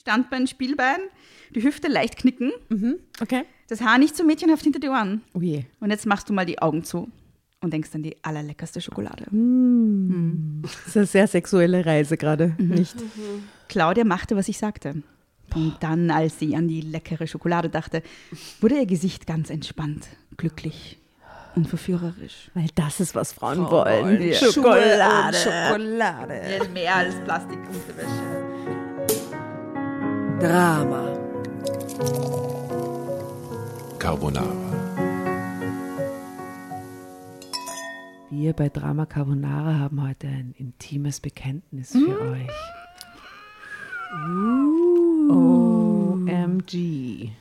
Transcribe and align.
Standbein, 0.00 0.46
Spielbein, 0.46 0.98
die 1.54 1.62
Hüfte 1.62 1.88
leicht 1.88 2.16
knicken, 2.16 2.52
Okay. 3.20 3.42
das 3.68 3.80
Haar 3.82 3.98
nicht 3.98 4.16
so 4.16 4.24
mädchenhaft 4.24 4.62
hinter 4.64 4.78
die 4.80 4.88
Ohren. 4.88 5.22
Oh 5.34 5.40
je. 5.40 5.64
Und 5.80 5.90
jetzt 5.90 6.06
machst 6.06 6.28
du 6.28 6.32
mal 6.32 6.46
die 6.46 6.60
Augen 6.60 6.84
zu 6.84 7.10
und 7.60 7.72
denkst 7.72 7.90
an 7.94 8.02
die 8.02 8.16
allerleckerste 8.22 8.80
Schokolade. 8.80 9.24
Das 10.62 10.86
ist 10.86 10.96
eine 10.96 11.06
sehr 11.06 11.26
sexuelle 11.26 11.84
Reise 11.84 12.16
gerade, 12.16 12.54
nicht? 12.58 12.96
Claudia 13.68 14.04
machte, 14.04 14.36
was 14.36 14.48
ich 14.48 14.56
sagte. 14.58 15.02
Und 15.54 15.76
dann, 15.80 16.10
als 16.10 16.38
sie 16.38 16.54
an 16.56 16.68
die 16.68 16.80
leckere 16.80 17.26
Schokolade 17.26 17.68
dachte, 17.68 18.02
wurde 18.60 18.76
ihr 18.76 18.86
Gesicht 18.86 19.26
ganz 19.26 19.50
entspannt, 19.50 20.06
glücklich 20.36 20.98
und 21.56 21.68
verführerisch. 21.68 22.50
Weil 22.54 22.68
das 22.76 23.00
ist, 23.00 23.14
was 23.14 23.32
Frauen 23.32 23.68
wollen. 23.70 24.22
Ja. 24.22 24.34
Schokolade. 24.34 25.36
Schokolade. 25.36 26.40
Mehr 26.72 26.94
als 26.96 27.16
Plastik 27.24 27.58
Unterwäsche. 27.58 28.49
Drama. 30.40 31.04
Carbonara. 33.98 34.46
Wir 38.30 38.54
bei 38.54 38.70
Drama 38.70 39.04
Carbonara 39.04 39.78
haben 39.78 40.02
heute 40.02 40.28
ein 40.28 40.54
intimes 40.56 41.20
Bekenntnis 41.20 41.92
für 41.92 42.18
euch. 42.30 42.48
OMG. 46.08 47.32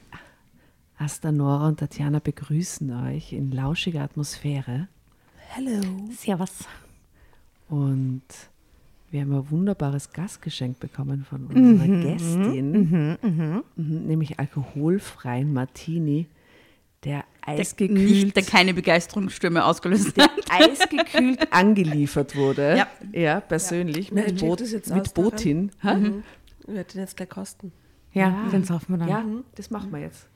Asta, 0.98 1.32
Nora 1.32 1.70
und 1.70 1.80
Tatjana 1.80 2.20
begrüßen 2.20 2.92
euch 3.06 3.32
in 3.32 3.54
lauschiger 3.54 4.02
Atmosphäre. 4.02 4.90
Hello. 5.48 5.80
Servus. 6.12 6.68
Und 7.70 8.24
wir 9.12 9.22
haben 9.22 9.34
ein 9.34 9.50
wunderbares 9.52 10.12
Gastgeschenk 10.12 10.80
bekommen 10.80 11.26
von 11.28 11.48
unserer 11.48 11.88
Gästin, 11.88 13.18
Mhm, 13.22 13.64
nämlich 14.08 14.40
alkoholfreien 14.40 15.52
Martini, 15.54 16.28
der 17.04 17.24
Der, 17.48 17.56
eisgekühlt, 17.60 18.00
nicht, 18.00 18.36
der 18.36 18.44
keine 18.44 18.74
Begeisterungsstürme 18.74 19.64
ausgelöst 19.66 20.18
der 20.18 20.26
hat. 20.26 20.32
eisgekühlt 20.52 21.48
angeliefert 21.54 22.36
wurde. 22.36 22.78
Ja. 22.78 22.88
ja 23.14 23.40
persönlich. 23.40 24.12
Na, 24.12 24.24
Mit, 24.24 24.42
jetzt 24.42 24.94
mit 24.94 25.14
Botin. 25.14 25.72
Ha? 25.84 25.98
Ich 25.98 26.68
werde 26.68 26.92
den 26.94 27.02
jetzt 27.02 27.16
gleich 27.18 27.30
kosten. 27.30 27.72
Ja, 28.14 28.48
den 28.52 28.64
saufen 28.64 28.94
wir 28.94 28.98
dann. 28.98 29.08
Ja, 29.08 29.24
das 29.56 29.70
machen 29.70 29.92
wir 29.92 30.00
jetzt. 30.00 30.28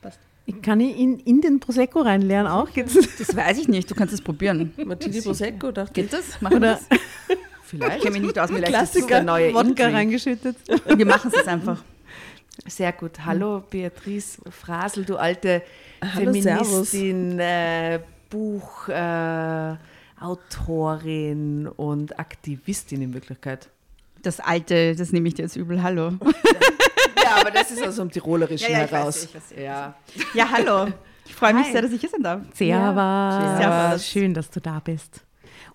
Ich 0.46 0.60
kann 0.62 0.80
ich 0.80 0.98
in, 0.98 1.18
in 1.20 1.40
den 1.40 1.58
Prosecco 1.60 2.00
reinlernen 2.00 2.50
auch? 2.50 2.70
Gibt's? 2.72 2.94
Das 3.18 3.34
weiß 3.36 3.58
ich 3.58 3.68
nicht, 3.68 3.90
du 3.90 3.94
kannst 3.94 4.12
es 4.14 4.20
probieren. 4.20 4.72
Martini 4.84 5.20
Prosecco, 5.20 5.70
dachte 5.72 5.92
Geht 5.92 6.04
ich. 6.06 6.10
das? 6.10 6.40
Machen 6.40 6.54
wir 6.54 6.58
Oder 6.58 6.80
das? 6.88 6.88
Ich 7.64 7.70
Vielleicht. 7.70 8.02
kenne 8.02 8.12
mich 8.12 8.22
nicht 8.22 8.38
aus, 8.38 8.50
vielleicht 8.50 8.68
ist 8.68 8.74
Klassiker, 8.74 9.06
der 9.08 9.22
neue 9.22 9.54
Wodka 9.54 9.68
Intrigue. 9.68 9.92
reingeschüttet. 9.94 10.56
Wir 10.86 11.06
machen 11.06 11.28
es 11.32 11.36
jetzt 11.38 11.48
einfach. 11.48 11.82
Sehr 12.66 12.92
gut. 12.92 13.24
Hallo 13.24 13.64
Beatrice 13.70 14.38
Frasel, 14.50 15.04
du 15.04 15.16
alte 15.16 15.62
Hallo, 16.02 16.32
Feministin, 16.32 17.38
äh, 17.40 18.00
Buch, 18.30 18.88
äh, 18.88 19.74
und 21.76 22.18
Aktivistin 22.18 23.02
in 23.02 23.14
Wirklichkeit. 23.14 23.68
Das 24.22 24.40
alte, 24.40 24.94
das 24.94 25.12
nehme 25.12 25.28
ich 25.28 25.34
dir 25.34 25.42
jetzt 25.42 25.56
übel. 25.56 25.82
Hallo. 25.82 26.12
Ja, 27.22 27.36
aber 27.40 27.50
das 27.50 27.70
ist 27.70 27.82
aus 27.86 27.96
dem 27.96 28.10
Tirolerischen 28.10 28.70
Ja, 28.70 28.78
ja, 28.80 28.84
ich 28.84 28.92
weiß, 28.92 28.98
heraus. 29.00 29.24
ich 29.24 29.34
weiß, 29.34 29.42
ich 29.52 29.62
ja. 29.62 29.94
Ja, 30.34 30.50
hallo. 30.50 30.92
Ich 31.24 31.34
freue 31.34 31.54
mich 31.54 31.64
Hi. 31.66 31.72
sehr, 31.72 31.82
dass 31.82 31.90
ich 31.92 32.00
hier 32.00 32.10
sein 32.10 32.22
darf. 32.22 32.42
Servus. 32.52 33.58
Servus. 33.58 34.06
Schön, 34.06 34.34
dass 34.34 34.50
du 34.50 34.60
da 34.60 34.78
bist. 34.80 35.22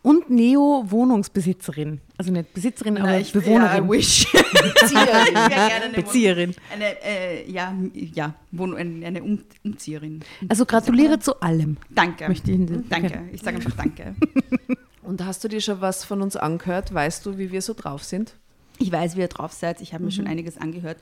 Und 0.01 0.29
Neo-Wohnungsbesitzerin. 0.29 1.99
Also 2.17 2.31
nicht 2.31 2.53
Besitzerin, 2.53 2.97
aber 2.97 3.07
Na, 3.07 3.19
ich- 3.19 3.33
Bewohnerin. 3.33 3.83
Ja, 3.83 3.85
I 3.85 3.89
wish. 3.89 4.31
Bezieherin. 4.31 5.27
Ich 5.27 5.33
wäre 5.33 5.49
gerne 5.49 5.85
eine 5.85 5.93
Bezieherin. 5.93 6.49
Wohn- 6.51 6.73
Eine, 6.73 7.03
äh, 7.03 7.51
ja, 7.51 7.73
ja 7.93 8.33
Wohn 8.51 8.75
eine, 8.75 9.05
eine 9.05 9.23
um 9.23 9.39
Umzieherin. 9.63 10.21
Also 10.47 10.65
gratuliere 10.65 11.19
zu 11.19 11.41
allem. 11.41 11.75
Danke. 11.89 12.29
Möchte 12.29 12.51
ich 12.51 12.57
in- 12.59 12.87
danke. 12.87 13.29
Ich 13.33 13.41
sage 13.41 13.57
einfach 13.57 13.75
Danke. 13.75 14.15
Und 15.01 15.25
hast 15.25 15.43
du 15.43 15.47
dir 15.47 15.59
schon 15.59 15.81
was 15.81 16.05
von 16.05 16.21
uns 16.21 16.35
angehört? 16.37 16.93
Weißt 16.93 17.25
du, 17.25 17.37
wie 17.37 17.51
wir 17.51 17.61
so 17.61 17.73
drauf 17.73 18.03
sind? 18.03 18.35
Ich 18.77 18.91
weiß, 18.91 19.17
wie 19.17 19.21
ihr 19.21 19.27
drauf 19.27 19.51
seid. 19.51 19.81
Ich 19.81 19.93
habe 19.93 20.05
mir 20.05 20.11
schon 20.11 20.27
einiges 20.27 20.57
angehört. 20.57 20.97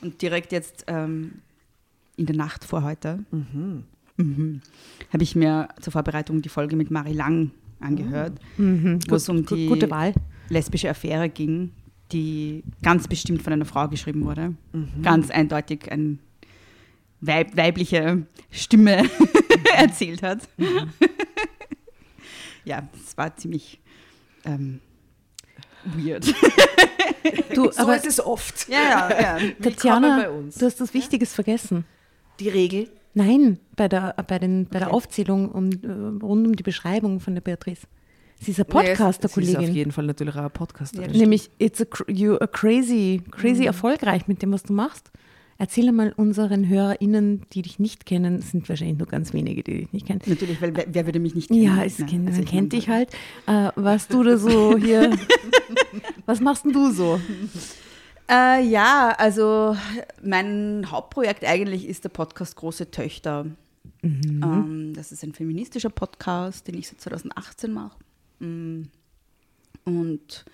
Und 0.00 0.22
direkt 0.22 0.50
jetzt 0.50 0.84
ähm, 0.88 1.42
in 2.16 2.26
der 2.26 2.36
Nacht 2.36 2.64
vor 2.64 2.82
heute 2.82 3.24
mhm. 3.30 3.84
habe 5.12 5.22
ich 5.22 5.36
mir 5.36 5.68
zur 5.80 5.92
Vorbereitung 5.92 6.42
die 6.42 6.48
Folge 6.48 6.74
mit 6.74 6.90
Marie 6.90 7.12
Lang 7.12 7.52
angehört, 7.80 8.38
wo 8.56 9.14
es 9.14 9.28
um 9.28 9.44
die 9.46 9.66
Gute 9.66 9.90
Wahl. 9.90 10.12
lesbische 10.48 10.88
Affäre 10.90 11.28
ging, 11.28 11.72
die 12.12 12.62
ganz 12.82 13.08
bestimmt 13.08 13.42
von 13.42 13.52
einer 13.52 13.64
Frau 13.64 13.88
geschrieben 13.88 14.24
wurde. 14.24 14.54
Ganz 15.02 15.30
eindeutig 15.30 15.90
eine 15.90 16.18
weib 17.20 17.56
weibliche 17.56 18.26
Stimme 18.50 19.04
erzählt 19.76 20.22
hat. 20.22 20.48
ja, 22.64 22.88
es 22.94 23.16
war 23.16 23.34
ziemlich 23.36 23.80
ähm, 24.44 24.80
weird. 25.84 26.32
Du, 27.54 27.70
So 27.70 27.80
aber 27.82 27.96
ist 27.96 28.06
es 28.06 28.24
oft. 28.24 28.68
ja, 28.68 29.10
ja, 29.10 29.20
ja. 29.38 29.50
Tatjana, 29.62 30.20
bei 30.22 30.30
uns. 30.30 30.54
du 30.54 30.64
hast 30.66 30.80
das 30.80 30.94
Wichtiges 30.94 31.34
vergessen. 31.34 31.84
Die 32.38 32.48
Regel. 32.48 32.88
Nein, 33.14 33.58
bei 33.76 33.88
der, 33.88 34.14
bei 34.26 34.38
den, 34.38 34.66
bei 34.66 34.78
der 34.78 34.92
Aufzählung 34.94 35.50
um, 35.50 35.70
äh, 35.70 35.86
rund 36.24 36.46
um 36.46 36.56
die 36.56 36.62
Beschreibung 36.62 37.20
von 37.20 37.34
der 37.34 37.40
Beatrice. 37.42 37.86
Sie 38.42 38.52
ist 38.52 38.58
eine 38.60 38.64
Sie 38.66 38.92
ist 38.92 39.00
auf 39.00 39.06
Podcaster-Kollegin. 39.06 39.74
jeden 39.74 39.92
Fall 39.92 40.06
natürlich 40.06 40.34
auch 40.34 40.38
eine 40.40 40.50
Podcasterin. 40.50 41.10
Nämlich, 41.12 41.50
it's 41.58 41.80
a, 41.82 41.84
you 42.08 42.34
are 42.36 42.48
crazy, 42.48 43.20
Mhm. 43.26 43.30
crazy 43.32 43.64
erfolgreich 43.64 44.28
mit 44.28 44.42
dem, 44.42 44.52
was 44.52 44.62
du 44.62 44.72
machst. 44.72 45.10
Erzähl 45.58 45.88
einmal 45.88 46.14
unseren 46.16 46.66
HörerInnen, 46.66 47.42
die 47.52 47.60
dich 47.60 47.78
nicht 47.78 48.06
kennen, 48.06 48.36
es 48.36 48.50
sind 48.52 48.66
wahrscheinlich 48.70 48.96
nur 48.96 49.08
ganz 49.08 49.34
wenige, 49.34 49.62
die 49.62 49.78
dich 49.80 49.92
nicht 49.92 50.06
kennen. 50.06 50.22
Natürlich, 50.24 50.62
weil 50.62 50.74
wer, 50.74 50.86
wer 50.88 51.04
würde 51.04 51.18
mich 51.20 51.34
nicht 51.34 51.48
kennen? 51.48 51.62
Ja, 51.62 51.84
es 51.84 51.98
Ne? 51.98 52.06
kennt, 52.06 52.28
Also 52.28 52.38
man 52.38 52.44
ich 52.44 52.50
kennt 52.50 52.72
dich 52.72 52.88
halt. 52.88 53.10
Äh, 53.46 53.70
was 53.76 54.08
du 54.08 54.22
da 54.22 54.38
so 54.38 54.78
hier, 54.78 55.10
was 56.26 56.40
machst 56.40 56.64
denn 56.64 56.72
du 56.72 56.90
so? 56.92 57.20
Äh, 58.30 58.64
ja, 58.64 59.14
also 59.18 59.76
mein 60.22 60.86
Hauptprojekt 60.88 61.44
eigentlich 61.44 61.86
ist 61.86 62.04
der 62.04 62.10
Podcast 62.10 62.54
Große 62.56 62.90
Töchter. 62.90 63.46
Ähm, 64.02 64.92
das 64.94 65.10
ist 65.10 65.24
ein 65.24 65.34
feministischer 65.34 65.90
Podcast, 65.90 66.68
den 66.68 66.78
ich 66.78 66.88
seit 66.88 67.00
2018 67.00 67.72
mache. 67.72 67.98
Mm. 68.38 68.84
Und 69.84 70.44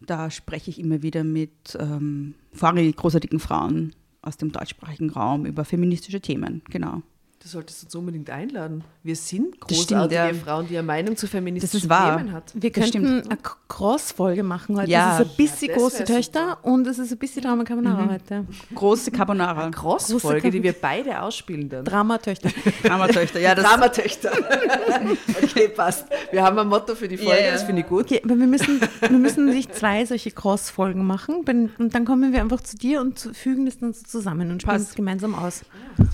da 0.00 0.30
spreche 0.30 0.70
ich 0.70 0.80
immer 0.80 1.02
wieder 1.02 1.22
mit 1.22 1.76
ähm, 1.78 2.34
vorrangig 2.52 2.96
großartigen 2.96 3.40
Frauen 3.40 3.94
aus 4.22 4.36
dem 4.36 4.50
deutschsprachigen 4.50 5.10
Raum 5.10 5.44
über 5.44 5.64
feministische 5.64 6.20
Themen. 6.20 6.62
Genau. 6.70 7.02
Du 7.42 7.48
solltest 7.48 7.82
uns 7.82 7.94
unbedingt 7.96 8.30
einladen. 8.30 8.84
Wir 9.02 9.16
sind 9.16 9.56
Das 9.66 9.76
stimmt, 9.82 9.88
großartige 10.02 10.14
ja. 10.14 10.32
Frauen, 10.34 10.68
die 10.68 10.78
eine 10.78 10.86
Meinung 10.86 11.16
zu 11.16 11.26
feministischen 11.26 11.76
Das 11.76 11.82
ist 11.84 11.90
wahr. 11.90 12.16
Themen 12.18 12.30
hat. 12.32 12.52
Wir 12.54 12.70
Das 12.70 12.84
könnten 12.92 13.18
stimmt. 13.20 13.30
eine 13.32 13.38
Cross-Folge 13.68 14.44
machen 14.44 14.76
heute. 14.78 14.88
Ja. 14.88 15.18
Das 15.18 15.26
ist 15.26 15.32
ein 15.32 15.36
bisschen 15.38 15.68
Ja, 15.70 15.74
große 15.76 16.04
Töchter 16.04 16.58
und 16.62 16.86
es 16.86 17.00
ist 17.00 17.10
ein 17.10 17.18
bisschen 17.18 17.42
Drama 17.42 17.64
Carbonara 17.64 18.08
heute. 18.12 18.44
Große 18.76 19.10
Carbonara. 19.10 19.70
Cross-Folge, 19.70 20.52
die 20.52 20.62
wir 20.62 20.72
beide 20.72 21.20
ausspielen 21.20 21.68
dann. 21.68 21.84
Drama-Töchter. 21.84 22.48
Dramatöchter. 22.84 23.40
Ja, 23.40 23.56
das 23.56 23.64
Dramatöchter. 23.64 24.30
okay, 25.42 25.66
passt. 25.68 26.06
Wir 26.30 26.44
haben 26.44 26.56
ein 26.60 26.68
Motto 26.68 26.94
für 26.94 27.08
die 27.08 27.16
Folge, 27.16 27.40
Ja, 27.40 27.46
ja. 27.46 27.52
das 27.54 27.64
finde 27.64 27.82
ich 27.82 27.88
gut. 27.88 28.04
Okay, 28.04 28.20
aber 28.24 28.38
wir 28.38 28.46
müssen, 28.46 28.80
wir 29.00 29.10
müssen 29.18 29.46
nicht 29.46 29.74
zwei 29.74 30.04
solche 30.06 30.30
Cross-Folgen 30.30 31.04
machen 31.04 31.44
und 31.78 31.92
dann 31.92 32.04
kommen 32.04 32.32
wir 32.32 32.40
einfach 32.40 32.60
zu 32.60 32.76
dir 32.76 33.00
und 33.00 33.18
fügen 33.18 33.66
das 33.66 33.78
dann 33.78 33.92
so 33.94 34.04
zusammen 34.04 34.52
und 34.52 34.62
spielen 34.62 34.76
es 34.76 34.94
gemeinsam 34.94 35.34
aus. 35.34 35.62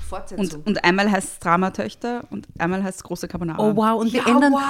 Fortsetzung. 0.09 0.61
und, 0.61 0.67
und 0.67 0.85
einmal 0.85 1.11
heißt 1.19 1.33
es 1.35 1.39
Dramatöchter 1.41 2.25
und 2.31 2.47
einmal 2.59 2.83
heißt 2.83 2.99
es 2.99 3.03
große 3.05 3.27
Carbonara. 3.29 3.59
Oh 3.63 3.75
wow, 3.77 4.01
und 4.01 4.13
wir, 4.13 4.21
Ja, 4.23 4.29
ändern, 4.29 4.53
wow. 4.53 4.61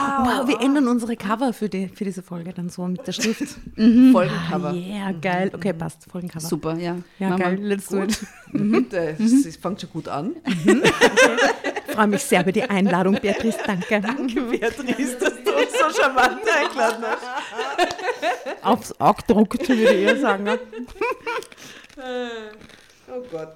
wow, 0.41 0.48
wir 0.48 0.60
ändern 0.60 0.88
unsere 0.88 1.14
Cover 1.16 1.53
für, 1.53 1.69
die, 1.69 1.88
für 1.88 2.04
diese 2.04 2.22
Folge 2.22 2.53
dann 2.53 2.69
so 2.70 2.86
mit 2.86 3.06
der 3.06 3.12
Schrift. 3.12 3.42
Folgencover. 3.76 4.70
Ah, 4.70 4.72
yeah, 4.72 5.12
geil. 5.12 5.50
Okay, 5.54 5.72
passt, 5.75 6.06
Folgencover. 6.10 6.41
Super, 6.47 6.75
ja. 6.78 6.97
Ja, 7.19 7.28
Machen 7.31 7.38
wir. 7.38 7.47
geil, 7.47 7.58
let's 7.62 7.88
do 7.88 8.03
it. 8.03 8.19
Mhm. 8.50 8.87
Das, 8.90 9.19
das 9.44 9.56
fängt 9.56 9.78
schon 9.82 9.90
gut 9.90 10.08
an. 10.08 10.37
Ich 10.46 11.94
freue 11.94 12.06
mich 12.06 12.23
sehr 12.23 12.40
über 12.40 12.50
die 12.52 12.62
Einladung, 12.62 13.19
Beatrice, 13.20 13.58
danke. 13.67 14.00
Beatrice, 14.00 15.19
dass 15.19 15.34
du 15.44 15.50
uns 15.52 15.73
so 15.94 16.00
charmant 16.00 16.38
eingeladen 16.58 17.05
hast. 17.05 18.64
Aufs 18.64 18.99
Auge 18.99 19.20
gedruckt, 19.26 19.69
würde 19.69 19.82
ich 19.82 19.90
eher 20.00 20.19
sagen. 20.19 20.49
Oh 23.11 23.23
Gott. 23.31 23.55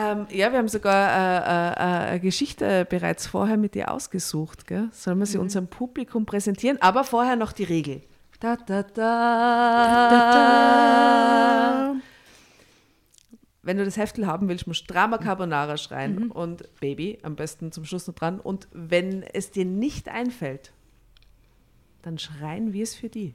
Ähm, 0.00 0.26
ja, 0.30 0.50
wir 0.52 0.58
haben 0.58 0.68
sogar 0.68 1.10
äh, 1.10 1.72
äh, 1.72 2.10
eine 2.10 2.20
Geschichte 2.20 2.86
bereits 2.88 3.26
vorher 3.26 3.56
mit 3.56 3.74
dir 3.74 3.90
ausgesucht. 3.90 4.66
Gell? 4.66 4.88
Sollen 4.92 5.18
wir 5.18 5.26
sie 5.26 5.38
unserem 5.38 5.66
Publikum 5.66 6.24
präsentieren? 6.26 6.78
Aber 6.80 7.04
vorher 7.04 7.36
noch 7.36 7.52
die 7.52 7.64
Regel. 7.64 8.02
Da, 8.40 8.56
da, 8.56 8.82
da. 8.82 9.90
Wenn 13.62 13.76
du 13.76 13.84
das 13.84 13.98
Heftel 13.98 14.26
haben 14.26 14.48
willst, 14.48 14.66
musst 14.66 14.88
du 14.88 14.94
Drama 14.94 15.18
Carbonara 15.18 15.76
schreien 15.76 16.30
und 16.30 16.64
Baby 16.80 17.18
am 17.22 17.36
besten 17.36 17.70
zum 17.70 17.84
Schluss 17.84 18.06
noch 18.06 18.14
dran. 18.14 18.40
Und 18.40 18.68
wenn 18.72 19.22
es 19.22 19.50
dir 19.50 19.66
nicht 19.66 20.08
einfällt, 20.08 20.72
dann 22.00 22.18
schreien 22.18 22.72
wir 22.72 22.82
es 22.82 22.94
für 22.94 23.10
die. 23.10 23.34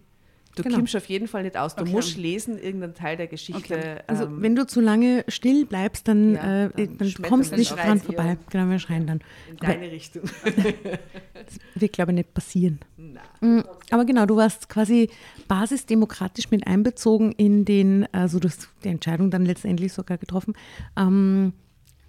Du 0.56 0.64
Genau. 0.64 0.78
kommst 0.78 0.96
auf 0.96 1.06
jeden 1.08 1.28
Fall 1.28 1.44
nicht 1.44 1.58
aus. 1.58 1.76
Du 1.76 1.82
Okay. 1.84 1.92
musst 1.92 2.16
lesen, 2.18 2.58
irgendeinen 2.58 2.94
Teil 2.94 3.18
der 3.18 3.28
Geschichte. 3.28 3.76
Okay. 3.76 3.98
Also 4.08 4.24
ähm, 4.24 4.42
wenn 4.42 4.56
du 4.56 4.66
zu 4.66 4.80
lange 4.80 5.26
still 5.28 5.66
bleibst, 5.66 6.08
dann, 6.08 6.36
Ja, 6.36 6.66
äh, 6.66 6.70
dann 6.76 6.98
dann, 6.98 7.10
schmettern 7.10 7.30
kommst 7.30 7.52
wir 7.52 7.58
nicht 7.58 7.72
dran 7.76 8.00
vorbei. 8.00 8.38
Genau, 8.50 8.70
wir 8.70 8.80
schreien 8.80 9.06
dann. 9.06 9.20
in 9.50 9.58
aber- 9.60 9.68
deine 9.74 9.92
Richtung. 9.92 10.24
Wird, 11.76 11.94
glaube 11.94 12.12
ich, 12.12 12.16
nicht 12.16 12.34
passieren. 12.34 12.80
Na. 12.98 13.22
Mm, 13.42 13.64
Aber 13.92 14.06
genau, 14.06 14.26
du 14.26 14.38
warst 14.38 14.70
quasi 14.70 15.10
basisdemokratisch 15.48 16.50
mit 16.52 16.66
einbezogen 16.66 17.34
in 17.34 17.66
den, 17.66 18.08
also 18.14 18.40
du 18.40 18.48
hast 18.48 18.70
die 18.84 18.90
Entscheidung 18.90 19.30
dann 19.32 19.46
letztendlich 19.46 19.94
sogar 19.94 20.18
getroffen, 20.18 20.54
ähm, 20.98 21.54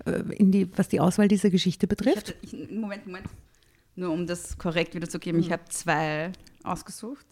äh, 0.04 0.12
in 0.36 0.52
die, 0.52 0.68
was 0.76 0.88
die 0.88 1.00
Auswahl 1.00 1.28
dieser 1.28 1.50
Geschichte 1.50 1.86
Ich 1.86 1.88
betrifft. 1.88 2.16
hatte, 2.28 2.34
ich, 2.42 2.52
Moment, 2.70 3.06
Moment. 3.06 3.26
Nur 3.96 4.10
um 4.12 4.26
das 4.26 4.56
korrekt 4.58 4.94
wiederzugeben, 4.94 5.40
ich 5.40 5.50
habe 5.50 5.64
zwei 5.68 6.30
ausgesucht. 6.62 7.26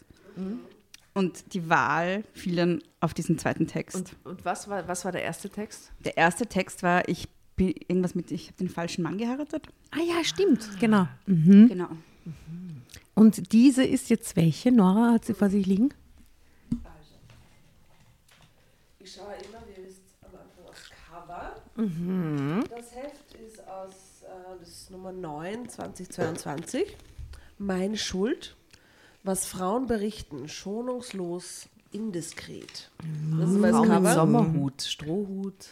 Und 1.15 1.55
die 1.55 1.69
Wahl 1.69 2.25
fiel 2.33 2.57
dann 2.57 2.83
auf 3.01 3.15
diesen 3.15 3.39
zweiten 3.39 3.69
Text. 3.69 3.97
Und, 3.97 4.17
und 4.25 4.45
was, 4.45 4.69
war, 4.69 4.89
was 4.89 5.05
war 5.05 5.13
der 5.13 5.23
erste 5.23 5.49
Text? 5.49 5.93
der 6.05 6.17
erste 6.17 6.47
Text 6.47 6.83
war, 6.83 7.09
ich 7.09 7.29
bin 7.55 7.69
irgendwas 7.87 8.17
mit, 8.17 8.33
ich 8.33 8.49
habe 8.49 8.57
den 8.59 8.69
falschen 8.69 9.03
Mann 9.03 9.17
geheiratet. 9.17 9.69
Ah 9.93 10.03
ja, 10.05 10.25
stimmt, 10.25 10.81
genau. 10.81 11.07
Mhm. 11.27 11.69
Genau. 11.69 11.89
Und 13.15 13.53
diese 13.53 13.85
ist 13.85 14.11
jetzt 14.11 14.35
welche? 14.35 14.73
Nora 14.73 15.13
hat 15.13 15.25
sie 15.25 15.35
vor 15.35 15.49
sich 15.51 15.67
liegen? 15.67 15.95
Ich 18.99 19.13
schaue 19.13 19.35
immer, 19.35 19.63
wie 19.69 19.81
ihr 19.81 19.87
wisst, 19.87 20.01
am 20.23 20.31
Anfang 20.35 20.65
aufs 20.67 20.91
Cover. 20.91 22.67
Das 22.77 22.95
Heft 22.97 23.35
ist 23.35 23.67
aus, 23.69 24.23
äh, 24.23 24.59
das 24.59 24.69
ist 24.69 24.91
Nummer 24.91 25.13
9, 25.13 25.69
2022. 25.69 26.97
Meine 27.59 27.97
Schuld. 27.97 28.57
Was 29.25 29.47
Frauen 29.47 29.87
berichten, 29.87 30.49
schonungslos, 30.49 31.67
indiskret. 31.93 32.91
Das 33.41 33.51
ist 33.51 33.59
mein 33.59 33.73
Frau 33.73 33.81
mit 33.81 33.91
Cover. 33.91 34.15
Sommerhut, 34.15 34.83
Strohhut, 34.83 35.67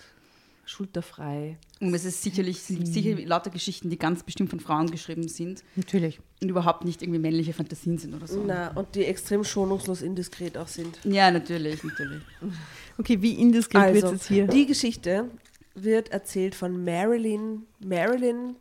schulterfrei. 0.64 1.58
Und 1.80 1.92
es 1.92 2.06
ist 2.06 2.22
sicherlich 2.22 2.62
sicher 2.62 3.14
lauter 3.26 3.50
Geschichten, 3.50 3.90
die 3.90 3.98
ganz 3.98 4.22
bestimmt 4.22 4.48
von 4.48 4.58
Frauen 4.58 4.90
geschrieben 4.90 5.28
sind 5.28 5.62
Natürlich. 5.76 6.18
und 6.40 6.48
überhaupt 6.48 6.86
nicht 6.86 7.02
irgendwie 7.02 7.18
männliche 7.18 7.52
Fantasien 7.52 7.98
sind 7.98 8.14
oder 8.14 8.26
so. 8.26 8.42
Na, 8.46 8.70
und 8.70 8.94
die 8.94 9.04
extrem 9.04 9.44
schonungslos 9.44 10.00
indiskret 10.00 10.56
auch 10.56 10.68
sind. 10.68 10.98
Ja, 11.04 11.30
natürlich, 11.30 11.84
natürlich. 11.84 12.22
Okay, 12.98 13.20
wie 13.22 13.32
indiskret 13.34 13.94
wird 13.94 14.04
Also, 14.04 14.16
es 14.16 14.28
hier? 14.28 14.46
die 14.46 14.66
Geschichte 14.66 15.30
wird 15.74 16.10
erzählt 16.10 16.54
von 16.54 16.84
Marilyn, 16.84 17.62
Marilyn, 17.80 18.54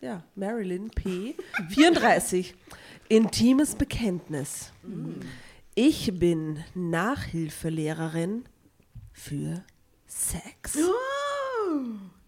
ja, 0.00 0.22
Marilyn 0.36 0.88
P. 0.90 1.34
34. 1.70 2.54
Intimes 3.08 3.74
Bekenntnis. 3.74 4.72
Ich 5.74 6.18
bin 6.18 6.64
Nachhilfelehrerin 6.74 8.44
für 9.12 9.62
Sex. 10.06 10.78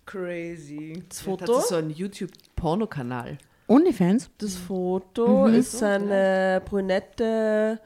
Crazy. 0.07 1.03
Das 1.09 1.21
Foto? 1.21 1.57
Hat 1.57 1.63
sie 1.63 1.69
so 1.69 1.77
einen 1.77 1.91
YouTube-Pornokanal. 1.91 3.39
Onlyfans? 3.69 4.31
das 4.39 4.57
Foto 4.57 5.47
ist 5.47 5.83
eine 5.83 6.63
brünette 6.65 7.81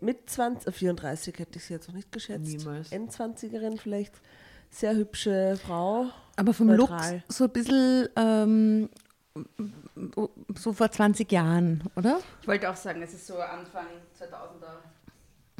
mit 0.00 0.28
20, 0.30 0.68
äh, 0.68 0.72
34 0.72 1.38
hätte 1.38 1.58
ich 1.58 1.64
sie 1.64 1.74
jetzt 1.74 1.88
noch 1.88 1.94
nicht 1.94 2.12
geschätzt. 2.12 2.46
Niemals. 2.46 2.92
N20erin 2.92 3.78
vielleicht. 3.78 4.14
Sehr 4.70 4.94
hübsche 4.94 5.58
Frau. 5.64 6.06
Aber 6.36 6.52
vom 6.52 6.68
Neutral. 6.68 7.14
Look 7.14 7.22
so 7.28 7.44
ein 7.44 7.50
bisschen 7.50 8.08
ähm, 8.16 8.88
so 10.56 10.72
vor 10.72 10.90
20 10.90 11.30
Jahren, 11.32 11.82
oder? 11.96 12.20
Ich 12.42 12.48
wollte 12.48 12.70
auch 12.70 12.76
sagen, 12.76 13.02
es 13.02 13.12
ist 13.14 13.26
so 13.26 13.36
Anfang 13.38 13.86
2000er 14.18 14.82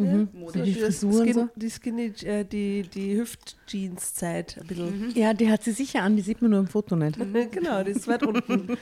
Mhm. 0.01 0.29
Mode. 0.33 0.63
die 0.63 0.75
Skin, 0.75 0.93
so. 0.93 1.49
die 1.57 1.71
Skinny, 1.71 2.13
äh, 2.25 2.45
die, 2.45 2.83
die 2.83 3.17
Hüft-Jeans-Zeit 3.17 4.59
ein 4.61 4.67
bisschen. 4.69 5.11
Ja, 5.17 5.35
die 5.35 5.51
hat 5.51 5.65
sie 5.65 5.73
sicher 5.73 6.03
an, 6.03 6.15
die 6.15 6.23
sieht 6.23 6.41
man 6.41 6.53
nur 6.53 6.61
im 6.61 6.69
Foto 6.69 6.95
nicht. 6.95 7.19
genau, 7.51 7.83
die 7.83 7.91
ist 7.91 8.07
weit 8.07 8.23
unten. 8.23 8.77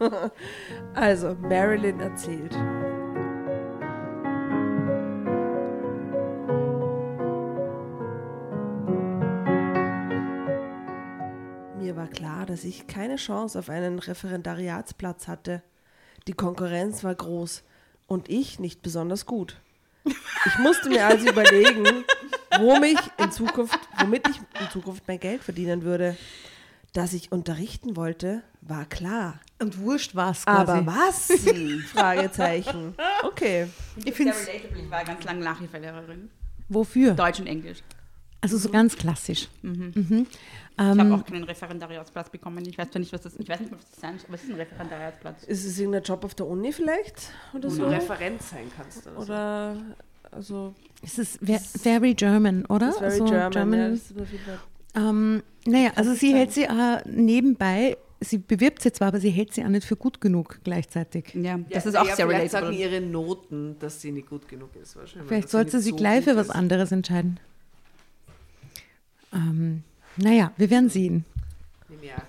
also, 0.94 1.34
Marilyn 1.34 2.00
erzählt. 2.00 2.56
Klar, 12.12 12.46
dass 12.46 12.64
ich 12.64 12.86
keine 12.86 13.16
Chance 13.16 13.58
auf 13.58 13.68
einen 13.68 13.98
Referendariatsplatz 13.98 15.28
hatte. 15.28 15.62
Die 16.26 16.32
Konkurrenz 16.34 17.02
war 17.02 17.14
groß 17.14 17.64
und 18.06 18.28
ich 18.28 18.58
nicht 18.58 18.82
besonders 18.82 19.26
gut. 19.26 19.60
Ich 20.04 20.58
musste 20.58 20.88
mir 20.88 21.06
also 21.06 21.28
überlegen, 21.28 22.04
wo 22.58 22.78
mich 22.78 22.98
in 23.18 23.30
Zukunft, 23.30 23.78
womit 23.98 24.28
ich 24.28 24.38
in 24.38 24.70
Zukunft 24.70 25.04
mein 25.06 25.20
Geld 25.20 25.42
verdienen 25.42 25.82
würde. 25.82 26.16
Dass 26.92 27.14
ich 27.14 27.32
unterrichten 27.32 27.96
wollte, 27.96 28.42
war 28.60 28.84
klar. 28.84 29.40
Und 29.58 29.78
wurscht 29.78 30.14
was 30.14 30.46
Aber 30.46 30.84
was? 30.84 31.32
Fragezeichen. 31.92 32.94
Okay. 33.22 33.68
Ich 33.96 34.04
Sehr 34.04 34.12
finde. 34.12 34.34
Ich 34.78 34.90
war 34.90 35.02
ganz 35.04 35.24
lange 35.24 35.42
Nachhilfelehrerin. 35.42 36.30
Wofür? 36.68 37.14
Deutsch 37.14 37.40
und 37.40 37.46
Englisch. 37.46 37.78
Also 38.42 38.58
so 38.58 38.68
ganz 38.68 38.96
klassisch. 38.96 39.48
Mhm. 39.62 40.26
Ich 40.74 40.78
habe 40.78 41.00
Ähm, 41.00 41.12
auch 41.12 41.24
keinen 41.24 41.44
Referendariatsplatz 41.44 42.28
bekommen. 42.30 42.64
Ich 42.68 42.76
weiß 42.76 42.90
zwar 42.90 42.98
nicht, 43.00 43.12
was 43.12 43.20
das, 43.22 43.36
ich 43.38 43.48
weiß 43.48 43.60
nicht, 43.60 43.72
was 43.72 43.88
das 43.90 44.00
sein 44.00 44.18
soll, 44.18 44.26
aber 44.26 44.34
es 44.34 44.42
ist 44.44 44.50
ein 44.50 44.56
Referendariatsplatz. 44.56 45.44
Ist 45.44 45.64
es 45.64 45.78
irgendein 45.78 46.02
Job 46.02 46.24
auf 46.24 46.34
der 46.34 46.46
Uni 46.46 46.72
vielleicht? 46.72 47.30
Oder 47.54 47.70
Wo 47.70 47.74
so? 47.74 47.82
du 47.84 47.90
Referent 47.90 48.42
sein 48.42 48.64
kannst. 48.76 49.06
Oder 49.06 49.14
so. 49.16 49.22
Oder, 49.22 49.76
also, 50.32 50.74
es 51.02 51.18
ist 51.18 51.38
ve- 51.40 51.60
very 51.82 52.14
German, 52.14 52.66
oder? 52.66 52.88
ist 52.90 52.98
very 52.98 53.16
So 53.18 53.24
German. 53.26 53.72
ja, 53.78 53.88
das 53.90 54.10
ist 54.10 54.20
auf 54.20 54.30
jeden 54.32 54.44
Fall- 54.44 54.58
Ähm, 54.94 55.42
naja, 55.66 55.92
also 55.94 56.12
sie 56.14 56.34
hält 56.34 56.52
sie 56.52 56.64
äh, 56.64 57.00
nebenbei, 57.06 57.96
sie 58.20 58.38
bewirbt 58.38 58.82
sie 58.82 58.92
zwar, 58.92 59.08
aber 59.08 59.20
sie 59.20 59.30
hält 59.30 59.54
sie 59.54 59.64
auch 59.64 59.68
nicht 59.68 59.86
für 59.86 59.96
gut 59.96 60.20
genug 60.20 60.58
gleichzeitig. 60.64 61.32
Ja, 61.34 61.58
das 61.70 61.84
Ja, 61.84 61.90
ist 61.90 61.96
auch 61.96 62.06
ja, 62.08 62.16
sehr 62.16 62.26
vielleicht 62.28 62.50
sagen 62.50 62.66
relatable. 62.66 62.96
ihre 62.96 63.06
Noten, 63.06 63.76
dass 63.78 64.00
sie 64.00 64.10
nicht 64.10 64.28
gut 64.28 64.48
genug 64.48 64.74
ist. 64.76 64.96
Wahrscheinlich, 64.96 65.28
Vielleicht 65.28 65.48
sollte 65.50 65.76
nicht 65.76 65.84
sie 65.84 65.90
so 65.90 65.96
gleich 65.96 66.24
für 66.24 66.34
was 66.36 66.50
anderes 66.50 66.90
entscheiden. 66.92 67.38
Ähm, 69.32 69.82
naja, 70.16 70.52
wir 70.56 70.70
werden 70.70 70.88
sehen. 70.90 71.24
Ja. 72.02 72.22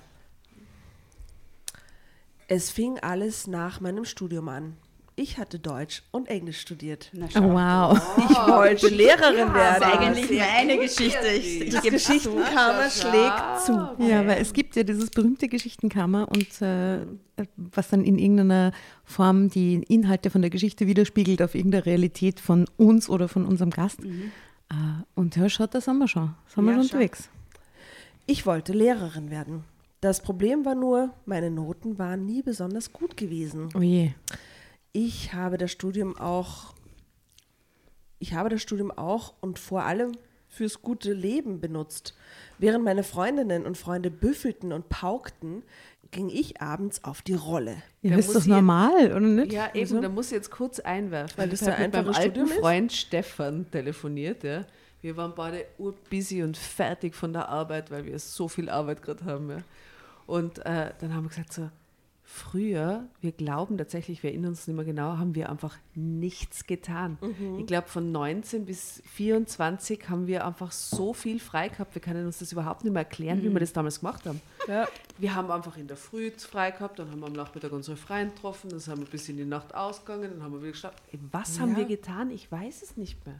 Es 2.47 2.69
fing 2.69 2.99
alles 2.99 3.47
nach 3.47 3.79
meinem 3.81 4.05
Studium 4.05 4.49
an. 4.49 4.77
Ich 5.15 5.37
hatte 5.37 5.59
Deutsch 5.59 6.01
und 6.09 6.27
Englisch 6.27 6.59
studiert. 6.59 7.11
Na, 7.13 7.27
Oh, 7.35 7.53
wow. 7.53 8.17
Ich 8.17 8.35
wollte 8.35 8.87
Lehrerin 8.87 9.47
Das 9.53 9.53
werden. 9.53 9.83
ist 9.83 10.27
eigentlich 10.27 10.39
meine 10.39 10.77
Geschichte. 10.79 11.27
Ich, 11.27 11.61
ich 11.61 11.69
Das 11.73 11.83
gebe 11.83 11.97
Geschichenkammer 11.97 12.89
schlägt 12.89 13.61
zu. 13.63 13.73
Ja, 13.99 14.25
weil 14.25 14.41
es 14.41 14.53
gibt 14.53 14.75
ja 14.75 14.81
dieses 14.81 15.11
berühmte 15.11 15.47
Geschichtenkammer 15.47 16.27
und 16.29 16.61
äh, 16.63 17.05
was 17.57 17.89
dann 17.89 18.03
in 18.03 18.17
irgendeiner 18.17 18.71
Form 19.05 19.49
die 19.49 19.75
Inhalte 19.87 20.31
von 20.31 20.41
der 20.41 20.49
Geschichte 20.49 20.87
widerspiegelt 20.87 21.43
auf 21.43 21.53
irgendeiner 21.53 21.85
Realität 21.85 22.39
von 22.39 22.65
uns 22.77 23.07
oder 23.07 23.27
von 23.29 23.45
unserem 23.45 23.69
Gast. 23.69 23.99
Äh, 24.03 24.31
und 25.15 25.35
ja, 25.35 25.49
schaut, 25.49 25.73
da 25.75 25.81
sind 25.81 25.97
wir 25.97 26.07
schon. 26.07 26.35
Sind 26.47 26.65
wir 26.65 26.71
Ja, 26.71 26.77
schon 26.77 26.83
unterwegs. 26.83 27.29
Ich 28.25 28.45
wollte 28.45 28.73
Lehrerin 28.73 29.29
werden. 29.29 29.63
Das 30.01 30.21
Problem 30.21 30.65
war 30.65 30.75
nur, 30.75 31.13
meine 31.25 31.49
Noten 31.49 31.97
waren 31.97 32.25
nie 32.25 32.41
besonders 32.41 32.91
gut 32.91 33.15
gewesen. 33.17 33.69
Oh 33.75 33.81
je. 33.81 34.11
Ich 34.91 35.33
habe 35.33 35.57
das 35.57 35.71
Studium 35.71 36.17
auch, 36.17 36.73
ich 38.19 38.33
habe 38.33 38.49
das 38.49 38.61
Studium 38.61 38.91
auch 38.91 39.33
und 39.41 39.59
vor 39.59 39.83
allem 39.83 40.13
fürs 40.49 40.81
gute 40.81 41.13
Leben 41.13 41.59
benutzt. 41.59 42.15
Während 42.59 42.83
meine 42.83 43.03
Freundinnen 43.03 43.65
und 43.65 43.77
Freunde 43.77 44.11
büffelten 44.11 44.71
und 44.71 44.87
paukten, 44.89 45.63
ging 46.13 46.29
ich 46.29 46.61
abends 46.61 47.03
auf 47.03 47.21
die 47.21 47.33
Rolle. 47.33 47.75
Ja, 48.01 48.11
Da 48.11 48.17
ist 48.17 48.27
muss 48.27 48.35
doch 48.35 48.45
normal, 48.45 49.11
oder 49.11 49.19
nicht? 49.19 49.51
Ja, 49.51 49.69
eben, 49.73 50.01
da 50.01 50.09
muss 50.09 50.27
ich 50.27 50.33
jetzt 50.33 50.51
kurz 50.51 50.79
einwerfen. 50.79 51.37
Weil 51.37 51.49
das 51.49 51.61
ich 51.61 51.67
habe 51.67 51.77
ein 51.77 51.91
mit 51.91 51.93
meinem 51.93 52.15
alten 52.15 52.45
ist? 52.45 52.53
Freund 52.53 52.93
Stefan 52.93 53.69
telefoniert. 53.71 54.43
Ja. 54.43 54.65
Wir 55.01 55.17
waren 55.17 55.33
beide 55.35 55.65
urbusy 55.77 56.43
und 56.43 56.55
fertig 56.55 57.15
von 57.15 57.33
der 57.33 57.49
Arbeit, 57.49 57.91
weil 57.91 58.05
wir 58.05 58.17
so 58.19 58.47
viel 58.47 58.69
Arbeit 58.69 59.01
gerade 59.01 59.25
haben. 59.25 59.49
Ja. 59.49 59.57
Und 60.25 60.59
äh, 60.59 60.91
dann 60.99 61.13
haben 61.13 61.25
wir 61.25 61.29
gesagt, 61.29 61.51
so, 61.51 61.69
früher, 62.33 63.05
wir 63.21 63.31
glauben 63.31 63.77
tatsächlich, 63.77 64.23
wir 64.23 64.31
erinnern 64.31 64.49
uns 64.49 64.65
nicht 64.67 64.75
mehr 64.75 64.83
genau, 64.85 65.17
haben 65.19 65.35
wir 65.35 65.49
einfach 65.51 65.77
nichts 65.93 66.65
getan. 66.65 67.17
Mhm. 67.21 67.59
Ich 67.59 67.67
glaube, 67.67 67.87
von 67.87 68.11
19 68.11 68.65
bis 68.65 69.03
24 69.05 70.09
haben 70.09 70.25
wir 70.25 70.45
einfach 70.45 70.71
so 70.71 71.13
viel 71.13 71.39
frei 71.39 71.69
gehabt, 71.69 71.93
wir 71.93 72.01
können 72.01 72.25
uns 72.25 72.39
das 72.39 72.51
überhaupt 72.51 72.83
nicht 72.83 72.91
mehr 72.93 73.03
erklären, 73.03 73.37
Mhm. 73.37 73.43
wie 73.43 73.53
wir 73.53 73.59
das 73.59 73.71
damals 73.73 73.99
gemacht 73.99 74.25
haben. 74.25 74.41
Ja. 74.67 74.87
Wir 75.19 75.35
haben 75.35 75.51
einfach 75.51 75.77
in 75.77 75.87
der 75.87 75.95
Früh 75.95 76.31
frei 76.31 76.71
gehabt, 76.71 76.97
dann 76.97 77.11
haben 77.11 77.19
wir 77.19 77.27
am 77.27 77.33
Nachmittag 77.33 77.71
unsere 77.71 77.97
Freien 77.97 78.29
getroffen, 78.33 78.69
dann 78.71 78.79
sind 78.79 78.97
wir 78.97 79.05
bis 79.05 79.29
in 79.29 79.37
die 79.37 79.45
Nacht 79.45 79.75
ausgegangen, 79.75 80.31
dann 80.33 80.41
haben 80.43 80.53
wir 80.53 80.61
wieder 80.61 80.71
geschaut. 80.71 80.93
Ey, 81.11 81.19
Was 81.31 81.59
haben 81.59 81.71
Ja. 81.73 81.77
wir 81.77 81.85
getan? 81.85 82.31
Ich 82.31 82.51
weiß 82.51 82.81
es 82.81 82.97
nicht 82.97 83.23
mehr. 83.27 83.39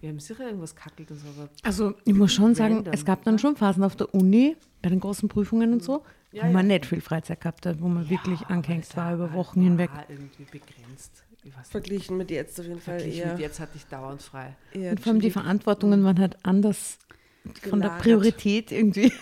Wir 0.00 0.08
haben 0.08 0.18
sicher 0.20 0.46
irgendwas 0.46 0.74
kackelt 0.74 1.10
und 1.10 1.18
so, 1.18 1.26
aber 1.28 1.50
Also 1.62 1.92
ich 2.06 2.14
muss 2.14 2.32
schon 2.32 2.54
sagen, 2.54 2.76
Random, 2.76 2.94
es 2.94 3.04
gab 3.04 3.22
dann 3.24 3.38
schon 3.38 3.54
Phasen 3.56 3.84
auf 3.84 3.96
der 3.96 4.14
Uni, 4.14 4.56
bei 4.80 4.88
den 4.88 5.00
großen 5.00 5.28
Prüfungen 5.28 5.72
und 5.74 5.82
so, 5.82 6.02
Ja, 6.34 6.42
wo 6.48 6.52
man 6.52 6.68
ja. 6.70 6.76
nicht 6.78 6.86
viel 6.86 7.00
Freizeit 7.00 7.40
gehabt 7.40 7.64
hat, 7.66 7.80
wo 7.80 7.88
man 7.88 8.08
wirklich 8.10 8.40
angehängt 8.46 8.96
war 8.96 9.14
über 9.14 9.30
war- 9.30 9.34
Wochen 9.34 9.62
hinweg. 9.62 9.90
War 9.94 10.04
irgendwie 10.08 10.44
begrenzt. 10.44 11.22
Verglichen 11.70 12.16
mit 12.16 12.30
jetzt 12.30 12.58
auf 12.58 12.66
jeden 12.66 12.80
Fall 12.80 12.98
Verglichen 13.00 13.22
eher. 13.26 13.32
mit 13.32 13.40
jetzt 13.42 13.60
hatte 13.60 13.72
ich 13.76 13.84
dauernd 13.86 14.22
frei. 14.22 14.56
eher 14.72 14.92
Und 14.92 15.00
vor 15.00 15.12
allem 15.12 15.20
die. 15.20 15.30
Verantwortungen 15.30 16.02
waren 16.02 16.18
halt 16.18 16.38
anders 16.42 16.98
von 17.68 17.80
der 17.80 17.90
Gelagert. 17.90 18.02
Priorität 18.02 18.72
irgendwie. 18.72 19.12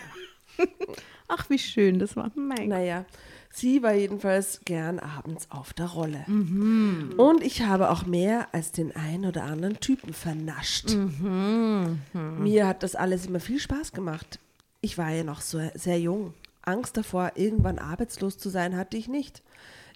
Ach, 1.29 1.49
wie 1.51 1.59
schön 1.59 1.99
das 1.99 2.15
war. 2.17 2.31
Mein 2.37 2.57
Gott. 2.57 2.69
Naja, 2.69 3.05
sie 3.51 3.83
war 3.83 3.95
jedenfalls 3.95 4.61
gern 4.65 4.99
abends 5.01 5.51
auf 5.51 5.73
der 5.73 5.87
Rolle. 5.87 6.25
Mhm. 6.29 7.15
Und 7.17 7.43
ich 7.43 7.63
habe 7.63 7.91
auch 7.91 8.07
mehr 8.07 8.49
als 8.53 8.71
den 8.71 8.95
einen 8.95 9.25
oder 9.27 9.43
anderen 9.45 9.81
Typen 9.81 10.13
vernascht. 10.13 10.95
Mhm. 10.95 11.99
Mir 12.39 12.67
hat 12.67 12.83
das 12.83 12.95
alles 12.95 13.27
immer 13.27 13.41
viel 13.41 13.59
Spaß 13.59 13.93
gemacht. 13.93 14.39
Ich 14.81 14.97
war 14.99 15.11
ja 15.11 15.25
noch 15.25 15.41
so 15.41 15.61
sehr 15.75 15.99
jung. 15.99 16.35
Angst 16.63 16.97
davor, 16.97 17.33
irgendwann 17.35 17.79
arbeitslos 17.79 18.39
zu 18.39 18.49
sein, 18.49 18.77
hatte 18.77 18.97
ich 18.97 19.09
nicht. 19.09 19.43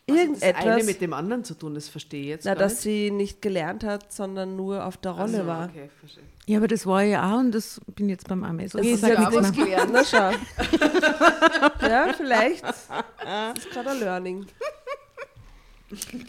Das 0.07 0.17
eine 0.17 0.25
Irgendetwas, 0.25 0.87
mit 0.87 1.01
dem 1.01 1.13
anderen 1.13 1.43
zu 1.43 1.55
tun, 1.55 1.75
das 1.75 1.89
verstehe 1.89 2.21
ich 2.23 2.29
jetzt 2.29 2.45
na, 2.45 2.55
gar 2.55 2.63
dass 2.63 2.75
nicht. 2.75 2.83
sie 2.83 3.11
nicht 3.11 3.43
gelernt 3.43 3.83
hat, 3.83 4.13
sondern 4.13 4.55
nur 4.55 4.87
auf 4.87 4.97
der 4.97 5.13
Rolle 5.13 5.39
so, 5.39 5.47
war. 5.47 5.69
Okay, 5.69 5.91
verstehe. 5.99 6.23
Ja, 6.47 6.59
aber 6.59 6.69
das 6.69 6.87
war 6.87 7.03
ja 7.03 7.35
auch 7.35 7.41
und 7.41 7.51
das 7.51 7.81
bin 7.97 8.09
jetzt 8.09 8.29
beim 8.29 8.45
Ames. 8.45 8.71
Das 8.73 8.81
Okay, 8.81 8.93
ist 8.93 9.01
sag 9.01 9.15
ja 9.15 9.19
nichts 9.19 9.35
was 9.35 9.53
gelernt. 9.53 9.91
Na 9.93 10.05
schau. 10.05 10.31
ja, 11.89 12.13
vielleicht. 12.17 12.63
Das 12.63 13.59
ist 13.59 13.71
gerade 13.71 13.91
ein 13.91 13.99
Learning. 13.99 14.47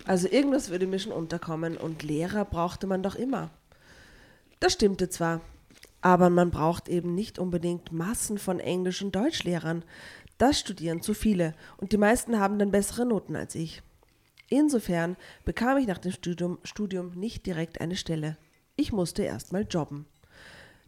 Also 0.06 0.28
irgendwas 0.28 0.70
würde 0.72 0.88
mir 0.88 0.98
schon 0.98 1.12
unterkommen 1.12 1.78
und 1.78 2.02
Lehrer 2.02 2.46
brauchte 2.46 2.88
man 2.88 3.04
doch 3.04 3.14
immer. 3.14 3.52
Das 4.60 4.74
stimmte 4.74 5.10
zwar, 5.10 5.42
aber 6.02 6.32
man 6.32 6.50
braucht 6.50 6.90
eben 6.90 7.14
nicht 7.14 7.38
unbedingt 7.38 7.92
Massen 7.92 8.40
von 8.40 8.60
Englisch- 8.60 9.04
und 9.04 9.16
Deutschlehrern. 9.16 9.84
Das 10.38 10.60
studieren 10.60 11.02
zu 11.02 11.14
viele 11.14 11.54
und 11.78 11.92
die 11.92 11.98
meisten 11.98 12.40
haben 12.40 12.60
dann 12.60 12.72
bessere 12.72 13.06
Noten 13.06 13.36
als 13.36 13.56
ich. 13.56 13.82
Insofern 14.50 15.18
bekam 15.46 15.78
ich 15.78 15.88
nach 15.88 15.98
dem 15.98 16.12
Studium, 16.12 16.60
Studium 16.64 17.12
nicht 17.12 17.46
direkt 17.46 17.82
eine 17.82 17.96
Stelle. 17.96 18.38
Ich 18.76 18.94
musste 18.94 19.24
erst 19.24 19.52
mal 19.52 19.66
jobben. 19.70 20.06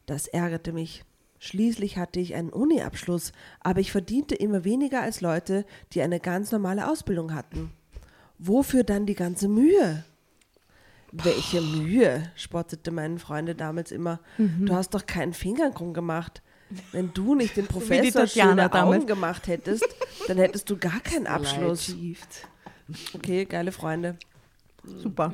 Das 0.06 0.28
ärgerte 0.28 0.72
mich. 0.72 1.04
Schließlich 1.40 1.98
hatte 1.98 2.20
ich 2.20 2.36
einen 2.36 2.50
Uni-Abschluss, 2.50 3.32
aber 3.62 3.80
ich 3.80 3.92
verdiente 3.92 4.36
immer 4.36 4.64
weniger 4.66 5.02
als 5.02 5.22
Leute, 5.22 5.66
die 5.94 6.02
eine 6.02 6.20
ganz 6.20 6.52
normale 6.52 6.90
Ausbildung 6.90 7.34
hatten. 7.34 7.72
Wofür 8.38 8.84
dann 8.84 9.06
die 9.06 9.16
ganze 9.16 9.48
Mühe? 9.48 10.04
Welche 11.12 11.62
Mühe, 11.62 12.24
spottete 12.36 12.92
meine 12.92 13.20
Freunde 13.20 13.56
damals 13.56 13.92
immer. 13.92 14.20
Du 14.66 14.74
hast 14.74 14.94
doch 14.94 15.06
keinen 15.06 15.34
Finger 15.34 15.72
krumm 15.72 15.94
gemacht. 15.94 16.42
Wenn 16.92 17.14
du 17.14 17.36
nicht 17.36 17.58
den 17.58 17.68
Professor 17.68 18.28
schöne. 18.28 18.72
Augen 18.72 19.06
gemacht 19.08 19.48
hättest, 19.48 19.88
dann 20.28 20.38
hättest 20.38 20.70
du 20.70 20.78
gar 20.78 21.00
keinen 21.00 21.28
Abschluss. 21.28 21.96
Okay, 23.14 23.46
geile 23.46 23.72
Freunde. 23.72 24.18
Super. 24.84 25.34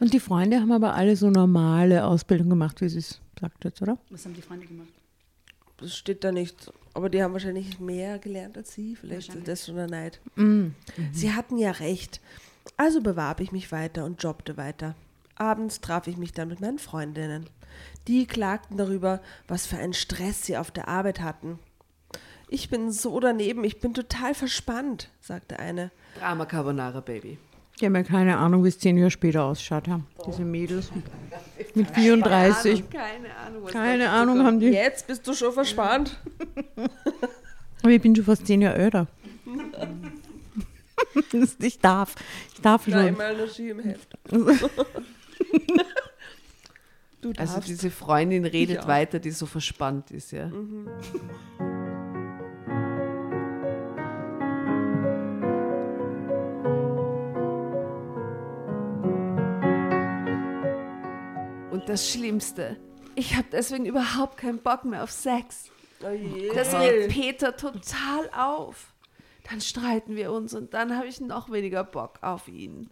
Und 0.00 0.12
die 0.12 0.20
Freunde 0.20 0.60
haben 0.60 0.72
aber 0.72 0.94
alle 0.94 1.16
so 1.16 1.30
normale 1.30 2.04
Ausbildung 2.04 2.50
gemacht, 2.50 2.80
wie 2.80 2.88
sie 2.88 2.98
es 2.98 3.20
sagt 3.40 3.64
jetzt, 3.64 3.82
oder? 3.82 3.98
Was 4.10 4.24
haben 4.24 4.34
die 4.34 4.42
Freunde 4.42 4.66
gemacht? 4.66 4.88
Das 5.78 5.94
steht 5.94 6.24
da 6.24 6.32
nicht. 6.32 6.72
Aber 6.94 7.10
die 7.10 7.22
haben 7.22 7.34
wahrscheinlich 7.34 7.78
mehr 7.78 8.18
gelernt 8.18 8.56
als 8.56 8.72
sie. 8.72 8.96
Vielleicht 8.96 9.34
ist 9.34 9.46
das 9.46 9.66
schon 9.66 9.76
der 9.76 9.88
Neid. 9.88 10.20
Mhm. 10.36 10.74
Sie 11.12 11.34
hatten 11.34 11.58
ja 11.58 11.70
recht. 11.70 12.20
Also 12.78 13.02
bewarb 13.02 13.40
ich 13.40 13.52
mich 13.52 13.70
weiter 13.72 14.04
und 14.04 14.22
jobbte 14.22 14.56
weiter. 14.56 14.94
Abends 15.34 15.82
traf 15.82 16.06
ich 16.06 16.16
mich 16.16 16.32
dann 16.32 16.48
mit 16.48 16.60
meinen 16.60 16.78
Freundinnen. 16.78 17.46
Die 18.08 18.26
klagten 18.26 18.76
darüber, 18.76 19.20
was 19.48 19.66
für 19.66 19.76
einen 19.76 19.92
Stress 19.92 20.46
sie 20.46 20.56
auf 20.56 20.70
der 20.70 20.88
Arbeit 20.88 21.20
hatten. 21.20 21.58
Ich 22.48 22.70
bin 22.70 22.92
so 22.92 23.18
daneben, 23.18 23.64
ich 23.64 23.80
bin 23.80 23.92
total 23.94 24.34
verspannt, 24.34 25.10
sagte 25.20 25.58
eine. 25.58 25.90
Drama 26.18 26.46
Carbonara 26.46 27.00
Baby. 27.00 27.38
Die 27.80 27.84
haben 27.84 27.96
ja 27.96 28.04
keine 28.04 28.38
Ahnung, 28.38 28.64
wie 28.64 28.68
es 28.68 28.78
zehn 28.78 28.96
Jahre 28.96 29.10
später 29.10 29.44
ausschaut, 29.44 29.84
diese 30.26 30.42
Mädels. 30.42 30.90
Mit 31.74 31.90
34. 31.90 32.88
Keine 32.88 33.36
Ahnung. 33.36 33.64
was 33.64 33.72
Keine 33.72 34.08
Ahnung 34.10 34.44
haben 34.44 34.60
die. 34.60 34.68
Jetzt 34.68 35.06
bist 35.06 35.26
du 35.26 35.34
schon 35.34 35.52
verspannt? 35.52 36.18
Aber 37.82 37.90
ich 37.90 38.00
bin 38.00 38.16
schon 38.16 38.24
fast 38.24 38.46
zehn 38.46 38.62
Jahre 38.62 38.76
älter. 38.76 39.06
Ich 41.58 41.78
darf. 41.78 42.14
Ich 42.54 42.60
darf 42.62 42.84
schon. 42.84 42.92
Dreimal 42.94 43.34
eine 43.34 43.48
Ski 43.48 43.68
im 43.70 43.80
Heft. 43.80 44.16
du 47.26 47.32
darfst. 47.32 47.56
Also 47.56 47.66
diese 47.66 47.90
Freundin 47.90 48.44
redet 48.44 48.86
weiter, 48.86 49.18
die 49.18 49.30
so 49.30 49.46
verspannt 49.46 50.10
ist, 50.10 50.32
ja. 50.32 50.50
Und 61.70 61.88
das 61.88 62.10
Schlimmste, 62.10 62.76
ich 63.14 63.36
habe 63.36 63.46
deswegen 63.52 63.86
überhaupt 63.86 64.38
keinen 64.38 64.58
Bock 64.58 64.84
mehr 64.84 65.02
auf 65.02 65.10
Sex. 65.10 65.70
oh. 66.02 66.06
Das 66.54 66.74
regt 66.74 67.12
Peter 67.12 67.56
total 67.56 68.30
auf. 68.36 68.92
Dann 69.48 69.60
streiten 69.60 70.16
wir 70.16 70.32
uns 70.32 70.54
und 70.54 70.74
dann 70.74 70.96
habe 70.96 71.06
ich 71.06 71.20
noch 71.20 71.50
weniger 71.50 71.84
Bock 71.84 72.18
auf 72.22 72.48
ihn. 72.48 72.90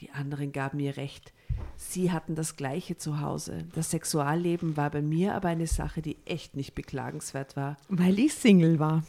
Die 0.00 0.10
anderen 0.10 0.52
gaben 0.52 0.78
mir 0.78 0.96
recht. 0.96 1.32
Sie 1.76 2.12
hatten 2.12 2.34
das 2.34 2.56
Gleiche 2.56 2.96
zu 2.96 3.20
Hause. 3.20 3.64
Das 3.74 3.90
Sexualleben 3.90 4.76
war 4.76 4.90
bei 4.90 5.02
mir 5.02 5.34
aber 5.34 5.48
eine 5.48 5.66
Sache, 5.66 6.02
die 6.02 6.16
echt 6.24 6.54
nicht 6.54 6.74
beklagenswert 6.74 7.56
war. 7.56 7.76
Weil 7.88 8.18
ich 8.18 8.34
Single 8.34 8.78
war. 8.78 9.02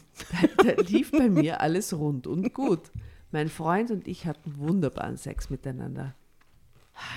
Da 0.57 0.81
lief 0.81 1.11
bei 1.11 1.29
mir 1.29 1.61
alles 1.61 1.93
rund 1.93 2.27
und 2.27 2.53
gut. 2.53 2.91
Mein 3.31 3.49
Freund 3.49 3.91
und 3.91 4.07
ich 4.07 4.25
hatten 4.25 4.57
wunderbaren 4.57 5.17
Sex 5.17 5.49
miteinander. 5.49 6.15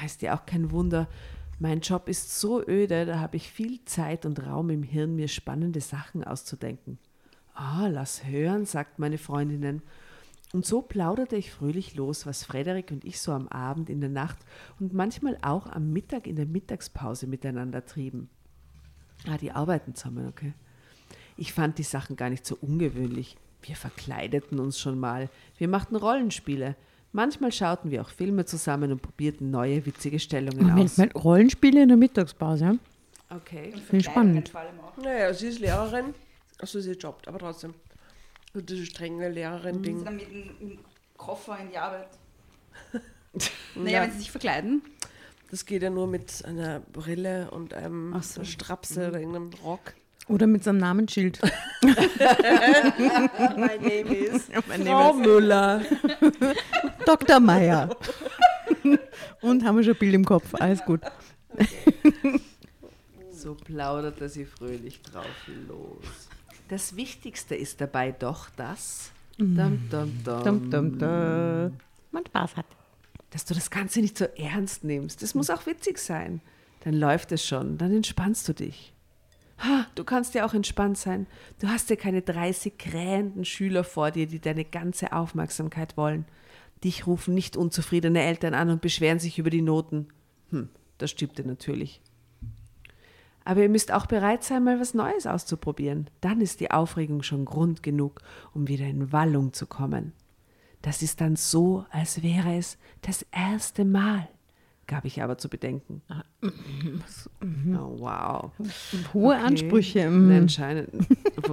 Ist 0.05 0.23
ja 0.23 0.37
auch 0.37 0.47
kein 0.47 0.71
Wunder. 0.71 1.09
Mein 1.59 1.81
Job 1.81 2.09
ist 2.09 2.39
so 2.39 2.67
öde, 2.67 3.07
da 3.07 3.21
habe 3.21 3.37
ich 3.37 3.51
viel 3.51 3.85
Zeit 3.85 4.27
und 4.27 4.47
Raum 4.47 4.71
im 4.71 4.83
Hirn, 4.83 5.15
mir 5.15 5.29
spannende 5.29 5.81
Sachen 5.81 6.25
auszudenken. 6.25 6.99
Ah, 7.55 7.87
lass 7.89 8.27
hören, 8.27 8.67
sagt 8.67 8.99
meine 8.99 9.19
Freundinnen. 9.19 9.83
Und 10.53 10.67
so 10.67 10.83
plauderte 10.83 11.37
ich 11.37 11.51
fröhlich 11.51 11.95
los, 11.95 12.27
was 12.27 12.45
Frederik 12.45 12.91
und 12.91 13.05
ich 13.05 13.21
so 13.21 13.33
am 13.33 13.49
Abend, 13.49 13.89
in 13.89 14.01
der 14.01 14.11
Nacht 14.11 14.39
und 14.79 14.93
manchmal 14.93 15.39
auch 15.41 15.67
am 15.67 15.93
Mittag 15.93 16.27
in 16.27 16.37
der 16.37 16.47
Mittagspause 16.47 17.27
miteinander 17.27 17.87
trieben. 17.87 18.29
Ah, 19.27 19.39
die 19.39 19.51
arbeiten 19.51 19.95
zusammen, 19.95 20.29
okay. 20.29 20.53
Ich 21.39 21.55
fand 21.55 21.79
die 21.79 21.85
Sachen 21.85 22.17
gar 22.17 22.29
nicht 22.29 22.45
so 22.45 22.59
ungewöhnlich. 22.61 23.37
Wir 23.63 23.77
verkleideten 23.77 24.59
uns 24.59 24.79
schon 24.79 24.99
mal. 24.99 25.31
Wir 25.57 25.69
machten 25.69 25.97
Rollenspiele. 25.97 26.77
Manchmal 27.13 27.53
schauten 27.53 27.91
wir 27.91 28.03
auch 28.03 28.11
Filme 28.11 28.45
zusammen 28.45 28.93
und 28.93 29.01
probierten 29.01 29.51
neue 29.51 29.87
witzige 29.87 30.19
Stellungen 30.19 30.67
Moment 30.67 30.91
aus. 30.91 30.99
mal, 30.99 31.11
Rollenspiele 31.13 31.83
in 31.83 31.89
der 31.89 31.97
Mittagspause. 31.97 32.65
ja? 32.65 32.75
Okay. 33.37 33.73
Finde 33.73 33.97
ich 33.99 34.05
spannend. 34.05 34.49
Vor 34.51 34.61
allem 34.61 34.81
auch. 34.81 34.97
Naja, 34.99 35.33
sie 35.33 35.49
ist 35.49 35.61
Lehrerin. 35.61 36.15
Achso, 36.59 36.81
sie 36.81 36.93
jobbt, 36.93 37.27
aber 37.29 37.39
trotzdem. 37.39 37.75
So 38.55 38.61
diese 38.61 38.85
strenge 38.87 39.29
Sie 39.29 39.35
Lehrerin-Ding. 39.35 40.05
dann 40.05 40.17
mit 40.17 40.29
dem 40.31 40.47
mit 40.47 40.61
dem 40.61 40.79
Koffer 41.17 41.59
in 41.61 41.71
die 41.71 41.79
Arbeit. 41.79 42.09
Ja. 43.35 43.83
Naja, 43.83 44.03
wenn 44.03 44.13
sie 44.13 44.19
sich 44.19 44.31
verkleiden. 44.31 44.83
Das 45.51 45.65
geht 45.65 45.83
ja 45.83 45.89
nur 45.89 46.07
mit 46.07 46.45
einer 46.45 46.81
Brille 46.81 47.51
und 47.51 47.73
einem 47.73 48.15
so. 48.21 48.45
Strapse 48.45 49.09
oder 49.09 49.21
irgendeinem 49.21 49.49
Rock. 49.65 49.95
Oder 50.29 50.47
mit 50.47 50.63
seinem 50.65 50.77
Namensschild. 50.77 51.41
My 51.83 51.89
name 53.79 54.15
is 54.15 54.49
Mein 54.69 54.85
Frau 54.85 55.15
Müller. 55.15 55.81
Dr. 57.07 57.41
Meier. 57.41 57.97
Und 59.41 59.65
haben 59.65 59.79
wir 59.79 59.85
schon 59.85 59.95
ein 59.95 59.99
Bild 59.99 60.15
im 60.15 60.25
Kopf. 60.27 60.55
Alles 60.55 60.85
gut. 60.85 61.01
So 63.31 63.55
plauderte 63.55 64.29
sie 64.29 64.45
fröhlich 64.45 65.01
drauf 65.01 65.25
los. 65.69 66.29
Das 66.73 66.97
Wichtigste 66.97 67.55
ist 67.55 67.83
dabei 67.83 68.13
doch 68.13 68.49
das, 68.57 69.13
dum, 69.37 69.55
dum, 69.91 70.25
dum, 70.25 70.43
Dum, 70.43 70.71
dum, 70.71 70.99
dum. 70.99 71.77
Man 72.13 72.25
Spaß 72.27 72.57
hat. 72.57 72.65
dass 73.29 73.45
du 73.45 73.53
das 73.53 73.71
Ganze 73.71 74.01
nicht 74.01 74.17
so 74.17 74.25
ernst 74.25 74.83
nimmst. 74.83 75.23
Das 75.23 75.35
muss 75.35 75.51
auch 75.51 75.67
witzig 75.67 75.99
sein. 75.99 76.41
Dann 76.85 76.95
läuft 76.95 77.31
es 77.31 77.45
schon, 77.45 77.77
dann 77.77 77.95
entspannst 77.95 78.49
du 78.49 78.55
dich. 78.55 78.95
Ha, 79.59 79.87
Du 79.97 80.03
kannst 80.03 80.33
ja 80.35 80.47
auch 80.47 80.55
entspannt 80.55 80.97
sein. 80.97 81.27
Du 81.61 81.69
hast 81.69 81.91
ja 81.91 81.97
keine 81.97 82.23
30 82.23 82.79
krähenden 82.79 83.45
Schüler 83.45 83.85
vor 83.85 84.11
dir, 84.11 84.27
die 84.27 84.41
deine 84.41 84.65
ganze 84.65 85.13
Aufmerksamkeit 85.13 85.99
wollen. 85.99 86.25
Dich 86.85 87.07
rufen 87.07 87.35
nicht 87.35 87.55
unzufriedene 87.55 88.23
Eltern 88.23 88.55
an 88.55 88.71
und 88.71 88.81
beschweren 88.81 89.19
sich 89.19 89.39
über 89.39 89.51
die 89.51 89.61
Noten. 89.61 90.09
Hm, 90.49 90.71
das 90.97 91.11
stimmte 91.11 91.47
natürlich. 91.47 92.01
Aber 93.45 93.61
ihr 93.63 93.69
müsst 93.69 93.93
auch 93.93 94.07
bereit 94.07 94.45
sein, 94.45 94.65
mal 94.65 94.81
was 94.81 94.95
Neues 94.95 95.27
auszuprobieren. 95.27 96.09
Dann 96.21 96.41
ist 96.41 96.61
die 96.61 96.71
Aufregung 96.71 97.23
schon 97.23 97.45
Grund 97.45 97.83
genug, 97.83 98.21
um 98.55 98.69
wieder 98.69 98.87
in 98.87 99.13
Wallung 99.13 99.53
zu 99.53 99.67
kommen. 99.67 100.13
Das 100.83 101.03
ist 101.03 101.21
dann 101.21 101.37
so, 101.37 101.87
als 101.91 102.23
wäre 102.23 102.57
es 102.57 102.77
das 103.03 103.25
erste 103.31 103.85
Mal, 103.85 104.29
gab 104.89 105.05
ich 105.05 105.23
aber 105.23 105.39
zu 105.39 105.49
bedenken. 105.49 106.03
Oh, 107.75 107.99
wow. 107.99 108.51
Hohe 109.15 109.35
Okay. 109.35 109.45
Ansprüche. 109.45 110.11
Nein, 110.11 110.43
anscheinend. 110.43 110.91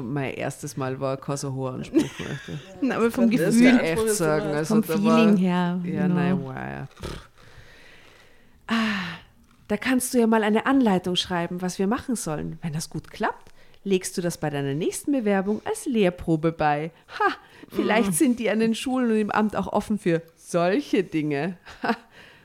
mein 0.04 0.34
erstes 0.34 0.78
Mal 0.78 1.00
war 1.00 1.18
kein 1.18 1.38
so 1.38 1.54
hoher 1.54 1.74
Anspruch. 1.74 2.04
Na, 2.82 2.98
Aber 2.98 3.10
vom 3.12 3.30
Das 3.32 3.56
Gefühl, 3.56 3.76
ich 3.76 3.82
echt 3.82 4.10
sagen. 4.10 4.48
Also 4.48 4.76
vom 4.76 4.84
Feeling 4.84 5.04
war, 5.06 5.38
her. 5.38 5.82
Ja, 5.84 6.08
genau. 6.08 6.16
nein, 6.16 6.40
wow. 6.44 6.56
ja. 6.56 6.88
Ah, 8.68 9.09
da 9.70 9.78
kannst 9.78 10.14
du 10.14 10.18
ja 10.18 10.28
mal 10.28 10.44
eine 10.44 10.66
Anleitung 10.66 11.16
schreiben, 11.16 11.62
was 11.62 11.78
wir 11.78 11.86
machen 11.86 12.16
sollen. 12.16 12.58
Wenn 12.64 12.74
das 12.74 12.90
gut 12.90 13.12
klappt, 13.12 13.54
legst 13.84 14.18
du 14.18 14.22
das 14.22 14.40
bei 14.40 14.50
deiner 14.50 14.74
nächsten 14.74 15.12
Bewerbung 15.12 15.62
als 15.64 15.86
Lehrprobe 15.86 16.52
bei. 16.52 16.92
Ha, 17.20 17.34
vielleicht 17.70 18.16
sind 18.16 18.40
die 18.40 18.50
an 18.50 18.60
den 18.60 18.74
Schulen 18.74 19.12
und 19.12 19.18
im 19.18 19.32
Amt 19.32 19.56
auch 19.56 19.68
offen 19.68 20.00
für 20.00 20.24
solche 20.36 21.04
Dinge. 21.04 21.58
Ha, 21.84 21.96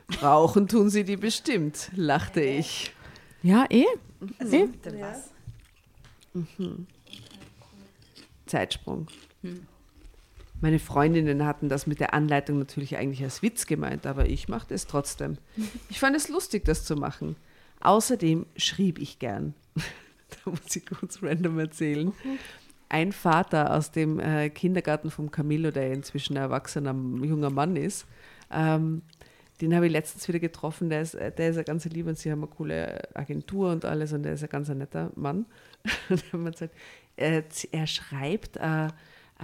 brauchen 0.07 0.69
tun 0.69 0.91
sie 0.91 1.03
die 1.03 1.17
bestimmt, 1.17 1.91
lachte 1.97 2.43
ich. 2.43 2.93
Ja, 3.43 3.65
eh. 3.71 3.87
Also, 4.39 4.57
eh. 4.57 4.69
was? 5.01 5.31
Zeitsprung. 8.45 9.07
Meine 10.65 10.79
Freundinnen 10.79 11.45
hatten 11.45 11.69
das 11.69 11.87
mit 11.87 12.01
der 12.01 12.15
Anleitung 12.15 12.59
natürlich 12.59 12.97
eigentlich 12.97 13.23
als 13.23 13.43
Witz 13.43 13.67
gemeint, 13.67 14.07
aber 14.07 14.25
ich 14.25 14.49
machte 14.49 14.73
es 14.73 14.87
trotzdem. 14.87 15.37
Ich 15.91 16.01
fand 16.01 16.17
es 16.17 16.31
lustig, 16.31 16.65
das 16.65 16.87
zu 16.87 16.97
machen. 16.97 17.37
Außerdem 17.81 18.47
schrieb 18.57 18.99
ich 18.99 19.19
gern. 19.19 19.53
da 19.75 20.51
muss 20.51 20.75
ich 20.75 20.87
kurz 20.87 21.23
random 21.23 21.59
erzählen. 21.59 22.15
Ein 22.89 23.13
Vater 23.13 23.75
aus 23.75 23.91
dem 23.91 24.19
äh, 24.19 24.49
Kindergarten 24.49 25.11
vom 25.11 25.31
Camillo, 25.31 25.71
der 25.71 25.93
inzwischen 25.93 26.35
ein 26.39 26.45
erwachsener 26.45 26.95
junger 27.23 27.51
Mann 27.51 27.77
ist, 27.77 28.07
ähm, 28.51 29.03
den 29.61 29.75
habe 29.75 29.85
ich 29.85 29.93
letztens 29.93 30.27
wieder 30.29 30.41
getroffen. 30.41 30.89
Der 30.89 31.03
ist, 31.03 31.13
äh, 31.13 31.31
der 31.31 31.51
ist 31.51 31.59
ein 31.59 31.67
ganz 31.67 31.85
lieb 31.85 32.07
und 32.07 32.17
sie 32.17 32.33
haben 32.33 32.43
eine 32.43 32.51
coole 32.51 33.15
Agentur 33.15 33.71
und 33.71 33.85
alles 33.85 34.15
und 34.15 34.23
der 34.23 34.33
ist 34.33 34.43
ein 34.43 34.49
ganz 34.49 34.71
netter 34.71 35.11
Mann. 35.15 35.45
Und 36.09 36.23
dann 36.23 36.33
haben 36.33 36.45
wir 36.45 36.53
gesagt, 36.53 36.75
er, 37.17 37.45
er 37.71 37.87
schreibt 37.87 38.57
äh, 38.57 38.89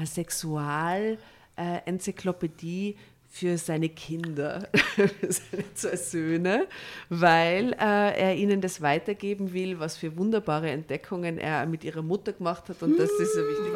eine 0.00 1.16
Sexual-Enzyklopädie 1.56 2.96
für 3.32 3.56
seine 3.58 3.88
Kinder, 3.90 4.68
für 4.96 5.08
seine 5.32 5.74
zwei 5.74 5.94
Söhne, 5.96 6.66
weil 7.10 7.74
äh, 7.74 7.76
er 8.20 8.34
ihnen 8.34 8.60
das 8.60 8.80
weitergeben 8.80 9.52
will, 9.52 9.78
was 9.78 9.96
für 9.96 10.16
wunderbare 10.16 10.68
Entdeckungen 10.70 11.38
er 11.38 11.64
mit 11.66 11.84
ihrer 11.84 12.02
Mutter 12.02 12.32
gemacht 12.32 12.68
hat 12.68 12.82
und 12.82 12.98
das 12.98 13.08
ist 13.08 13.34
so 13.34 13.40
wichtig. 13.40 13.72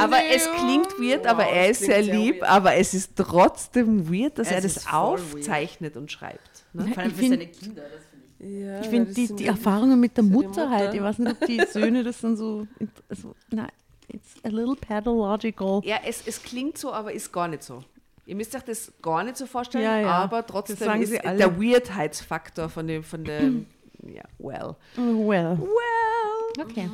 Aber 0.00 0.16
es 0.34 0.48
klingt 0.56 0.98
weird, 0.98 1.26
aber 1.26 1.44
Wow, 1.44 1.52
er 1.52 1.68
das 1.68 1.80
ist 1.80 1.86
sehr 1.86 2.02
sehr 2.04 2.14
lieb, 2.14 2.36
weird. 2.40 2.50
aber 2.50 2.74
es 2.76 2.94
ist 2.94 3.12
trotzdem 3.16 4.10
weird, 4.10 4.38
dass 4.38 4.46
Es 4.46 4.52
er 4.54 4.60
das 4.62 4.86
aufzeichnet 4.90 5.98
und 5.98 6.10
schreibt. 6.10 6.64
Ne? 6.72 6.86
Vor 6.88 6.98
allem 7.02 7.10
Ich 7.10 7.16
für 7.18 7.28
seine 7.28 7.46
Kinder, 7.48 7.82
das 7.82 8.02
finde 8.10 8.26
ich. 8.38 8.64
Ja, 8.64 8.80
Ich 8.80 8.86
finde 8.88 9.12
die, 9.12 9.36
die 9.36 9.46
Erfahrungen 9.46 10.00
mit 10.00 10.16
der 10.16 10.24
Mutter, 10.24 10.48
Mutter. 10.48 10.70
halt, 10.70 10.94
ich 10.94 11.02
weiß 11.02 11.18
nicht, 11.18 11.32
ob 11.32 11.46
die 11.46 11.60
Söhne 11.70 12.02
das 12.02 12.18
dann 12.22 12.34
so, 12.36 12.66
also, 13.10 13.34
nein, 13.50 13.68
it's 14.08 14.34
a 14.44 14.48
little 14.48 14.76
pathological. 14.76 15.80
Ja, 15.84 15.98
es, 16.04 16.26
es 16.26 16.42
klingt 16.42 16.78
so, 16.78 16.92
aber 16.92 17.12
ist 17.12 17.32
gar 17.32 17.48
nicht 17.48 17.62
so. 17.62 17.82
Ihr 18.26 18.36
müsst 18.36 18.54
euch 18.54 18.62
das 18.62 18.92
gar 19.00 19.24
nicht 19.24 19.36
so 19.38 19.46
vorstellen, 19.46 19.84
Ja, 19.84 20.00
ja. 20.00 20.10
aber 20.10 20.46
trotzdem 20.46 21.00
ist 21.00 21.12
der 21.12 21.58
Weirdheitsfaktor 21.60 22.68
von 22.68 22.86
dem, 22.86 23.02
von 23.02 23.24
dem, 23.24 23.66
ja, 24.06 24.22
well. 24.38 24.76
Well, 24.96 25.58
Well. 25.58 26.64
okay. 26.64 26.88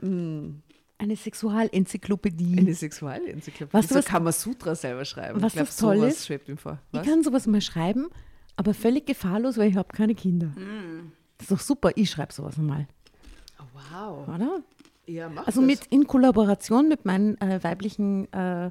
Mm. 0.00 0.60
Eine 1.00 1.14
Sexualenzyklopädie. 1.16 2.58
Eine 2.58 2.74
Sexualenzyklopädie. 2.74 3.72
Weißt 3.72 3.90
du, 3.90 3.94
so 3.94 3.98
was- 4.00 4.06
Kamasutra 4.06 4.74
selber 4.74 5.04
schreiben. 5.04 5.40
was 5.42 5.48
ich 5.52 5.56
glaub, 5.56 5.66
das 5.66 5.76
toll 5.76 5.96
sowas 5.98 6.12
ist? 6.14 6.26
schwebt 6.26 6.48
ihm 6.48 6.58
vor. 6.58 6.78
Ich 6.92 6.98
Was? 7.00 7.06
kann 7.06 7.22
sowas 7.22 7.46
mal 7.46 7.60
schreiben, 7.60 8.08
aber 8.56 8.74
völlig 8.74 9.06
gefahrlos, 9.06 9.58
weil 9.58 9.70
ich 9.70 9.76
habe 9.76 9.88
keine 9.92 10.14
Kinder. 10.14 10.48
Das 11.38 11.44
ist 11.46 11.50
doch 11.52 11.60
super, 11.60 11.90
ich 11.94 12.10
schreibe 12.10 12.32
sowas 12.32 12.56
mal, 12.56 12.86
Oh, 13.60 13.64
wow. 13.92 14.28
oder? 14.34 14.62
Ja, 15.08 15.28
mach 15.28 15.46
Also 15.46 15.60
das. 15.60 15.66
mit 15.66 15.86
in 15.86 16.06
Kollaboration 16.06 16.88
mit 16.88 17.04
meinen 17.04 17.40
äh, 17.40 17.62
weiblichen 17.62 18.30
äh, 18.32 18.70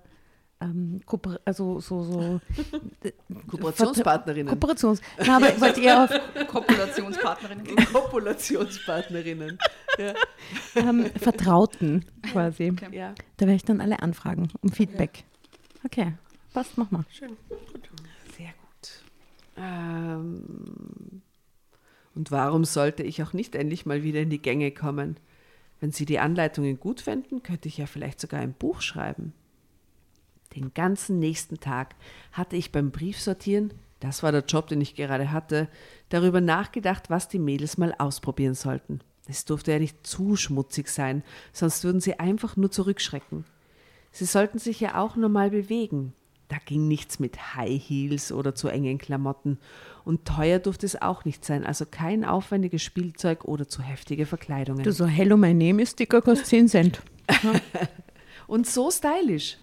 ähm, 0.59 1.01
Kooper 1.05 1.39
also 1.45 1.79
so, 1.79 2.03
so 2.03 2.41
Kooperationspartnerinnen. 3.51 4.47
Kooperations. 4.49 5.01
Na, 5.25 5.37
aber 5.37 5.53
ich 5.53 5.61
wollte 5.61 5.81
eher 5.81 6.03
auf 6.03 6.11
Kopulationspartnerin. 6.47 7.75
Kopulationspartnerinnen. 7.93 9.57
ja. 9.97 10.13
ähm, 10.75 11.05
Vertrauten 11.19 12.05
quasi. 12.31 12.73
ja. 12.91 13.13
Da 13.37 13.45
werde 13.45 13.55
ich 13.55 13.65
dann 13.65 13.81
alle 13.81 14.01
anfragen 14.01 14.49
um 14.61 14.71
Feedback. 14.71 15.23
Okay, 15.85 16.13
passt, 16.53 16.77
mach 16.77 16.89
mal. 16.91 17.03
Schön. 17.09 17.37
Sehr 18.35 18.47
gut. 18.47 19.01
Ähm, 19.57 21.21
und 22.15 22.31
warum 22.31 22.65
sollte 22.65 23.03
ich 23.03 23.21
auch 23.21 23.33
nicht 23.33 23.53
endlich 23.55 23.85
mal 23.85 24.01
wieder 24.03 24.21
in 24.21 24.29
die 24.31 24.41
Gänge 24.41 24.71
kommen? 24.71 25.17
Wenn 25.79 25.91
Sie 25.91 26.05
die 26.05 26.19
Anleitungen 26.19 26.79
gut 26.79 27.01
fänden, 27.01 27.43
könnte 27.43 27.67
ich 27.67 27.77
ja 27.77 27.85
vielleicht 27.85 28.19
sogar 28.19 28.39
ein 28.39 28.53
Buch 28.53 28.81
schreiben. 28.81 29.33
Den 30.55 30.73
ganzen 30.73 31.19
nächsten 31.19 31.59
Tag 31.59 31.95
hatte 32.31 32.55
ich 32.55 32.71
beim 32.71 32.91
Briefsortieren, 32.91 33.73
das 33.99 34.21
war 34.21 34.31
der 34.31 34.45
Job, 34.45 34.67
den 34.67 34.81
ich 34.81 34.95
gerade 34.95 35.31
hatte, 35.31 35.67
darüber 36.09 36.41
nachgedacht, 36.41 37.09
was 37.09 37.27
die 37.27 37.39
Mädels 37.39 37.77
mal 37.77 37.93
ausprobieren 37.97 38.53
sollten. 38.53 39.01
Es 39.27 39.45
durfte 39.45 39.71
ja 39.71 39.79
nicht 39.79 40.05
zu 40.05 40.35
schmutzig 40.35 40.87
sein, 40.87 41.23
sonst 41.51 41.83
würden 41.83 41.99
sie 41.99 42.19
einfach 42.19 42.55
nur 42.55 42.71
zurückschrecken. 42.71 43.43
Sie 44.11 44.25
sollten 44.25 44.59
sich 44.59 44.79
ja 44.79 45.01
auch 45.01 45.15
normal 45.15 45.49
bewegen. 45.49 46.13
Da 46.47 46.57
ging 46.65 46.87
nichts 46.87 47.19
mit 47.19 47.55
High 47.55 47.81
Heels 47.81 48.31
oder 48.31 48.55
zu 48.55 48.69
engen 48.69 48.99
Klamotten. 48.99 49.59
Und 50.07 50.23
teuer 50.23 50.59
durfte 50.59 50.85
es 50.85 51.01
auch 51.01 51.25
nicht 51.25 51.43
sein, 51.43 51.65
also 51.65 51.85
kein 51.85 52.23
aufwendiges 52.23 52.81
Spielzeug 52.81 53.43
oder 53.43 53.67
zu 53.67 53.81
heftige 53.81 54.25
Verkleidungen. 54.25 54.83
Du 54.83 54.93
so, 54.93 55.05
hello, 55.05 55.35
my 55.35 55.53
name 55.53 55.81
is 55.81 55.91
Sticker 55.91 56.21
kostet 56.21 56.45
10 56.47 56.67
Cent. 56.69 57.01
Und 58.47 58.67
so 58.67 58.89
stylisch. 58.89 59.57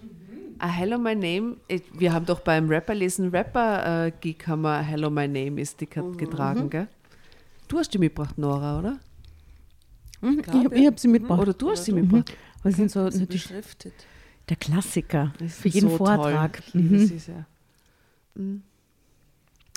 Ah, 0.58 0.68
Hello 0.68 0.98
My 0.98 1.14
Name, 1.14 1.56
wir 1.94 2.12
haben 2.12 2.26
doch 2.26 2.40
beim 2.40 2.68
Rapper-Lesen 2.68 3.30
Rapper-Geek 3.30 4.46
haben 4.46 4.60
wir 4.62 4.80
Hello 4.82 5.08
My 5.08 5.26
Name 5.26 5.60
ist 5.62 5.72
Sticker 5.76 6.02
getragen, 6.12 6.68
gell? 6.68 6.88
Du 7.66 7.78
hast 7.78 7.92
die 7.94 7.98
mitgebracht, 7.98 8.36
Nora, 8.36 8.78
oder? 8.78 8.98
Mhm, 10.20 10.40
ich 10.40 10.46
habe 10.48 10.78
ja. 10.78 10.86
hab 10.90 11.00
sie 11.00 11.08
mitgebracht. 11.08 11.40
Oder 11.40 11.54
du 11.54 11.70
hast 11.70 11.84
sie 11.86 11.92
Mhm. 11.92 12.00
mitgebracht. 12.02 12.36
Aber 12.60 12.70
sie 12.70 12.76
sind 12.76 12.90
so 12.90 13.10
Sie 13.10 13.20
natürlich 13.20 13.44
beschriftet. 13.48 13.94
der 14.50 14.56
Klassiker 14.56 15.32
Das 15.38 15.54
für 15.54 15.68
ist 15.68 15.74
jeden 15.74 15.88
so 15.90 15.96
Vortrag. 15.96 16.62
Toll. 16.70 16.80
Mhm. 16.82 16.98
sie 17.06 17.18
sehr. 17.18 17.46
Mhm. 18.34 18.62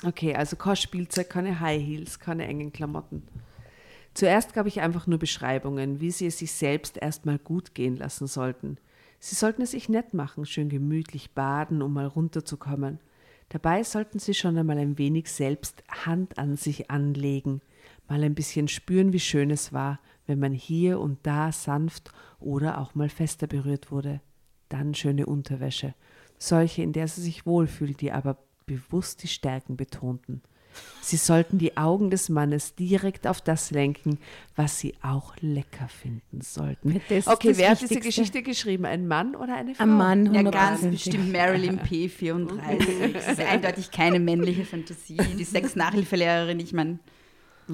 Okay, 0.04 0.34
also 0.34 0.56
kein 0.56 0.76
Spielzeug, 0.76 1.28
keine 1.28 1.58
High 1.58 1.82
Heels, 1.82 2.20
keine 2.20 2.46
engen 2.46 2.72
Klamotten. 2.72 3.26
Zuerst 4.14 4.52
gab 4.52 4.66
ich 4.66 4.80
einfach 4.80 5.06
nur 5.06 5.18
Beschreibungen, 5.18 6.00
wie 6.00 6.10
sie 6.10 6.26
es 6.26 6.38
sich 6.38 6.52
selbst 6.52 6.96
erstmal 6.96 7.38
gut 7.38 7.74
gehen 7.74 7.96
lassen 7.96 8.26
sollten. 8.26 8.78
Sie 9.20 9.34
sollten 9.34 9.62
es 9.62 9.72
sich 9.72 9.88
nett 9.88 10.14
machen, 10.14 10.46
schön 10.46 10.68
gemütlich 10.68 11.32
baden, 11.32 11.82
um 11.82 11.92
mal 11.92 12.06
runterzukommen. 12.06 13.00
Dabei 13.48 13.82
sollten 13.82 14.18
sie 14.18 14.34
schon 14.34 14.56
einmal 14.56 14.78
ein 14.78 14.98
wenig 14.98 15.32
selbst 15.32 15.82
Hand 15.88 16.38
an 16.38 16.56
sich 16.56 16.90
anlegen, 16.90 17.60
mal 18.08 18.22
ein 18.22 18.34
bisschen 18.34 18.68
spüren, 18.68 19.12
wie 19.12 19.20
schön 19.20 19.50
es 19.50 19.72
war, 19.72 19.98
wenn 20.26 20.38
man 20.38 20.52
hier 20.52 21.00
und 21.00 21.18
da 21.26 21.50
sanft 21.50 22.12
oder 22.38 22.78
auch 22.78 22.94
mal 22.94 23.08
fester 23.08 23.46
berührt 23.46 23.90
wurde. 23.90 24.20
Dann 24.68 24.94
schöne 24.94 25.26
Unterwäsche, 25.26 25.94
solche, 26.38 26.82
in 26.82 26.92
der 26.92 27.08
sie 27.08 27.22
sich 27.22 27.46
wohlfühlen, 27.46 27.96
die 27.96 28.12
aber 28.12 28.36
bewusst 28.68 29.24
die 29.24 29.28
Stärken 29.28 29.76
betonten. 29.76 30.42
Sie 31.00 31.16
sollten 31.16 31.58
die 31.58 31.76
Augen 31.76 32.08
des 32.10 32.28
Mannes 32.28 32.76
direkt 32.76 33.26
auf 33.26 33.40
das 33.40 33.72
lenken, 33.72 34.18
was 34.54 34.78
sie 34.78 34.94
auch 35.02 35.34
lecker 35.40 35.88
finden 35.88 36.40
sollten. 36.40 37.00
Das 37.08 37.18
ist 37.18 37.26
okay, 37.26 37.48
das 37.48 37.58
wer 37.58 37.70
hat 37.70 37.80
diese. 37.80 37.98
Geschichte 37.98 38.42
geschrieben? 38.42 38.84
Ein 38.84 39.08
Mann 39.08 39.34
oder 39.34 39.56
eine 39.56 39.74
Frau? 39.74 39.82
Ein 39.82 39.96
Mann, 39.96 40.32
Ja, 40.34 40.42
ganz 40.42 40.82
100%. 40.82 40.90
bestimmt 40.90 41.32
Marilyn 41.32 41.80
P34. 41.80 43.08
Das 43.12 43.26
ist 43.26 43.40
eindeutig 43.40 43.90
keine 43.90 44.20
männliche 44.20 44.64
Fantasie. 44.64 45.16
Die 45.36 45.42
Sex-Nachhilfelehrerin, 45.56 46.60
ich 46.60 46.72
meine, 46.72 47.00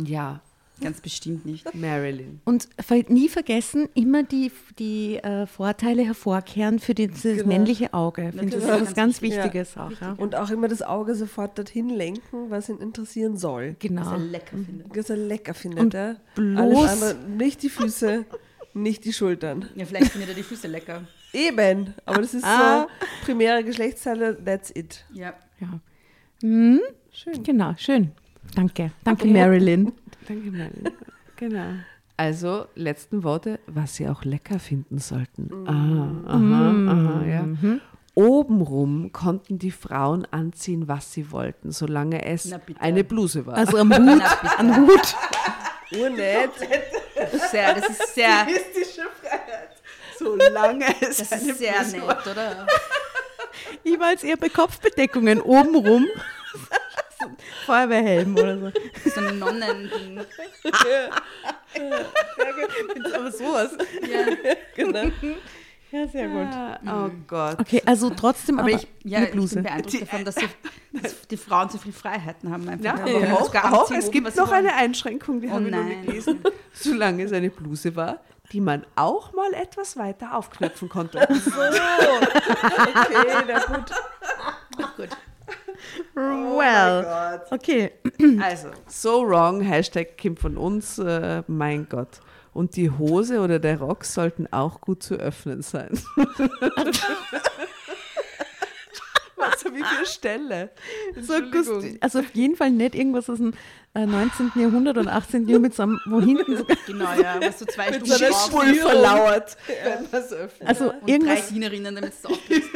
Ja, 0.02 0.40
ganz 0.80 1.00
bestimmt 1.00 1.46
nicht. 1.46 1.74
Marilyn. 1.74 2.40
Und 2.44 2.68
nie 3.08 3.28
vergessen, 3.28 3.88
immer 3.94 4.22
die, 4.22 4.50
die 4.78 5.16
äh, 5.16 5.46
Vorteile 5.46 6.02
hervorkehren 6.04 6.78
für 6.78 6.94
dieses 6.94 7.22
Genau. 7.22 7.46
männliche 7.46 7.94
Auge. 7.94 8.30
Ich 8.30 8.38
finde, 8.38 8.56
das 8.56 8.64
ist 8.64 8.68
was 8.70 8.78
ganz 8.80 8.94
ganz 8.94 9.22
wichtig. 9.22 9.44
Wichtiges 9.44 9.76
auch. 9.76 9.92
Ja. 10.00 10.14
Und 10.18 10.34
auch 10.34 10.50
immer 10.50 10.68
das 10.68 10.82
Auge 10.82 11.14
sofort 11.14 11.56
dorthin 11.58 11.88
lenken, 11.90 12.50
was 12.50 12.68
ihn 12.68 12.78
interessieren 12.78 13.36
soll. 13.36 13.70
Was 13.70 13.78
Genau. 13.78 14.12
er 14.12 14.18
lecker 14.18 14.56
findet. 14.56 14.96
Was 14.96 15.10
er 15.10 15.16
lecker 15.16 15.54
findet. 15.54 15.80
Und 15.80 15.94
ja. 15.94 16.16
bloß- 16.36 16.56
Alles 16.58 17.02
andere, 17.02 17.14
nicht 17.36 17.62
die 17.62 17.68
Füße, 17.70 18.24
nicht 18.74 19.04
die 19.04 19.12
Schultern. 19.12 19.68
Ja, 19.76 19.84
vielleicht 19.86 20.10
findet 20.12 20.30
er 20.30 20.34
die 20.34 20.42
Füße 20.42 20.66
lecker. 20.68 21.02
Eben, 21.32 21.94
aber 22.04 22.20
das 22.20 22.34
ist 22.34 22.44
Ah. 22.44 22.86
so 22.88 23.24
primäre 23.24 23.62
Geschlechtsteile, 23.64 24.36
that's 24.44 24.70
it. 24.74 25.04
Ja. 25.12 25.34
Ja. 25.60 25.80
Hm, 26.42 26.80
Schön. 27.12 27.42
genau, 27.42 27.74
schön. 27.76 28.12
Danke. 28.54 28.90
Danke, 29.04 29.24
Okay. 29.24 29.32
Marilyn. 29.32 29.92
Danke, 30.28 30.50
Marilyn. 30.50 30.92
genau. 31.36 31.66
Also, 32.16 32.66
letzten 32.76 33.24
Worte, 33.24 33.58
was 33.66 33.96
sie 33.96 34.08
auch 34.08 34.24
lecker 34.24 34.58
finden 34.60 34.98
sollten. 34.98 35.50
Ah, 35.66 36.30
aha, 36.32 36.92
aha, 36.92 37.24
ja. 37.26 37.42
Mhm. 37.42 37.80
Obenrum 38.14 39.10
konnten 39.10 39.58
die 39.58 39.72
Frauen 39.72 40.24
anziehen, 40.30 40.86
was 40.86 41.12
sie 41.12 41.32
wollten, 41.32 41.72
solange 41.72 42.24
es 42.24 42.54
eine 42.78 43.02
Bluse 43.02 43.44
war. 43.46 43.54
Also 43.56 43.76
am 43.78 43.92
Hut, 43.92 44.22
am 44.58 44.76
Hut. 44.86 45.16
Urnett. 45.98 46.50
Sehr, 47.50 47.74
das 47.74 47.88
ist 47.90 48.14
sehr, 48.14 48.30
Statistische 48.46 49.02
Freiheit. 49.20 49.70
Solange 50.16 50.84
es 51.00 51.16
das 51.18 51.32
eine 51.32 51.50
ist 51.50 51.58
sehr 51.58 51.72
Bluse 51.72 51.96
nett, 51.96 52.06
war. 52.06 52.26
oder? 52.30 52.66
Ich 53.82 53.98
war 53.98 54.10
jetzt 54.12 54.22
eher 54.24 54.36
bei 54.36 54.48
Kopfbedeckungen 54.48 55.40
obenrum. 55.40 56.06
Feuerwehrhelm 57.66 58.34
oder 58.36 58.58
so. 58.58 58.72
So 59.10 59.20
ein 59.20 59.38
Nonnending. 59.38 60.20
Aber 63.14 63.32
sowas. 63.32 63.72
Ja. 64.02 64.54
Genau. 64.76 65.10
Ja, 65.94 66.08
sehr 66.08 66.26
gut. 66.26 66.52
Ah, 66.52 67.06
oh 67.06 67.10
Gott. 67.28 67.60
Okay, 67.60 67.80
also 67.86 68.10
trotzdem 68.10 68.58
Aber 68.58 68.68
aber, 68.68 68.76
ich, 68.78 68.88
ja, 69.04 69.18
eine 69.18 69.26
ich 69.26 69.32
Bluse. 69.32 69.54
bin 69.54 69.62
beeindruckt 69.62 70.02
davon, 70.02 70.24
dass, 70.24 70.34
sie, 70.34 70.48
dass 70.92 71.28
die 71.28 71.36
Frauen 71.36 71.68
so 71.68 71.78
viele 71.78 71.94
Freiheiten 71.94 72.50
haben. 72.50 72.68
Einfach. 72.68 72.84
Ja, 72.84 72.98
können 72.98 73.30
auch, 73.30 73.54
auch, 73.54 73.90
es 73.92 74.06
oben, 74.06 74.10
gibt 74.10 74.32
sie 74.32 74.40
noch 74.40 74.50
eine 74.50 74.74
Einschränkung, 74.74 75.40
die 75.40 75.46
Oh 75.46 75.52
habe 75.52 75.66
ich 75.66 75.70
noch 75.70 75.78
nein. 75.78 75.88
nicht 75.88 76.06
gelesen. 76.06 76.40
Solange 76.72 77.22
es 77.22 77.32
eine 77.32 77.48
Bluse 77.48 77.94
war, 77.94 78.18
die 78.50 78.60
man 78.60 78.84
auch 78.96 79.32
mal 79.34 79.54
etwas 79.54 79.96
weiter 79.96 80.36
aufknöpfen 80.36 80.88
konnte. 80.88 81.28
So. 81.30 81.50
Okay, 81.60 83.44
na 83.46 83.58
gut. 83.60 83.92
Gut. 84.96 85.08
Well, 86.14 87.40
okay. 87.50 87.92
Also, 88.40 88.68
so 88.86 89.22
wrong, 89.22 89.60
Hashtag 89.60 90.16
Kim 90.16 90.36
von 90.36 90.56
uns, 90.56 90.98
äh, 90.98 91.42
mein 91.46 91.88
Gott. 91.88 92.20
Und 92.52 92.76
die 92.76 92.90
Hose 92.90 93.40
oder 93.40 93.58
der 93.58 93.80
Rock 93.80 94.04
sollten 94.04 94.46
auch 94.52 94.80
gut 94.80 95.02
zu 95.02 95.16
öffnen 95.16 95.62
sein. 95.62 95.90
Was 99.36 99.64
habe 99.64 99.78
ich 99.78 99.84
für 99.84 100.06
Stelle? 100.06 100.70
So 101.20 101.34
also 102.00 102.20
auf 102.20 102.34
jeden 102.34 102.56
Fall 102.56 102.70
nicht 102.70 102.94
irgendwas 102.94 103.28
aus 103.28 103.38
dem 103.38 103.50
äh, 103.50 103.54
19. 103.94 104.52
Jahrhundert 104.56 104.98
und 104.98 105.08
18. 105.08 105.42
Jahrhundert, 105.48 105.62
mit 105.62 105.74
so 105.74 105.82
einem, 105.84 106.00
wo 106.06 106.20
hinten 106.20 106.56
so, 106.56 106.64
Genau, 106.86 107.12
ja. 107.14 107.36
Was 107.40 107.60
so 107.60 107.64
zwei 107.64 107.92
Stunden. 107.92 108.10
Schwul- 108.12 108.74
verlauert, 108.74 109.56
wenn 109.66 110.10
man 110.10 110.20
es 110.22 110.32
öffnet. 110.32 110.68
also 110.68 110.90
Und 110.90 111.02
drei 111.02 111.12
irgendwas, 111.12 111.48
Dienerinnen, 111.48 111.94
damit 111.94 112.12
es 112.12 112.26
aufkriegst. 112.26 112.70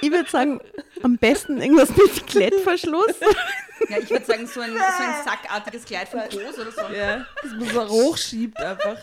ich 0.00 0.10
würde 0.12 0.30
sagen, 0.30 0.60
am 1.02 1.18
besten 1.18 1.60
irgendwas 1.60 1.90
mit 1.96 2.26
Klettverschluss. 2.26 3.14
Ja, 3.90 3.98
ich 3.98 4.08
würde 4.08 4.24
sagen, 4.24 4.46
so 4.46 4.60
ein, 4.60 4.70
so 4.70 4.78
ein 4.78 5.24
sackartiges 5.26 5.84
Kleid 5.84 6.08
von 6.08 6.20
Groß 6.20 6.58
oder 6.58 6.70
so. 6.70 6.94
Ja, 6.94 7.26
das 7.42 7.52
man 7.52 7.68
so 7.68 7.88
hochschiebt 7.90 8.56
einfach. 8.58 8.96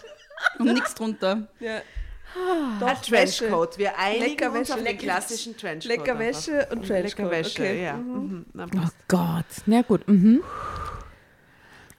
Und 0.57 0.73
nichts 0.73 0.95
drunter. 0.95 1.47
Ja. 1.59 1.75
Ein 1.75 2.79
Doch, 2.79 2.99
Trenchcoat. 3.01 3.77
Wir 3.77 3.99
einigen 3.99 4.23
Lecker 4.29 4.47
uns 4.51 4.59
Wäsche. 4.61 4.71
auf 4.73 4.77
den 4.79 4.85
Lecker- 4.85 4.97
klassischen 5.03 5.55
Trenchcoat. 5.55 5.97
Lecker. 5.97 6.17
Wäsche 6.17 6.67
und 6.71 6.87
Trenchcoat. 6.87 7.03
Lecker 7.25 7.29
Wäsche, 7.31 7.61
okay. 7.61 7.83
ja. 7.83 7.93
Mhm. 7.93 8.45
Na, 8.53 8.65
Oh. 8.75 8.87
Gott, 9.07 9.45
na 9.67 9.81
gut. 9.83 10.07
Mhm. 10.07 10.41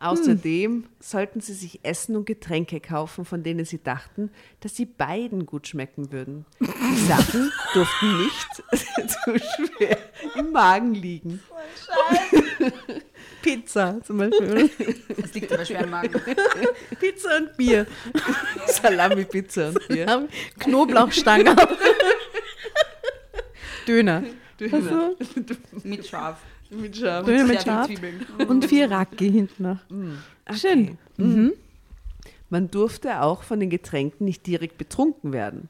Außerdem 0.02 0.86
sollten 0.98 1.40
Sie 1.40 1.54
sich 1.54 1.84
Essen 1.84 2.16
und 2.16 2.26
Getränke 2.26 2.80
kaufen, 2.80 3.24
von 3.24 3.44
denen 3.44 3.64
Sie 3.64 3.80
dachten, 3.80 4.32
dass 4.58 4.74
sie 4.74 4.84
beiden 4.84 5.46
gut 5.46 5.68
schmecken 5.68 6.10
würden. 6.10 6.44
Die 6.58 7.06
Sachen 7.06 7.52
durften 7.72 8.24
nicht 8.24 8.48
zu 9.08 9.38
schwer 9.38 9.98
im 10.34 10.50
Magen 10.50 10.94
liegen. 10.94 11.40
Pizza 13.42 14.00
zum 14.02 14.18
Beispiel. 14.18 14.70
Das 15.20 15.34
liegt 15.34 15.52
aber 15.52 15.64
schwer 15.64 15.84
im 15.84 15.90
Magen. 15.90 16.20
Pizza 16.98 17.36
und 17.36 17.56
Bier. 17.56 17.86
Salami, 18.66 19.24
Pizza 19.24 19.68
und 19.68 19.86
Bier. 19.86 20.28
Knoblauchstange. 20.58 21.54
Döner. 23.86 24.24
Döner. 24.58 25.14
Mit 25.84 26.06
Schaf. 26.06 26.38
Mit 26.74 26.96
Schaf. 26.96 27.26
Döner 27.26 27.44
mit 27.44 27.62
Schaf 27.62 27.90
und 28.48 28.64
vier 28.64 28.90
Racki 28.90 29.30
hinten 29.30 29.62
noch. 29.62 29.78
Schön. 30.56 30.98
Mhm. 31.16 31.52
Man 32.48 32.70
durfte 32.70 33.22
auch 33.22 33.42
von 33.42 33.60
den 33.60 33.70
Getränken 33.70 34.24
nicht 34.24 34.46
direkt 34.46 34.78
betrunken 34.78 35.32
werden. 35.32 35.68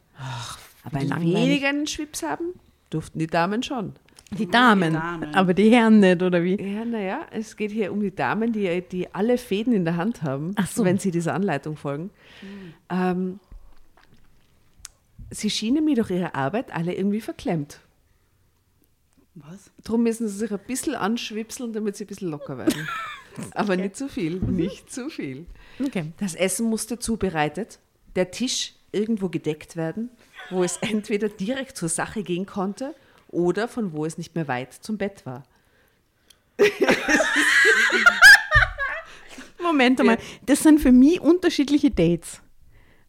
Aber 0.84 1.00
langweilig. 1.02 1.34
wenig 1.34 1.64
einen 1.64 1.86
Schwips 1.86 2.22
haben 2.22 2.54
durften 2.92 3.18
die 3.18 3.26
Damen 3.26 3.62
schon. 3.62 3.94
Die 4.38 4.46
Damen, 4.48 4.94
Damen. 4.94 5.34
aber 5.34 5.52
die 5.52 5.70
Herren 5.70 6.00
nicht, 6.00 6.22
oder 6.22 6.42
wie? 6.42 6.56
Ja, 6.58 6.86
naja, 6.86 7.26
es 7.32 7.56
geht 7.56 7.70
hier 7.70 7.92
um 7.92 8.00
die 8.00 8.14
Damen, 8.14 8.52
die, 8.52 8.82
die 8.90 9.14
alle 9.14 9.36
Fäden 9.36 9.74
in 9.74 9.84
der 9.84 9.96
Hand 9.96 10.22
haben, 10.22 10.52
Ach 10.56 10.66
so. 10.66 10.84
wenn 10.84 10.98
sie 10.98 11.10
dieser 11.10 11.34
Anleitung 11.34 11.76
folgen. 11.76 12.10
Ähm, 12.88 13.40
sie 15.30 15.50
schienen 15.50 15.84
mir 15.84 15.96
durch 15.96 16.10
ihre 16.10 16.34
Arbeit 16.34 16.74
alle 16.74 16.94
irgendwie 16.94 17.20
verklemmt. 17.20 17.80
Was? 19.34 19.70
Darum 19.82 20.02
müssen 20.02 20.28
sie 20.28 20.36
sich 20.36 20.52
ein 20.52 20.60
bisschen 20.66 20.94
anschwipseln, 20.94 21.72
damit 21.72 21.96
sie 21.96 22.04
ein 22.04 22.08
bisschen 22.08 22.28
locker 22.28 22.58
werden. 22.58 22.88
Aber 23.52 23.76
nicht 23.76 23.96
zu 23.96 24.08
viel, 24.08 24.34
nicht 24.40 24.92
zu 24.92 25.08
viel. 25.08 25.46
Okay. 25.82 26.12
Das 26.18 26.34
Essen 26.34 26.68
musste 26.68 26.98
zubereitet, 26.98 27.78
der 28.14 28.30
Tisch 28.30 28.74
irgendwo 28.92 29.30
gedeckt 29.30 29.74
werden, 29.76 30.10
wo 30.50 30.62
es 30.62 30.76
entweder 30.82 31.30
direkt 31.30 31.78
zur 31.78 31.88
Sache 31.88 32.22
gehen 32.22 32.44
konnte 32.44 32.94
oder 33.28 33.68
von 33.68 33.92
wo 33.92 34.04
es 34.04 34.18
nicht 34.18 34.34
mehr 34.34 34.48
weit 34.48 34.74
zum 34.74 34.98
Bett 34.98 35.24
war. 35.24 35.44
Moment 39.62 40.00
einmal, 40.00 40.18
das 40.44 40.62
sind 40.62 40.80
für 40.80 40.92
mich 40.92 41.20
unterschiedliche 41.20 41.90
Dates. 41.90 42.42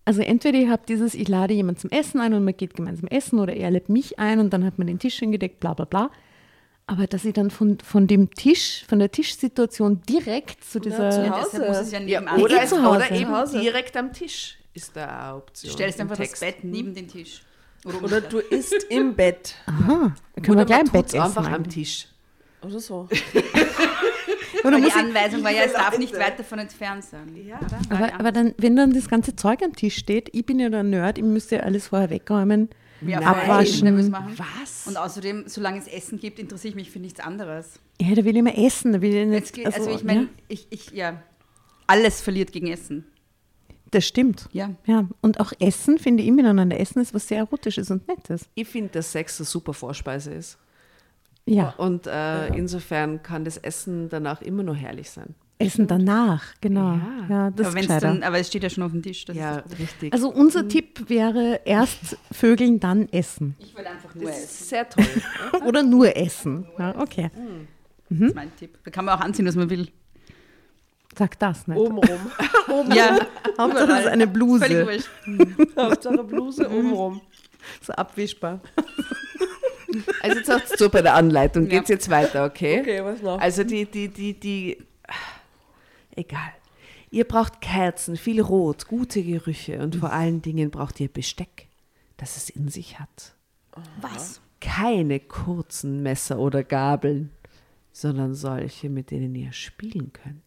Also 0.05 0.21
entweder 0.21 0.57
ihr 0.59 0.69
habt 0.69 0.89
dieses, 0.89 1.13
ich 1.15 1.27
lade 1.29 1.53
jemanden 1.53 1.79
zum 1.79 1.89
Essen 1.89 2.19
ein 2.19 2.33
und 2.33 2.43
man 2.43 2.55
geht 2.57 2.73
gemeinsam 2.73 3.07
essen 3.07 3.39
oder 3.39 3.53
er 3.55 3.71
lädt 3.71 3.87
mich 3.89 4.19
ein 4.19 4.39
und 4.39 4.51
dann 4.51 4.65
hat 4.65 4.77
man 4.77 4.87
den 4.87 4.99
Tisch 4.99 5.17
hingedeckt, 5.19 5.59
bla 5.61 5.73
bla 5.73 5.85
bla. 5.85 6.11
Aber 6.87 7.07
dass 7.07 7.23
ich 7.23 7.33
dann 7.33 7.49
von, 7.49 7.79
von 7.79 8.07
dem 8.07 8.29
Tisch, 8.31 8.83
von 8.89 8.99
der 8.99 9.09
Tischsituation 9.09 10.01
direkt 10.09 10.61
zu 10.65 10.79
dieser... 10.81 11.09
zu 11.11 11.21
Ja, 11.23 11.31
Hause. 11.31 11.49
deshalb 11.53 11.67
muss 11.69 11.77
es 11.77 11.91
ja 11.93 11.99
Ja, 12.01 12.35
oder, 12.35 12.65
zu 12.65 12.83
Hause. 12.83 12.97
oder 12.97 13.11
eben 13.11 13.25
Zu 13.29 13.37
Hause. 13.37 13.59
direkt 13.61 13.95
am 13.95 14.11
Tisch 14.11 14.57
ist 14.73 14.93
da 14.95 15.05
eine 15.27 15.35
Option. 15.37 15.69
Du 15.69 15.73
stellst 15.73 16.01
einfach 16.01 16.17
das 16.17 16.27
Text. 16.27 16.41
Bett 16.41 16.63
neben 16.63 16.93
den 16.93 17.07
Tisch. 17.07 17.41
Oder, 17.85 18.03
Oder 18.03 18.21
du 18.21 18.39
isst 18.39 18.85
im 18.89 19.15
Bett. 19.15 19.55
Aha, 19.65 20.13
dann 20.35 20.43
können 20.43 20.57
Oder 20.57 20.61
wir 20.61 20.65
gleich 20.65 20.81
im 20.81 20.91
Bett 20.91 21.05
essen. 21.07 21.21
einfach 21.21 21.47
am 21.47 21.53
eigentlich. 21.53 21.73
Tisch. 21.73 22.07
Oder 22.61 22.79
so. 22.79 23.07
Weil 24.63 24.71
muss 24.79 24.81
die 24.81 24.87
ich, 24.87 24.95
Anweisung 24.95 25.43
war 25.43 25.51
ja, 25.51 25.63
es 25.63 25.73
darf 25.73 25.97
nicht 25.97 26.13
weit 26.17 26.39
davon 26.39 26.59
entfernt 26.59 27.03
sein. 27.03 27.35
Ja. 27.45 27.59
Aber, 27.89 28.13
aber 28.19 28.31
dann, 28.31 28.53
wenn 28.57 28.75
dann 28.75 28.93
das 28.93 29.07
ganze 29.09 29.35
Zeug 29.35 29.61
am 29.63 29.75
Tisch 29.75 29.95
steht, 29.97 30.29
ich 30.33 30.45
bin 30.45 30.59
ja 30.59 30.69
der 30.69 30.83
Nerd, 30.83 31.17
ich 31.17 31.23
müsste 31.23 31.57
ja 31.57 31.61
alles 31.63 31.87
vorher 31.87 32.09
wegräumen, 32.09 32.69
Ja, 33.01 33.19
abwaschen. 33.19 34.09
machen. 34.09 34.33
Was? 34.37 34.87
Und 34.87 34.97
außerdem, 34.97 35.43
solange 35.47 35.79
es 35.79 35.87
Essen 35.87 36.19
gibt, 36.19 36.39
interessiere 36.39 36.69
ich 36.69 36.75
mich 36.75 36.91
für 36.91 36.99
nichts 36.99 37.19
anderes. 37.19 37.79
Ja, 38.01 38.15
da 38.15 38.23
will 38.25 38.31
ich 38.31 38.39
immer 38.39 38.57
essen. 38.57 38.93
Da 38.93 39.01
will 39.01 39.13
ich 39.13 39.25
nicht, 39.27 39.33
Jetzt, 39.39 39.53
geht- 39.53 39.65
also, 39.67 39.89
ich 39.91 40.03
meine, 40.03 40.21
ja, 40.23 40.27
ich, 40.47 40.67
ich, 40.69 40.91
ja, 40.91 41.21
alles 41.87 42.21
verliert 42.21 42.51
gegen 42.51 42.67
Essen. 42.67 43.05
das 43.91 44.05
stimmt. 44.07 44.47
Ja. 44.53 44.71
Ja, 44.87 45.07
und 45.21 45.39
auch 45.39 45.51
Essen, 45.59 45.99
finde 45.99 46.23
ich, 46.23 46.31
miteinander 46.31 46.79
essen 46.79 46.99
ist 47.01 47.13
was 47.13 47.27
sehr 47.27 47.39
Erotisches 47.39 47.91
und 47.91 48.07
Nettes. 48.07 48.49
Ich 48.55 48.67
finde, 48.67 48.89
dass 48.91 49.11
Sex 49.11 49.39
eine 49.39 49.45
super 49.45 49.73
Vorspeise 49.73 50.33
ist. 50.33 50.57
Ja, 51.45 51.73
Und 51.77 52.07
äh, 52.07 52.47
insofern 52.55 53.21
kann 53.21 53.43
das 53.43 53.57
Essen 53.57 54.07
danach 54.09 54.41
immer 54.41 54.63
noch 54.63 54.75
herrlich 54.77 55.09
sein. 55.09 55.35
Essen 55.59 55.87
danach, 55.87 56.43
genau. 56.61 56.93
Ja. 56.93 57.25
Ja, 57.29 57.51
das 57.51 57.67
aber, 57.67 57.99
dann, 57.99 58.23
aber 58.23 58.39
es 58.39 58.47
steht 58.47 58.63
ja 58.63 58.69
schon 58.69 58.83
auf 58.83 58.91
dem 58.91 59.01
Tisch. 59.03 59.23
Das 59.25 59.35
Ja, 59.35 59.57
ist, 59.59 59.77
richtig. 59.79 60.11
Also 60.13 60.29
unser 60.29 60.67
Tipp 60.67 61.09
wäre 61.09 61.61
erst 61.65 62.17
Vögeln, 62.31 62.79
dann 62.79 63.07
essen. 63.09 63.55
ich 63.59 63.75
würde 63.75 63.89
einfach 63.89 64.13
nur 64.15 64.25
das 64.25 64.37
essen. 64.37 64.43
ist 64.45 64.69
sehr 64.69 64.89
toll. 64.89 65.05
Oder 65.65 65.83
nur 65.83 66.15
essen. 66.17 66.65
Ja, 66.79 66.97
okay, 66.99 67.29
Das 68.09 68.19
ist 68.19 68.35
mein 68.35 68.55
Tipp. 68.57 68.77
Da 68.83 68.91
kann 68.91 69.05
man 69.05 69.15
auch 69.17 69.21
anziehen, 69.21 69.45
was 69.45 69.55
man 69.55 69.69
will. 69.69 69.87
sag 71.17 71.37
das 71.39 71.67
nicht. 71.67 71.77
Obenrum. 71.77 72.19
Ja, 72.95 73.19
Hauptsache 73.59 73.87
das 73.87 73.99
ist 73.99 74.07
eine 74.07 74.23
völlig 74.27 74.33
Bluse, 74.33 74.85
wurscht. 74.87 75.09
Hauptsache 75.77 76.23
Bluse 76.23 76.67
obenrum. 76.69 77.21
so 77.81 77.93
abwischbar. 77.93 78.59
Also 80.21 80.37
jetzt 80.37 80.47
sagst 80.47 80.79
du 80.79 80.89
bei 80.89 81.01
der 81.01 81.15
Anleitung, 81.15 81.67
geht's 81.67 81.89
jetzt 81.89 82.09
weiter, 82.09 82.45
okay? 82.45 82.81
Okay, 82.81 83.03
was 83.03 83.21
noch? 83.21 83.39
Also 83.39 83.63
die, 83.63 83.85
die, 83.85 84.07
die, 84.07 84.39
die, 84.39 84.77
egal. 86.15 86.53
Ihr 87.11 87.25
braucht 87.25 87.61
Kerzen, 87.61 88.17
viel 88.17 88.41
Rot, 88.41 88.87
gute 88.87 89.23
Gerüche 89.23 89.79
und 89.79 89.95
vor 89.97 90.11
allen 90.11 90.41
Dingen 90.41 90.71
braucht 90.71 90.99
ihr 90.99 91.09
Besteck, 91.09 91.67
das 92.17 92.37
es 92.37 92.49
in 92.49 92.69
sich 92.69 92.99
hat. 92.99 93.35
Was? 94.01 94.41
Keine 94.59 95.19
kurzen 95.19 96.01
Messer 96.01 96.39
oder 96.39 96.63
Gabeln, 96.63 97.31
sondern 97.91 98.33
solche, 98.33 98.89
mit 98.89 99.11
denen 99.11 99.35
ihr 99.35 99.53
spielen 99.53 100.11
könnt. 100.13 100.41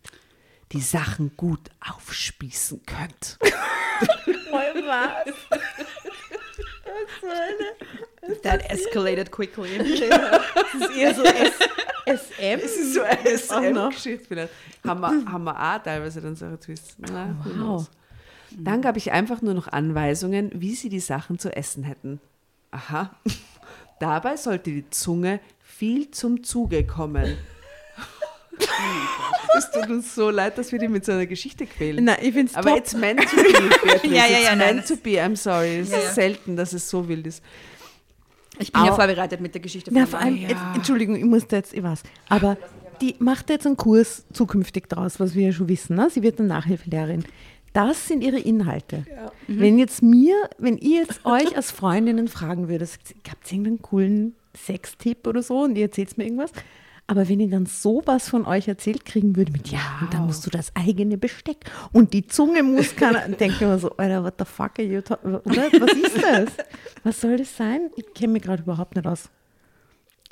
Die 0.72 0.80
Sachen 0.80 1.36
gut 1.36 1.70
aufspießen 1.80 2.82
könnt. 2.84 3.38
That 8.42 8.70
escalated 8.70 9.30
quickly. 9.30 9.68
Das 9.78 10.90
ist 10.90 10.96
eher 10.96 11.14
so 11.14 11.22
S 11.24 11.52
SM. 12.06 12.60
Das 12.60 12.76
ist 12.76 13.48
so 13.48 13.54
eine 13.56 13.88
Geschichte 13.88 14.24
vielleicht. 14.28 14.52
Haben 14.86 15.00
wir, 15.00 15.32
haben 15.32 15.44
wir 15.44 15.56
auch 15.58 15.82
teilweise 15.82 16.20
dann 16.20 16.36
solche 16.36 16.58
Twists. 16.60 16.96
Na, 16.98 17.34
Wow. 17.56 17.88
Dann 18.52 18.80
gab 18.82 18.96
ich 18.96 19.10
einfach 19.12 19.42
nur 19.42 19.54
noch 19.54 19.68
Anweisungen, 19.68 20.50
wie 20.54 20.74
sie 20.76 20.88
die 20.88 21.00
Sachen 21.00 21.38
zu 21.38 21.54
essen 21.54 21.82
hätten. 21.82 22.20
Aha. 22.70 23.10
Dabei 24.00 24.36
sollte 24.36 24.70
die 24.70 24.88
Zunge 24.90 25.40
viel 25.62 26.10
zum 26.10 26.44
Zuge 26.44 26.86
kommen. 26.86 27.36
Es 29.58 29.70
tut 29.70 29.88
uns 29.90 30.14
so 30.14 30.30
leid, 30.30 30.56
dass 30.58 30.72
wir 30.72 30.78
die 30.78 30.88
mit 30.88 31.04
so 31.04 31.12
einer 31.12 31.26
Geschichte 31.26 31.66
quälen. 31.66 32.04
Nein, 32.04 32.18
ich 32.20 32.32
finde 32.32 32.50
es 32.52 32.54
Aber 32.56 32.70
top. 32.70 32.78
it's 32.78 32.94
meant 32.94 33.20
to 33.28 33.36
be, 33.36 33.42
Beatrice. 33.42 34.06
Ja, 34.06 34.26
ja, 34.26 34.26
it's 34.38 34.44
ja, 34.44 34.56
nein, 34.56 34.76
meant 34.76 34.88
to 34.88 34.96
be. 34.96 35.10
I'm 35.22 35.36
sorry. 35.36 35.78
Es 35.80 35.90
Ja, 35.90 35.98
ist 35.98 36.04
ja. 36.04 36.12
selten, 36.12 36.56
dass 36.56 36.72
es 36.72 36.88
so 36.88 37.08
wild 37.08 37.26
ist. 37.26 37.42
Ich 38.58 38.72
bin 38.72 38.84
ja 38.84 38.92
Au. 38.92 38.94
vorbereitet 38.94 39.40
mit 39.40 39.54
der 39.54 39.60
Geschichte. 39.60 39.90
Na, 39.92 40.00
von 40.00 40.10
vor 40.10 40.20
allem, 40.20 40.36
ja. 40.36 40.48
jetzt, 40.48 40.62
Entschuldigung, 40.74 41.16
ich 41.16 41.24
musste 41.24 41.56
jetzt, 41.56 41.74
ich 41.74 41.82
weiß. 41.82 42.02
Aber 42.28 42.56
die 43.00 43.14
macht 43.18 43.50
jetzt 43.50 43.66
einen 43.66 43.76
Kurs 43.76 44.24
zukünftig 44.32 44.88
draus, 44.88 45.20
was 45.20 45.34
wir 45.34 45.46
ja 45.46 45.52
schon 45.52 45.68
wissen. 45.68 45.96
Ne? 45.96 46.08
Sie 46.10 46.22
wird 46.22 46.38
eine 46.38 46.48
Nachhilfelehrerin. 46.48 47.24
Das 47.72 48.08
sind 48.08 48.22
ihre 48.22 48.38
Inhalte. 48.38 49.04
Wenn 49.48 49.78
jetzt 49.78 50.02
mir, 50.02 50.34
wenn 50.56 50.78
ihr 50.78 51.00
jetzt 51.02 51.26
euch 51.26 51.56
als 51.56 51.70
Freundinnen 51.70 52.26
fragen 52.26 52.68
würdet, 52.68 52.90
habt 53.28 53.52
ihr 53.52 53.58
irgendeinen 53.58 53.82
coolen 53.82 54.34
Sextipp 54.56 55.26
oder 55.26 55.42
so 55.42 55.64
und 55.64 55.76
ihr 55.76 55.84
erzählt 55.84 56.16
mir 56.16 56.24
irgendwas, 56.24 56.52
aber 57.08 57.28
wenn 57.28 57.40
ich 57.40 57.50
dann 57.50 57.66
sowas 57.66 58.28
von 58.28 58.46
euch 58.46 58.66
erzählt 58.66 59.04
kriegen 59.04 59.36
würde, 59.36 59.52
mit 59.52 59.68
ja, 59.68 59.98
und 60.00 60.12
dann 60.12 60.26
musst 60.26 60.44
du 60.44 60.50
das 60.50 60.74
eigene 60.74 61.16
Besteck 61.16 61.58
und 61.92 62.12
die 62.12 62.26
Zunge 62.26 62.62
muss 62.62 62.96
keiner, 62.96 63.20
dann 63.20 63.36
denke 63.36 63.54
ich 63.54 63.60
mir 63.60 63.78
so, 63.78 63.90
Alter, 63.96 64.24
what 64.24 64.34
the 64.38 64.44
fuck 64.44 64.72
are 64.78 64.88
you 64.88 65.00
ta- 65.00 65.18
oder? 65.22 65.40
Was 65.44 65.92
ist 65.92 66.22
das? 66.22 66.48
Was 67.04 67.20
soll 67.20 67.36
das 67.36 67.56
sein? 67.56 67.90
Ich 67.96 68.12
kenne 68.14 68.34
mich 68.34 68.42
gerade 68.42 68.62
überhaupt 68.62 68.96
nicht 68.96 69.06
aus. 69.06 69.30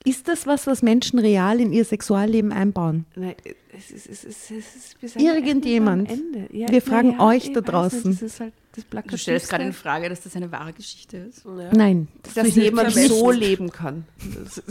Ist 0.07 0.29
das 0.29 0.47
was, 0.47 0.67
was 0.67 0.83
Menschen 0.83 1.19
real 1.19 1.61
in 1.61 1.73
ihr 1.73 1.85
Sexualleben 1.85 2.53
einbauen? 2.53 3.07
Nein, 3.15 3.37
es 3.73 3.91
ist, 3.91 4.07
es 4.07 4.25
ist, 4.25 4.51
es 4.51 4.97
ist, 5.01 5.21
ja 5.21 5.35
Irgendjemand. 5.35 6.11
Ende. 6.11 6.49
Ja, 6.53 6.69
Wir 6.69 6.83
fragen 6.83 7.13
ja, 7.13 7.21
euch 7.21 7.53
da 7.53 7.61
weiß 7.61 7.71
draußen. 7.71 8.11
Nicht, 8.11 8.23
das 8.23 8.33
ist 8.33 8.41
halt 8.41 8.53
das 8.75 8.85
Du 9.07 9.17
stellst 9.17 9.49
gerade 9.49 9.65
in 9.65 9.73
Frage, 9.73 10.09
dass 10.09 10.23
das 10.23 10.35
eine 10.35 10.51
wahre 10.51 10.73
Geschichte 10.73 11.17
ist. 11.19 11.47
Nein. 11.73 12.09
Das 12.23 12.35
dass 12.35 12.55
jemand 12.57 12.93
so 12.93 13.31
leben 13.31 13.71
kann. 13.71 14.05
Das 14.35 14.63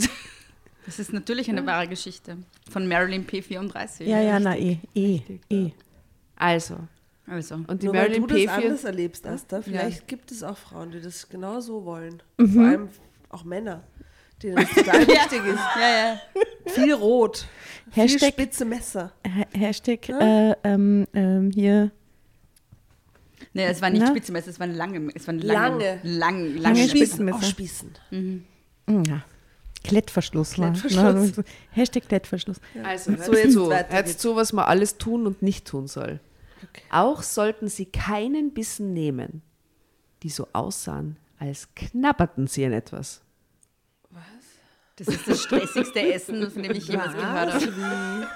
Das 0.86 0.98
ist 0.98 1.12
natürlich 1.12 1.48
eine 1.48 1.64
wahre 1.66 1.88
Geschichte. 1.88 2.36
Von 2.70 2.86
Marilyn 2.86 3.26
P34. 3.26 4.04
Ja, 4.04 4.20
ja, 4.20 4.38
na 4.38 4.56
eh, 4.56 4.78
eh, 4.94 5.20
eh. 5.50 5.70
also, 6.36 6.76
Also. 7.26 7.54
und 7.66 7.82
die 7.82 7.86
Nur 7.86 7.94
weil 7.94 8.08
Marilyn 8.08 8.22
du 8.22 8.26
das 8.26 8.36
P4 8.38 8.48
anders 8.48 8.84
erlebst, 8.84 9.26
Asta, 9.26 9.62
vielleicht 9.62 10.06
gibt 10.08 10.30
es 10.30 10.42
auch 10.42 10.58
Frauen, 10.58 10.90
die 10.90 11.00
das 11.00 11.28
genau 11.28 11.60
so 11.60 11.84
wollen. 11.84 12.22
Mhm. 12.38 12.48
Vor 12.52 12.62
allem 12.64 12.88
auch 13.30 13.44
Männer, 13.44 13.82
denen 14.42 14.56
das 14.56 14.70
total 14.70 15.00
wichtig 15.08 15.44
ist. 15.46 15.58
Ja, 15.80 15.88
ja. 16.08 16.20
Viel 16.66 16.92
Rot, 16.94 17.46
viel 17.90 18.02
Hashtag- 18.04 18.32
spitze 18.32 18.64
Messer. 18.64 19.12
Ha- 19.26 19.58
Hashtag 19.58 20.08
äh, 20.08 20.54
ähm, 20.64 21.06
ähm, 21.14 21.50
hier 21.54 21.90
Nee, 23.52 23.66
es 23.66 23.80
war 23.80 23.90
nicht? 23.90 24.06
Spitzenmesser, 24.06 24.50
es 24.50 24.58
waren 24.58 24.74
lange, 24.74 25.10
es 25.14 25.26
waren 25.28 25.38
lange, 25.38 25.78
Lange. 25.78 26.00
lang, 26.02 26.56
Lange 26.56 26.58
lange 26.58 26.88
Spitzen- 26.88 27.32
Auch. 27.32 27.42
Spießen. 27.42 27.90
Mm, 28.10 28.38
Ja. 29.06 29.22
Klettverschluss. 29.84 30.58
war- 30.58 30.72
Klettverschluss. 30.72 31.32
Na, 31.36 31.44
Hashtag 31.70 32.08
Klettverschluss. 32.08 32.56
Also, 32.82 33.12
So, 33.12 33.18
hört 33.22 33.32
jetzt 33.44 33.52
zu, 33.52 33.70
hört 33.72 34.08
zu, 34.08 34.36
was 34.36 34.52
man 34.52 34.64
alles 34.64 34.98
tun 34.98 35.26
und 35.26 35.42
nicht 35.42 35.66
tun 35.66 35.86
soll. 35.86 36.18
Auch 36.90 37.22
sollten 37.22 37.68
sie 37.68 37.86
keinen 37.86 38.52
Bissen 38.52 38.92
nehmen, 38.92 39.42
die 40.22 40.30
so 40.30 40.48
aussahen, 40.52 41.16
als 41.38 41.68
knabberten 41.76 42.46
sie 42.46 42.64
an 42.64 42.72
etwas. 42.72 43.20
Das 44.96 45.08
ist 45.08 45.26
das 45.28 45.42
stressigste 45.42 46.00
Essen, 46.12 46.50
von 46.50 46.62
dem 46.62 46.72
ich 46.72 46.86
jemals 46.88 47.12
gehört 47.14 47.52
habe. 47.54 48.28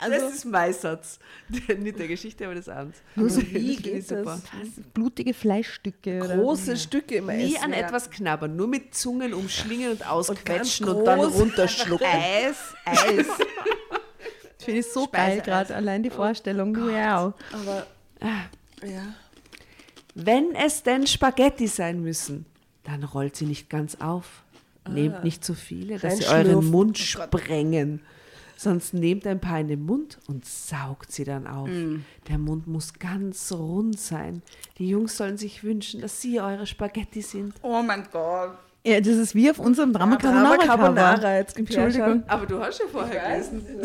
Das 0.00 0.34
ist 0.34 0.44
mein 0.44 0.72
Satz. 0.72 1.18
Nicht 1.78 1.98
der 1.98 2.08
Geschichte, 2.08 2.44
aber 2.44 2.54
des 2.54 2.68
Abends. 2.68 3.02
Nur 3.14 3.30
so 3.30 3.40
wie 3.42 3.52
das 3.52 3.62
ich 3.62 3.82
geht 3.82 4.08
super. 4.08 4.40
das? 4.42 4.84
Blutige 4.92 5.34
Fleischstücke. 5.34 6.22
Oder? 6.22 6.36
Große 6.36 6.76
Stücke 6.76 7.16
immer 7.16 7.32
Nie 7.32 7.54
essen. 7.54 7.64
an 7.64 7.72
ja. 7.72 7.78
etwas 7.78 8.10
knabbern, 8.10 8.56
nur 8.56 8.68
mit 8.68 8.94
Zungen 8.94 9.34
umschlingen 9.34 9.92
und 9.92 10.06
ausquetschen 10.06 10.88
und, 10.88 11.04
dann 11.04 11.20
groß. 11.20 11.34
runterschlucken. 11.34 12.06
Eis, 12.06 12.74
Eis. 12.84 13.26
Finde 14.58 14.80
ich 14.80 14.86
so 14.86 15.06
geil 15.06 15.40
gerade, 15.42 15.74
allein 15.74 16.02
die 16.02 16.10
Vorstellung. 16.10 16.76
wow. 16.76 17.34
Aber, 17.52 17.86
ja. 18.20 19.14
Wenn 20.14 20.54
es 20.54 20.82
denn 20.82 21.06
Spaghetti 21.06 21.68
sein 21.68 22.02
müssen, 22.02 22.46
dann 22.84 23.04
rollt 23.04 23.36
sie 23.36 23.46
nicht 23.46 23.68
ganz 23.68 23.96
auf. 24.00 24.42
Nehmt 24.88 25.24
nicht 25.24 25.44
zu 25.44 25.54
viele, 25.54 25.98
dass 25.98 26.18
sie 26.18 26.26
euren 26.26 26.70
Mund 26.70 26.98
sprengen. 26.98 28.00
Sonst 28.56 28.94
nehmt 28.94 29.26
ein 29.26 29.38
paar 29.40 29.60
in 29.60 29.68
den 29.68 29.84
Mund 29.84 30.18
und 30.28 30.46
saugt 30.46 31.12
sie 31.12 31.24
dann 31.24 31.46
auf. 31.46 31.68
Der 32.28 32.38
Mund 32.38 32.66
muss 32.66 32.94
ganz 32.94 33.52
rund 33.52 33.98
sein. 34.00 34.42
Die 34.78 34.88
Jungs 34.88 35.16
sollen 35.16 35.36
sich 35.36 35.62
wünschen, 35.62 36.00
dass 36.00 36.22
sie 36.22 36.40
eure 36.40 36.66
Spaghetti 36.66 37.20
sind. 37.20 37.54
Oh 37.62 37.82
mein 37.82 38.04
Gott. 38.10 38.52
Ja, 38.84 39.00
das 39.00 39.16
ist 39.16 39.34
wie 39.34 39.50
auf 39.50 39.58
unserem 39.58 39.92
Drama 39.92 40.16
Drama 40.16 40.56
Carbonara. 40.56 41.36
Jetzt 41.38 41.58
Entschuldigung. 41.58 42.22
Aber 42.28 42.46
du 42.46 42.60
hast 42.60 42.78
ja 42.78 42.86
vorher 42.90 43.34
gelesen. 43.34 43.62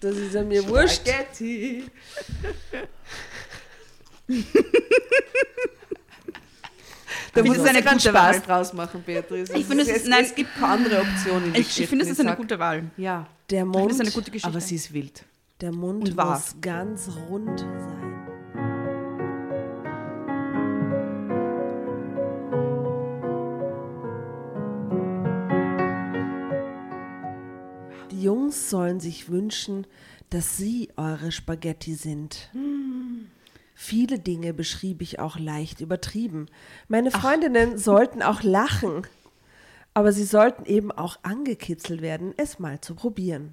Das 0.00 0.16
ist 0.16 0.32
ja 0.32 0.42
mir 0.42 0.66
wurscht. 0.66 1.02
Da 7.32 7.42
muss 7.42 7.56
es 7.56 7.62
ist 7.62 7.68
eine 7.68 7.82
ganz 7.82 8.02
gute 8.02 8.16
Spaß 8.16 8.36
Wahl. 8.36 8.42
draus 8.46 8.72
machen, 8.72 9.02
Beatrice. 9.06 9.52
Ich 9.56 9.64
finde, 9.66 9.82
es 9.84 9.88
ist- 9.88 10.06
nein. 10.08 10.24
es 10.24 10.34
gibt 10.34 10.54
keine 10.54 10.72
andere 10.72 11.00
Option 11.00 11.44
in 11.44 11.52
die 11.52 11.60
Ich, 11.60 11.80
ich 11.80 11.88
finde, 11.88 12.04
es 12.04 12.10
ist 12.10 12.20
eine 12.20 12.34
gute 12.36 12.58
Wahl. 12.58 12.90
Ja, 12.96 13.26
Der 13.50 13.58
Ich 13.58 13.62
finde, 13.64 13.78
Mund, 13.78 13.90
es 13.92 13.96
ist 13.96 14.00
eine 14.02 14.10
gute 14.10 14.30
Geschichte. 14.30 14.48
aber 14.48 14.60
sie 14.60 14.74
ist 14.76 14.92
wild. 14.92 15.24
der 15.60 15.72
Mund 15.72 16.08
Und 16.08 16.16
wahr. 16.16 16.32
muss 16.36 16.56
ganz 16.60 17.08
rund 17.28 17.60
sein. 17.60 18.06
Die 28.10 28.22
Jungs 28.22 28.70
sollen 28.70 29.00
sich 29.00 29.28
wünschen, 29.30 29.86
dass 30.30 30.56
sie 30.56 30.88
eure 30.96 31.32
Spaghetti 31.32 31.94
sind. 31.94 32.50
Viele 33.82 34.18
Dinge 34.18 34.52
beschrieb 34.52 35.00
ich 35.00 35.20
auch 35.20 35.38
leicht 35.38 35.80
übertrieben. 35.80 36.48
Meine 36.88 37.10
Freundinnen 37.10 37.78
sollten 37.78 38.20
auch 38.22 38.42
lachen, 38.42 39.06
aber 39.94 40.12
sie 40.12 40.24
sollten 40.24 40.66
eben 40.66 40.92
auch 40.92 41.16
angekitzelt 41.22 42.02
werden, 42.02 42.34
es 42.36 42.58
mal 42.58 42.82
zu 42.82 42.94
probieren. 42.94 43.52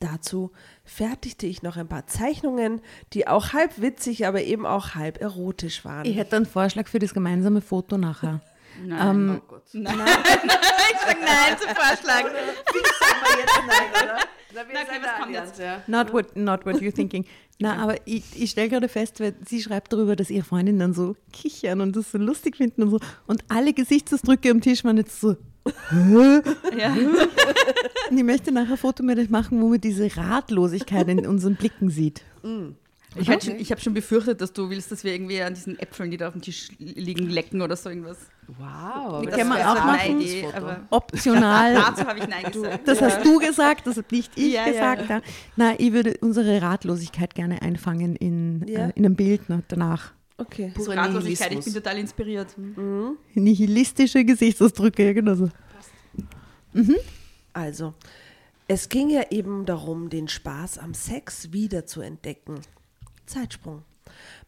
Dazu 0.00 0.52
fertigte 0.84 1.46
ich 1.46 1.62
noch 1.62 1.78
ein 1.78 1.88
paar 1.88 2.06
Zeichnungen, 2.06 2.82
die 3.14 3.26
auch 3.26 3.54
halb 3.54 3.80
witzig, 3.80 4.26
aber 4.26 4.42
eben 4.42 4.66
auch 4.66 4.94
halb 4.94 5.18
erotisch 5.18 5.82
waren. 5.86 6.04
Ich 6.04 6.18
hätte 6.18 6.36
einen 6.36 6.44
Vorschlag 6.44 6.86
für 6.86 6.98
das 6.98 7.14
gemeinsame 7.14 7.62
Foto 7.62 7.96
nachher. 7.96 8.42
Nein. 8.84 9.16
Ähm, 9.16 9.40
Oh 9.42 9.48
Gott. 9.48 9.62
Nein. 9.72 9.96
ich 9.96 11.00
sage 11.00 11.20
nein 11.24 11.56
zum 11.58 11.70
Vorschlag. 11.74 12.24
Na, 12.24 14.04
wir 14.04 14.18
Na, 14.56 14.80
okay, 14.80 14.92
sind 14.92 15.04
was 15.04 15.20
kommt 15.20 15.34
jetzt? 15.34 15.58
ja. 15.58 15.82
Not 15.86 16.12
what, 16.12 16.36
not 16.36 16.64
what 16.66 16.76
you're 16.76 16.94
thinking. 16.94 17.24
Na, 17.58 17.76
aber 17.82 17.96
ich, 18.04 18.24
ich 18.34 18.50
stelle 18.50 18.68
gerade 18.68 18.88
fest, 18.88 19.20
weil 19.20 19.34
sie 19.46 19.62
schreibt 19.62 19.92
darüber, 19.92 20.14
dass 20.14 20.28
ihre 20.30 20.44
Freundinnen 20.44 20.78
dann 20.78 20.94
so 20.94 21.16
kichern 21.32 21.80
und 21.80 21.96
das 21.96 22.12
so 22.12 22.18
lustig 22.18 22.56
finden 22.56 22.82
und 22.82 22.90
so. 22.90 23.00
Und 23.26 23.44
alle 23.48 23.72
Gesichtsausdrücke 23.72 24.50
am 24.50 24.60
Tisch 24.60 24.84
waren 24.84 24.96
jetzt 24.98 25.20
so. 25.20 25.36
Ja. 26.76 26.94
Und 28.10 28.18
ich 28.18 28.22
möchte 28.22 28.52
nachher 28.52 28.72
ein 28.72 28.76
Foto 28.76 29.02
mit 29.02 29.18
euch 29.18 29.30
machen, 29.30 29.60
wo 29.60 29.68
man 29.68 29.80
diese 29.80 30.16
Ratlosigkeit 30.16 31.08
in 31.08 31.26
unseren 31.26 31.56
Blicken 31.56 31.90
sieht. 31.90 32.22
Ich, 33.18 33.26
schon- 33.44 33.56
ich 33.58 33.70
habe 33.70 33.80
schon 33.80 33.94
befürchtet, 33.94 34.40
dass 34.40 34.52
du 34.52 34.68
willst, 34.70 34.90
dass 34.92 35.04
wir 35.04 35.12
irgendwie 35.12 35.40
an 35.42 35.54
diesen 35.54 35.78
Äpfeln, 35.78 36.10
die 36.10 36.16
da 36.16 36.28
auf 36.28 36.32
dem 36.34 36.42
Tisch 36.42 36.68
liegen, 36.78 37.28
lecken 37.30 37.62
oder 37.62 37.76
so 37.76 37.88
irgendwas. 37.88 38.18
Wow. 38.46 39.24
Das 39.24 39.36
kann 39.36 39.48
man 39.48 39.62
auch 39.62 39.76
so 39.76 39.82
machen. 39.84 40.20
Idee, 40.20 40.46
Optional. 40.90 41.74
dazu 41.96 42.04
habe 42.06 42.18
ich 42.20 42.28
Nein 42.28 42.50
gesagt. 42.52 42.86
Das 42.88 43.00
hast 43.02 43.24
du 43.24 43.38
gesagt, 43.38 43.86
das 43.86 43.96
habe 43.96 44.06
nicht 44.10 44.32
ich 44.36 44.52
Ja, 44.54 44.66
ja. 44.66 44.94
gesagt. 44.94 45.10
Ja. 45.10 45.20
Na, 45.56 45.74
ich 45.78 45.92
würde 45.92 46.16
unsere 46.20 46.60
Ratlosigkeit 46.62 47.34
gerne 47.34 47.62
einfangen 47.62 48.16
in, 48.16 48.66
Ja. 48.68 48.86
äh, 48.88 48.92
in 48.94 49.04
einem 49.04 49.16
Bild 49.16 49.48
ne, 49.48 49.62
danach. 49.68 50.12
Okay. 50.38 50.72
So 50.76 50.84
Purer 50.84 50.98
Ratlosigkeit, 50.98 51.52
ich 51.52 51.64
bin 51.64 51.72
total 51.74 51.98
inspiriert. 51.98 52.54
Nihilistische 53.34 54.24
Gesichtsausdrücke, 54.24 55.04
ja, 55.06 55.12
genau 55.14 55.34
so. 55.34 55.48
Also, 57.52 57.94
es 58.68 58.88
ging 58.88 59.08
ja 59.10 59.22
eben 59.30 59.64
darum, 59.64 60.10
den 60.10 60.28
Spaß 60.28 60.78
am 60.78 60.92
Sex 60.94 61.52
wieder 61.52 61.86
zu 61.86 62.00
entdecken. 62.02 62.56
Zeitsprung. 63.26 63.82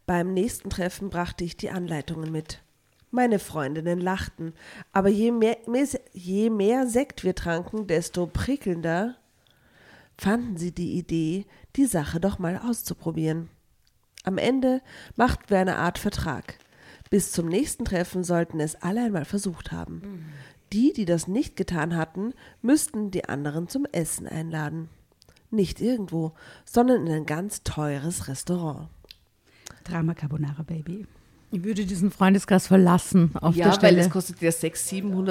Beim 0.07 0.33
nächsten 0.33 0.71
Treffen 0.71 1.11
brachte 1.11 1.45
ich 1.45 1.57
die 1.57 1.71
Anleitungen 1.71 2.33
mit. 2.33 2.63
Meine 3.11 3.39
Freundinnen 3.39 4.01
lachten, 4.01 4.53
aber 4.93 5.09
je 5.09 5.33
mehr, 5.33 5.57
je 6.13 6.51
mehr 6.51 6.87
Sekt 6.87 7.25
wir 7.25 7.35
tranken, 7.35 7.87
desto 7.87 8.27
prickelnder 8.27 9.17
fanden 10.19 10.57
sie 10.59 10.73
die 10.73 10.93
Idee, 10.99 11.47
die 11.77 11.87
Sache 11.87 12.21
doch 12.21 12.39
mal 12.39 12.59
auszuprobieren. 12.59 13.49
Am 14.25 14.37
Ende 14.37 14.83
machten 15.17 15.49
wir 15.49 15.59
eine 15.59 15.77
Art 15.77 15.99
Vertrag. 15.99 16.59
Bis 17.09 17.33
zum 17.33 17.47
nächsten 17.47 17.87
Treffen 17.87 18.25
sollten 18.25 18.61
es 18.61 18.75
alle 18.77 19.05
einmal 19.05 19.25
versucht 19.25 19.73
haben. 19.73 20.27
Die, 20.73 20.93
die 20.93 21.07
das 21.07 21.29
nicht 21.29 21.57
getan 21.57 21.97
hatten, 21.97 22.35
müssten 22.61 23.11
die 23.11 23.27
anderen 23.27 23.69
zum 23.69 23.87
Essen 23.93 24.27
einladen. 24.27 24.91
Nicht 25.51 25.81
irgendwo, 25.81 26.33
sondern 26.65 27.07
in 27.07 27.13
ein 27.13 27.27
ganz 27.27 27.63
teures 27.63 28.29
Restaurant. 28.29 28.89
Drama 29.85 30.15
Carbonara 30.15 30.63
Baby. 30.63 31.07
Ich 31.51 31.65
würde 31.65 31.87
diesen 31.87 32.11
Freundeskreis 32.11 32.67
verlassen 32.67 33.31
auf 33.41 33.57
ja, 33.57 33.65
der 33.65 33.73
weil 33.73 33.79
Stelle. 33.93 34.01
es 34.03 34.11
kostet 34.11 34.43
ja 34.43 34.53
600, 34.53 34.77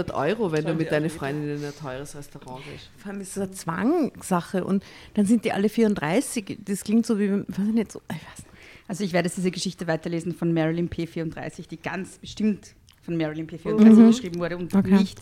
700 0.08 0.12
Euro, 0.12 0.52
wenn 0.52 0.66
du 0.66 0.74
mit 0.74 0.92
deinen 0.92 1.12
Freundinnen 1.12 1.58
in 1.60 1.64
ein 1.66 1.76
teures 1.80 2.16
Restaurant 2.16 2.64
gehst. 2.66 2.90
Vor 2.98 3.12
allem 3.12 3.22
ist 3.22 3.38
es 3.38 3.38
eine 3.38 3.52
Zwangssache 3.52 4.64
und 4.64 4.84
dann 5.14 5.28
sind 5.28 5.46
die 5.46 5.52
alle 5.52 5.70
34. 5.70 6.58
Das 6.66 6.84
klingt 6.84 7.06
so 7.06 7.20
wie, 7.20 7.32
weiß 7.32 7.68
ich 7.68 7.74
nicht, 7.74 7.92
so, 7.92 8.02
ich 8.10 8.16
weiß 8.16 8.38
nicht. 8.40 8.48
Also 8.88 9.04
ich 9.04 9.14
werde 9.14 9.28
jetzt 9.28 9.38
diese 9.38 9.52
Geschichte 9.52 9.86
weiterlesen 9.86 10.34
von 10.34 10.54
Marilyn 10.54 10.90
P34, 10.90 11.68
die 11.68 11.78
ganz 11.78 12.18
bestimmt 12.18 12.74
von 13.04 13.16
Marilyn 13.16 13.48
P34 13.48 14.08
geschrieben 14.08 14.40
wurde 14.40 14.58
und 14.58 14.74
Okay. 14.74 14.96
nicht 14.98 15.20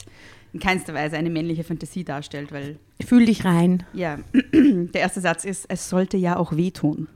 in 0.56 0.62
keinster 0.62 0.94
Weise 0.94 1.18
eine 1.18 1.30
männliche 1.30 1.66
Fantasie 1.66 2.06
darstellt, 2.06 2.54
weil, 2.54 2.80
Fühl 3.06 3.26
dich 3.26 3.44
rein. 3.44 3.84
ja, 3.94 4.18
der 4.54 5.02
erste 5.02 5.20
Satz 5.20 5.44
ist, 5.44 5.66
es 5.68 5.90
sollte 5.90 6.16
ja 6.16 6.38
auch 6.38 6.56
wehtun. 6.56 7.08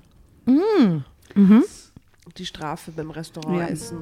Die 2.37 2.45
Strafe 2.45 2.91
beim 2.91 3.11
Restaurant 3.11 3.59
Ja. 3.59 3.67
essen. 3.67 3.99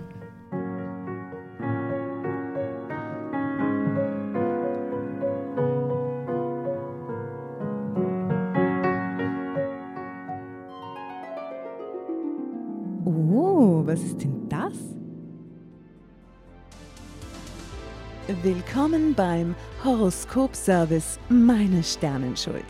Oh, 13.06 13.82
was 13.86 14.02
ist 14.04 14.24
denn 14.24 14.48
das? 14.50 14.74
Willkommen 18.44 19.16
beim 19.16 19.56
Horoskop-Service 19.86 21.18
Meine 21.30 21.82
Sternenschuld. 21.82 22.66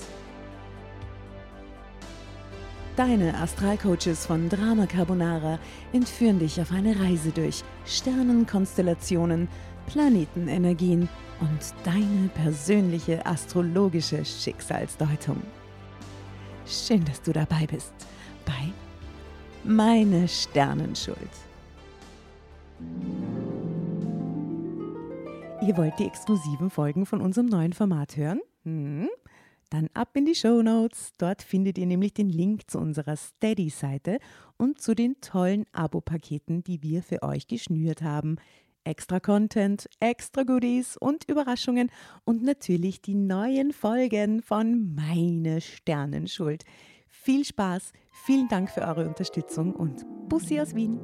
Deine 2.95 3.33
Astralcoaches 3.33 4.27
von 4.27 4.49
Drama 4.49 4.85
Carbonara 4.85 5.57
entführen 5.93 6.37
dich 6.37 6.61
auf 6.61 6.71
eine 6.71 6.99
Reise 6.99 7.31
durch 7.31 7.63
Sternenkonstellationen, 7.87 9.47
Planetenenergien 9.87 11.09
und 11.39 11.73
deine 11.83 12.29
persönliche 12.35 13.25
astrologische 13.25 14.23
Schicksalsdeutung. 14.23 15.41
Schön, 16.67 17.03
dass 17.03 17.19
du 17.23 17.33
dabei 17.33 17.65
bist 17.65 17.93
bei 18.45 18.71
Meine 19.63 20.27
Sternenschuld. 20.27 21.17
Ihr 25.67 25.75
wollt 25.75 25.99
die 25.99 26.05
exklusiven 26.05 26.69
Folgen 26.69 27.05
von 27.05 27.19
unserem 27.19 27.47
neuen 27.47 27.73
Format 27.73 28.15
hören? 28.15 28.39
Hm? 28.63 29.09
Dann 29.69 29.89
ab 29.93 30.15
in 30.15 30.23
die 30.23 30.33
Show 30.33 30.61
Notes. 30.61 31.11
Dort 31.17 31.41
findet 31.41 31.77
ihr 31.77 31.85
nämlich 31.85 32.13
den 32.13 32.29
Link 32.29 32.71
zu 32.71 32.79
unserer 32.79 33.17
Steady-Seite 33.17 34.19
und 34.55 34.79
zu 34.79 34.95
den 34.95 35.19
tollen 35.19 35.65
Abo-Paketen, 35.73 36.63
die 36.63 36.81
wir 36.83 37.03
für 37.03 37.21
euch 37.21 37.47
geschnürt 37.47 38.01
haben. 38.01 38.37
Extra 38.85 39.19
Content, 39.19 39.89
extra 39.99 40.43
Goodies 40.43 40.95
und 40.95 41.29
Überraschungen 41.29 41.91
und 42.23 42.43
natürlich 42.43 43.01
die 43.01 43.15
neuen 43.15 43.73
Folgen 43.73 44.41
von 44.41 44.95
Meine 44.95 45.59
Sternenschuld. 45.59 46.63
Viel 47.09 47.43
Spaß, 47.43 47.91
vielen 48.25 48.47
Dank 48.47 48.69
für 48.69 48.83
eure 48.83 49.05
Unterstützung 49.05 49.75
und 49.75 50.05
Bussi 50.29 50.61
aus 50.61 50.75
Wien. 50.75 50.97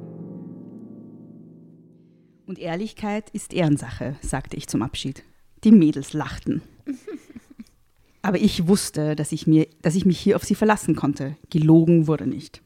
Und 2.46 2.58
Ehrlichkeit 2.58 3.30
ist 3.30 3.54
Ehrensache, 3.54 4.16
sagte 4.20 4.56
ich 4.56 4.68
zum 4.68 4.82
Abschied. 4.82 5.22
Die 5.64 5.72
Mädels 5.72 6.12
lachten. 6.12 6.60
Aber 8.22 8.38
ich 8.38 8.68
wusste, 8.68 9.16
dass 9.16 9.32
ich, 9.32 9.46
mir, 9.46 9.66
dass 9.80 9.94
ich 9.94 10.04
mich 10.04 10.18
hier 10.18 10.36
auf 10.36 10.44
sie 10.44 10.54
verlassen 10.54 10.94
konnte. 10.94 11.36
Gelogen 11.50 12.06
wurde 12.06 12.26
nicht. 12.26 12.62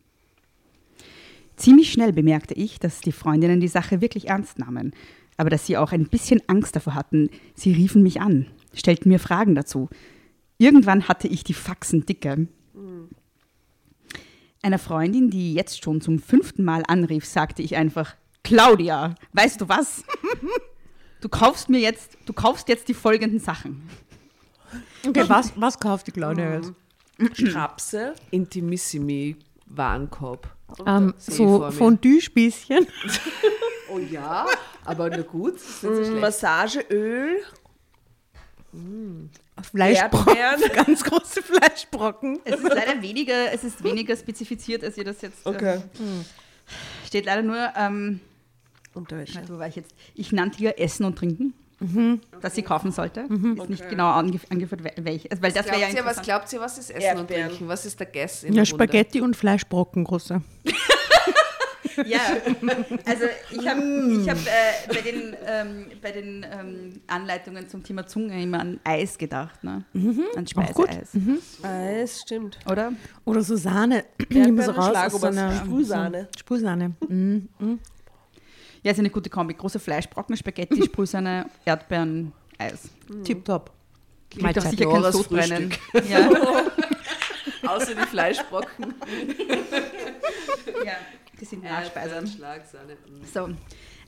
Ziemlich 1.57 1.93
schnell 1.93 2.13
bemerkte 2.13 2.55
ich, 2.55 2.79
dass 2.79 3.01
die 3.01 3.13
Freundinnen 3.13 3.61
die 3.61 3.69
Sache 3.69 4.01
wirklich 4.01 4.29
ernst 4.29 4.59
nahmen, 4.59 4.93
aber 5.37 5.51
dass 5.51 5.67
sie 5.67 5.77
auch 5.77 5.93
ein 5.93 6.09
bisschen 6.09 6.41
Angst 6.47 6.77
davor 6.77 6.95
hatten. 6.95 7.31
Sie 7.55 7.73
riefen 7.73 8.03
mich 8.03 8.21
an, 8.21 8.47
stellten 8.73 9.09
mir 9.09 9.19
Fragen 9.19 9.55
dazu. 9.55 9.89
Irgendwann 10.59 11.09
hatte 11.09 11.29
ich 11.29 11.45
die 11.45 11.55
Faxen 11.55 12.07
dicke. 12.07 12.49
Einer 14.63 14.79
Freundin, 14.79 15.31
die 15.31 15.55
jetzt 15.55 15.83
schon 15.83 16.01
zum 16.01 16.19
fünften 16.19 16.65
Mal 16.65 16.83
anrief, 16.87 17.25
sagte 17.25 17.63
ich 17.63 17.77
einfach, 17.77 18.17
Claudia, 18.45 19.15
weißt 19.33 19.61
du 19.61 19.69
was? 19.69 20.05
Du 21.21 21.29
kaufst 21.29 21.69
mir 21.69 21.81
jetzt, 21.81 22.17
du 22.27 22.33
kaufst 22.33 22.69
jetzt 22.69 22.87
die 22.87 22.95
folgenden 22.95 23.41
Sachen. 23.41 23.89
Okay, 25.05 25.25
was, 25.27 25.53
was 25.57 25.77
kauft 25.81 26.07
die 26.07 26.13
Claudia 26.13 26.55
jetzt? 26.55 26.73
Strapse. 27.33 28.15
Intimissimi 28.31 29.35
Warenkorb. 29.67 30.49
Ähm, 30.87 31.15
so. 31.19 31.71
Fondue-Spießchen. 31.73 32.87
Oh 33.91 33.99
ja, 33.99 34.47
aber 34.85 35.09
na 35.09 35.23
gut, 35.23 35.55
Mm. 35.83 36.21
Massageöl. 36.21 37.43
Fleischbrocken. 39.63 40.37
Erdbeeren. 40.37 40.73
Ganz 40.87 41.03
große 41.03 41.43
Fleischbrocken. 41.43 42.39
Es 42.45 42.61
ist 42.61 42.63
leider 42.75 43.01
weniger, 43.01 43.51
es 43.53 43.65
ist 43.65 43.83
weniger 43.83 44.15
spezifiziert, 44.15 44.85
als 44.85 44.99
ihr 44.99 45.05
das 45.05 45.23
jetzt. 45.23 45.45
Okay. 45.45 45.81
Ähm, 45.99 46.25
steht 47.07 47.25
leider 47.25 47.43
nur, 47.43 47.73
ähm, 47.77 48.21
Unterwäsche. 48.95 49.41
wo 49.49 49.59
war 49.59 49.69
ich 49.69 49.77
jetzt? 49.77 49.95
Ich 50.15 50.33
nannte 50.33 50.63
ihr 50.63 50.79
Essen 50.81 51.05
und 51.05 51.17
Trinken, 51.17 51.55
das 52.41 52.55
sie 52.55 52.63
kaufen 52.63 52.91
sollte. 52.93 53.21
Ist 53.21 53.69
nicht 53.71 53.81
Okay. 53.83 53.91
genau 53.91 54.09
ange 54.11 54.41
angeführt, 54.51 54.83
wel- 54.83 55.05
welche. 55.05 55.31
Also, 55.31 55.43
weil 55.43 55.53
das 55.53 55.67
wäre 55.67 55.81
ja 55.81 55.89
Glaubt 55.89 55.99
ihr, 55.99 56.05
was 56.07 56.23
glaubt 56.23 56.53
ihr, 56.53 56.61
was 56.61 56.79
ist 56.79 56.91
Essen 56.91 57.03
Erdbeeren. 57.03 57.43
und 57.45 57.49
Trinken? 57.51 57.69
Was 57.69 57.87
ist 57.87 58.01
der 58.01 58.07
Guess 58.07 58.43
in 58.45 58.55
Ja, 58.55 58.63
der 58.65 58.71
Runde? 58.73 58.85
Spaghetti 58.85 59.21
und 59.21 59.37
Fleischbrocken 59.37 60.05
große. 60.05 60.43
Ja, 62.07 62.21
also 63.07 63.25
ich 63.51 63.67
habe 63.69 63.81
ich 64.23 64.29
hab, 64.31 64.37
äh, 64.37 64.87
bei 64.95 65.01
den, 65.01 65.37
ähm, 65.45 65.87
bei 66.01 66.13
den 66.13 66.47
ähm, 66.49 67.01
Anleitungen 67.09 67.69
zum 67.69 67.83
Thema 67.83 68.07
Zunge 68.07 68.41
immer 68.41 68.61
an 68.61 68.79
Eis 68.85 69.19
gedacht, 69.19 69.65
ne? 69.65 69.85
An 70.37 70.47
Auch 70.57 70.75
gut. 70.75 70.89
Speiseeis. 70.89 71.11
Eis, 71.65 72.21
stimmt. 72.21 72.57
Oder? 72.71 72.93
Oder 73.25 73.43
so 73.43 73.57
Sahne. 73.57 74.05
Immer 74.29 74.63
so 74.63 74.71
raus 74.73 74.95
aus 75.13 75.21
so 75.21 75.27
einer 75.27 75.57
Sprühsahne. 75.57 76.29
Sprühsahne. 76.39 76.93
Mhm. 77.09 77.49
Mhm. 78.79 78.87
Ja, 78.87 78.93
ist 78.93 78.99
eine 78.99 79.11
gute 79.11 79.31
Kombi. 79.31 79.55
Große 79.55 79.79
Fleischbrocken, 79.79 80.37
Spaghetti, 80.37 80.83
Sprühsahne, 80.87 81.47
Erdbeeren, 81.65 82.33
Eis. 82.59 82.91
Tipptopp. 83.25 83.73
Klingt 84.31 84.57
doch 84.57 84.63
sicher 84.65 84.91
kein 84.91 85.13
Sodbrennen. 85.13 85.75
Ja. 86.09 86.29
Außer 87.67 87.95
die 87.95 88.07
Fleischbrocken. 88.07 88.95
ja, 90.85 90.93
die 91.41 91.45
sind 91.45 91.65
Nachspeisen. 91.65 92.27
Schlagsahne. 92.27 92.95
mm. 92.95 93.25
So, 93.33 93.49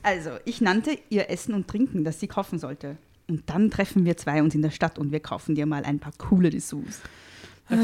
also 0.03 0.31
ich 0.45 0.61
nannte 0.61 0.97
ihr 1.09 1.29
Essen 1.29 1.53
und 1.53 1.67
Trinken, 1.67 2.03
das 2.03 2.19
sie 2.19 2.27
kaufen 2.27 2.59
sollte. 2.59 2.97
Und 3.27 3.49
dann 3.49 3.71
treffen 3.71 4.05
wir 4.05 4.17
zwei 4.17 4.41
uns 4.41 4.55
in 4.55 4.61
der 4.61 4.71
Stadt 4.71 4.99
und 4.99 5.11
wir 5.11 5.19
kaufen 5.19 5.55
dir 5.55 5.65
mal 5.65 5.83
ein 5.85 5.99
paar 5.99 6.13
coole 6.17 6.49
Dessous. 6.49 7.01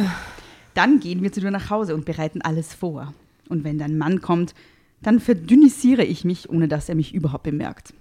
Dann 0.74 1.00
gehen 1.00 1.24
wir 1.24 1.32
zu 1.32 1.40
dir 1.40 1.50
nach 1.50 1.70
Hause 1.72 1.96
und 1.96 2.06
bereiten 2.06 2.42
alles 2.42 2.74
vor. 2.74 3.14
Und 3.50 3.64
wenn 3.64 3.80
dein 3.80 3.98
Mann 3.98 4.22
kommt, 4.22 4.54
dann 5.02 5.20
verdünnisiere 5.20 6.04
ich 6.04 6.26
mich, 6.26 6.50
ohne 6.50 6.68
dass 6.68 6.90
er 6.90 6.96
mich 6.96 7.14
überhaupt 7.14 7.44
bemerkt. 7.44 7.94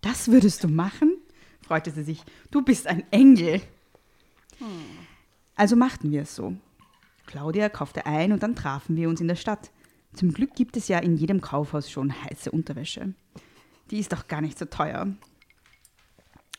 Das 0.00 0.28
würdest 0.28 0.64
du 0.64 0.68
machen? 0.68 1.14
freute 1.62 1.90
sie 1.90 2.02
sich. 2.02 2.22
Du 2.50 2.62
bist 2.62 2.86
ein 2.86 3.04
Engel. 3.10 3.62
Also 5.54 5.76
machten 5.76 6.10
wir 6.10 6.22
es 6.22 6.34
so. 6.34 6.54
Claudia 7.26 7.68
kaufte 7.70 8.04
ein 8.06 8.32
und 8.32 8.42
dann 8.42 8.54
trafen 8.54 8.96
wir 8.96 9.08
uns 9.08 9.20
in 9.20 9.28
der 9.28 9.36
Stadt. 9.36 9.70
Zum 10.12 10.32
Glück 10.32 10.54
gibt 10.54 10.76
es 10.76 10.88
ja 10.88 10.98
in 10.98 11.16
jedem 11.16 11.40
Kaufhaus 11.40 11.90
schon 11.90 12.12
heiße 12.12 12.50
Unterwäsche. 12.50 13.14
Die 13.90 13.98
ist 13.98 14.12
doch 14.12 14.28
gar 14.28 14.40
nicht 14.40 14.58
so 14.58 14.66
teuer. 14.66 15.08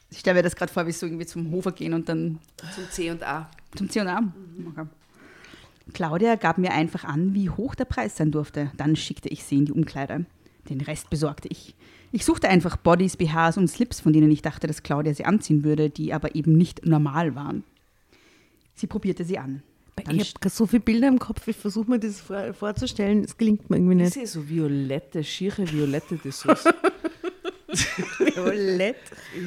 Ich 0.09 0.19
stelle 0.19 0.35
mir 0.37 0.43
das 0.43 0.55
gerade 0.55 0.71
vor, 0.71 0.87
wie 0.87 0.91
so 0.91 1.05
irgendwie 1.05 1.25
zum 1.25 1.51
Hofer 1.51 1.71
gehen 1.71 1.93
und 1.93 2.09
dann 2.09 2.39
Zum 2.73 2.89
C 2.89 3.11
und 3.11 3.23
A. 3.23 3.49
zum 3.75 3.89
C&A. 3.89 4.33
Okay. 4.69 4.87
Claudia 5.93 6.35
gab 6.35 6.57
mir 6.57 6.71
einfach 6.71 7.03
an, 7.03 7.33
wie 7.33 7.49
hoch 7.49 7.75
der 7.75 7.85
Preis 7.85 8.17
sein 8.17 8.31
durfte. 8.31 8.71
Dann 8.77 8.95
schickte 8.95 9.29
ich 9.29 9.43
sie 9.43 9.57
in 9.57 9.65
die 9.65 9.71
Umkleide. 9.71 10.25
Den 10.69 10.81
Rest 10.81 11.09
besorgte 11.09 11.47
ich. 11.49 11.75
Ich 12.11 12.25
suchte 12.25 12.49
einfach 12.49 12.77
Bodies, 12.77 13.17
BHs 13.17 13.57
und 13.57 13.67
Slips, 13.67 13.99
von 13.99 14.13
denen 14.13 14.31
ich 14.31 14.41
dachte, 14.41 14.67
dass 14.67 14.83
Claudia 14.83 15.13
sie 15.13 15.25
anziehen 15.25 15.63
würde, 15.63 15.89
die 15.89 16.13
aber 16.13 16.33
eben 16.35 16.53
nicht 16.57 16.85
normal 16.85 17.35
waren. 17.35 17.63
Sie 18.73 18.87
probierte 18.87 19.23
sie 19.25 19.37
an. 19.37 19.61
Dann 20.03 20.19
Ich 20.19 20.33
habe 20.35 20.49
so 20.49 20.65
viele 20.65 20.81
Bilder 20.81 21.07
im 21.07 21.19
Kopf, 21.19 21.47
ich 21.47 21.55
versuche 21.55 21.89
mir 21.89 21.99
das 21.99 22.19
vor- 22.19 22.53
vorzustellen, 22.53 23.23
es 23.23 23.37
gelingt 23.37 23.69
mir 23.69 23.77
irgendwie 23.77 23.93
Ich 23.93 23.99
nicht. 24.01 24.13
sehe 24.13 24.27
so 24.27 24.47
violette, 24.49 25.23
schiere 25.23 25.69
violette 25.71 26.17
Dessous. 26.17 26.65
Violett, 28.35 28.97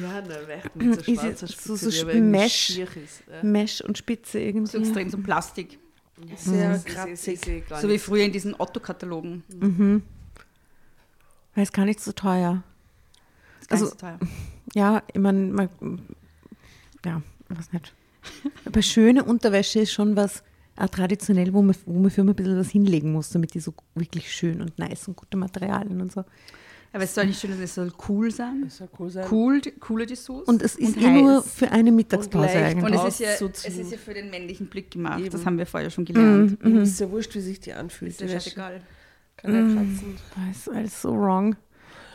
ja, 0.01 0.23
na, 0.27 0.53
echt 0.53 0.75
mit 0.75 0.93
so 1.05 1.11
Ist 1.11 1.19
schwarzer 1.21 1.45
es 1.45 1.63
so- 1.63 1.75
Spitze, 1.77 1.91
so 1.91 2.07
irgendwie 2.09 2.21
Mesh? 2.21 2.69
ist. 2.77 3.23
Ja. 3.31 3.43
Mesh 3.43 3.81
und 3.81 3.97
Spitze 3.97 4.31
so 4.33 4.37
irgendwie. 4.39 4.77
extrem 4.77 5.09
so 5.09 5.17
Plastik. 5.17 5.79
Sehr 6.35 6.75
sehe- 6.77 6.93
kratzig. 6.93 7.47
ich 7.47 7.63
So 7.81 7.89
wie 7.89 7.97
früher 7.99 8.23
in 8.25 8.31
diesen 8.31 8.55
Otto-Katalogen. 8.59 9.43
Weil 11.55 11.63
es 11.63 11.71
gar 11.71 11.85
nicht 11.85 11.99
so 11.99 12.11
teuer. 12.11 12.63
Ist 13.61 13.69
gar 13.69 13.75
nicht 13.77 13.83
Also- 13.83 13.85
so 13.87 13.95
teuer. 13.95 14.19
Ja, 14.75 15.01
ich 15.11 15.19
meine, 15.19 15.47
man, 15.47 15.67
ja, 17.03 17.23
ich 17.49 17.57
weiß 17.57 17.73
nicht. 17.73 17.91
Aber 18.65 18.83
schöne 18.83 19.23
Unterwäsche 19.23 19.79
ist 19.79 19.91
schon 19.93 20.15
was 20.15 20.43
auch 20.75 20.89
traditionell, 20.89 21.51
wo 21.53 21.63
man, 21.63 21.75
wo 21.87 21.99
man 21.99 22.11
für 22.11 22.21
ein 22.21 22.35
bisschen 22.35 22.59
was 22.59 22.69
hinlegen 22.69 23.11
muss, 23.11 23.31
damit 23.31 23.55
die 23.55 23.61
so 23.61 23.73
wirklich 23.95 24.31
schön 24.31 24.61
und 24.61 24.77
nice 24.77 25.07
und 25.07 25.17
gute 25.17 25.37
Materialien 25.37 26.01
und 26.01 26.11
so. 26.11 26.23
Aber 26.91 27.03
es 27.03 27.13
soll 27.13 27.27
nicht 27.27 27.39
schön 27.39 27.51
sein, 27.51 27.61
es 27.61 27.75
soll 27.75 27.91
cool 28.07 28.31
sein. 28.31 28.61
Das 28.63 28.77
soll 28.77 28.89
cool 28.97 29.09
sein. 29.11 29.27
Cool, 29.29 29.61
coole 29.79 30.05
Dessous. 30.07 30.47
Und 30.47 30.63
es 30.63 30.75
ist 30.75 30.97
eh 30.97 31.01
heiß. 31.05 31.21
nur 31.21 31.43
für 31.43 31.71
eine 31.71 31.91
Mittagspause 31.91 32.47
Und 32.47 32.53
leicht. 32.53 32.77
Und 32.77 32.83
eigentlich. 32.85 33.01
es 33.03 33.19
ist, 33.19 33.19
ja, 33.41 33.47
es 33.47 33.77
ist 33.77 33.91
ja 33.91 33.97
für 33.97 34.13
den 34.15 34.29
männlichen 34.31 34.67
Blick 34.67 34.89
gemacht. 34.91 35.19
Das 35.27 35.35
Eben. 35.35 35.45
haben 35.45 35.57
wir 35.59 35.65
vorher 35.67 35.89
schon 35.91 36.05
gelernt. 36.05 36.57
Ihm 36.63 36.77
ist 36.81 36.99
ja 36.99 37.09
wurscht, 37.11 37.35
wie 37.35 37.41
sich 37.41 37.59
die 37.59 37.73
anfühlt. 37.73 38.11
Ist 38.11 38.21
ja 38.21 38.27
Die 38.27 38.33
scheißegal. 38.33 38.81
kann 39.37 39.53
ja 39.53 39.61
kratzen. 39.75 40.17
Das 40.47 40.57
ist 40.57 40.69
alles 40.69 41.01
so 41.01 41.11
wrong. 41.15 41.55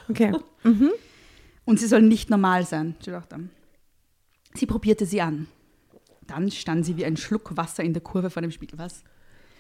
Okay. 0.08 0.32
Und 1.64 1.80
sie 1.80 1.86
soll 1.86 2.02
nicht 2.02 2.28
normal 2.28 2.66
sein, 2.66 2.94
steht 3.00 3.14
auch 3.14 3.26
da. 3.26 3.38
Sie 4.54 4.66
probierte 4.66 5.06
sie 5.06 5.20
an. 5.20 5.46
Dann 6.26 6.50
stand 6.50 6.84
sie 6.84 6.96
wie 6.96 7.04
ein 7.04 7.16
Schluck 7.16 7.56
Wasser 7.56 7.82
in 7.84 7.92
der 7.92 8.02
Kurve 8.02 8.28
vor 8.30 8.42
dem 8.42 8.50
Spiegel. 8.50 8.78
Was? 8.78 9.02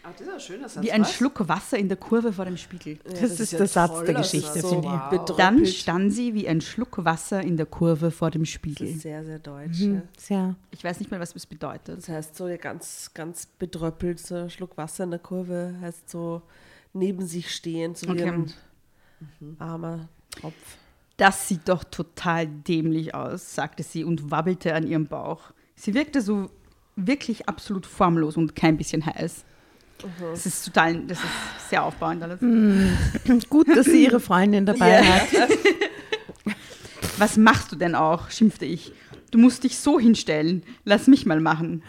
Ah, 0.06 0.10
das 0.12 0.20
ist 0.26 0.32
ein 0.34 0.40
schöner 0.40 0.68
Satz. 0.68 0.84
Wie 0.84 0.92
ein 0.92 1.00
was? 1.02 1.14
Schluck 1.14 1.48
Wasser 1.48 1.78
in 1.78 1.88
der 1.88 1.96
Kurve 1.96 2.32
vor 2.32 2.44
dem 2.44 2.56
Spiegel. 2.58 2.98
Ja, 3.06 3.20
Das 3.22 3.40
ist 3.40 3.52
ja 3.52 3.58
der 3.58 3.66
Satz 3.66 4.04
der 4.04 4.14
Geschichte, 4.14 4.60
Satz. 4.60 4.68
finde 4.70 4.86
ich. 4.88 5.18
Wow. 5.20 5.36
Dann 5.36 5.64
stand 5.66 6.12
sie 6.12 6.34
wie 6.34 6.46
ein 6.46 6.60
Schluck 6.60 7.02
Wasser 7.04 7.40
in 7.42 7.56
der 7.56 7.64
Kurve 7.66 8.10
vor 8.10 8.30
dem 8.30 8.42
Das 8.42 8.50
Spiegel. 8.50 8.86
ist 8.88 9.00
sehr, 9.00 9.24
sehr 9.24 9.38
deutsch. 9.38 9.80
Mhm. 9.80 9.94
Ja. 9.94 10.02
Sehr. 10.18 10.54
Ich 10.72 10.84
weiß 10.84 10.98
nicht 11.00 11.10
mehr, 11.10 11.20
was 11.20 11.32
das 11.32 11.46
bedeutet. 11.46 11.96
Das 11.98 12.08
heißt, 12.08 12.36
so 12.36 12.48
ganz, 12.60 13.10
ganz 13.14 13.46
bedröppelt, 13.46 14.20
so 14.20 14.34
ein 14.34 14.50
Schluck 14.50 14.76
Wasser 14.76 15.04
in 15.04 15.10
der 15.10 15.20
Kurve, 15.20 15.74
heißt 15.80 16.10
so 16.10 16.42
neben 16.92 17.26
sich 17.26 17.50
stehen, 17.54 17.94
so 17.94 18.06
wie 18.08 18.12
Okay. 18.12 18.28
ein 18.30 19.56
armer 19.58 20.08
Tropf. 20.30 20.54
Das 21.16 21.48
sieht 21.48 21.68
doch 21.68 21.82
total 21.84 22.46
dämlich 22.46 23.14
aus, 23.14 23.54
sagte 23.54 23.82
sie 23.82 24.04
und 24.04 24.30
wabbelte 24.30 24.74
an 24.74 24.86
ihrem 24.86 25.06
Bauch. 25.06 25.52
Sie 25.76 25.94
wirkte 25.94 26.20
so 26.20 26.50
wirklich 26.96 27.48
absolut 27.48 27.86
formlos 27.86 28.36
und 28.36 28.54
kein 28.54 28.76
bisschen 28.76 29.06
heiß. 29.06 29.44
Das 30.32 30.44
ist 30.44 30.64
total, 30.66 30.96
das 31.06 31.18
ist 31.18 31.70
sehr 31.70 31.82
aufbauend 31.84 32.22
alles. 32.22 32.40
Gut, 33.48 33.68
dass 33.74 33.86
sie 33.86 34.04
ihre 34.04 34.20
Freundin 34.20 34.66
dabei 34.66 34.90
Ja. 35.00 35.04
hat. 35.04 35.28
Was 37.18 37.36
machst 37.36 37.70
du 37.72 37.76
denn 37.76 37.94
auch? 37.94 38.30
schimpfte 38.30 38.64
ich. 38.64 38.92
Du 39.30 39.38
musst 39.38 39.64
dich 39.64 39.78
so 39.78 39.98
hinstellen. 40.00 40.62
Lass 40.84 41.06
mich 41.06 41.26
mal 41.26 41.40
machen. 41.40 41.82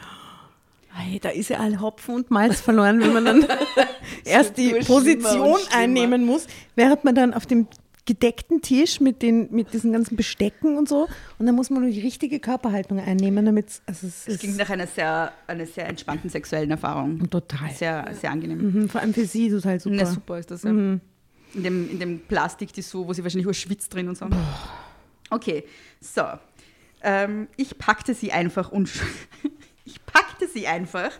Ei, 0.97 1.19
da 1.21 1.29
ist 1.29 1.49
ja 1.49 1.59
all 1.59 1.81
Hopfen 1.81 2.15
und 2.15 2.31
Malz 2.31 2.61
verloren, 2.61 3.01
wenn 3.01 3.11
man 3.11 3.25
dann 3.25 3.45
erst 4.23 4.57
die 4.57 4.69
schlimmer 4.69 4.85
Position 4.85 5.57
schlimmer. 5.59 5.75
einnehmen 5.75 6.25
muss, 6.25 6.47
während 6.75 7.03
man 7.03 7.15
dann 7.15 7.33
auf 7.33 7.45
dem 7.45 7.67
gedeckten 8.05 8.61
Tisch 8.61 8.99
mit, 8.99 9.21
den, 9.21 9.51
mit 9.51 9.73
diesen 9.73 9.91
ganzen 9.91 10.15
Bestecken 10.15 10.77
und 10.77 10.87
so 10.87 11.07
und 11.39 11.45
dann 11.45 11.55
muss 11.55 11.69
man 11.69 11.81
nur 11.81 11.91
die 11.91 12.01
richtige 12.01 12.39
Körperhaltung 12.39 12.99
einnehmen, 12.99 13.45
damit 13.45 13.81
also 13.87 14.07
es 14.07 14.27
Es 14.27 14.39
klingt 14.39 14.57
nach 14.57 14.69
einer 14.69 14.85
sehr, 14.87 15.33
einer 15.47 15.65
sehr 15.65 15.87
entspannten 15.87 16.29
sexuellen 16.29 16.69
Erfahrung. 16.71 17.29
total. 17.29 17.71
Sehr, 17.71 18.07
sehr 18.19 18.31
angenehm. 18.31 18.71
Mhm, 18.81 18.89
vor 18.89 19.01
allem 19.01 19.13
für 19.13 19.25
sie 19.25 19.49
total 19.49 19.79
super. 19.79 19.95
Na, 19.95 20.05
super 20.05 20.37
ist 20.39 20.51
das, 20.51 20.63
ja. 20.63 20.69
In 20.69 21.01
dem, 21.53 21.89
in 21.89 21.99
dem 21.99 22.19
Plastik, 22.19 22.73
die 22.73 22.81
so, 22.81 23.07
wo 23.07 23.13
sie 23.13 23.23
wahrscheinlich 23.23 23.45
nur 23.45 23.53
schwitzt 23.53 23.93
drin 23.93 24.07
und 24.09 24.17
so. 24.17 24.27
Okay, 25.29 25.63
so. 25.99 26.23
Ähm, 27.01 27.47
ich 27.57 27.77
packte 27.77 28.13
sie 28.13 28.31
einfach 28.31 28.71
und 28.71 28.89
ich 29.85 30.03
packte 30.05 30.47
sie 30.47 30.67
einfach 30.67 31.11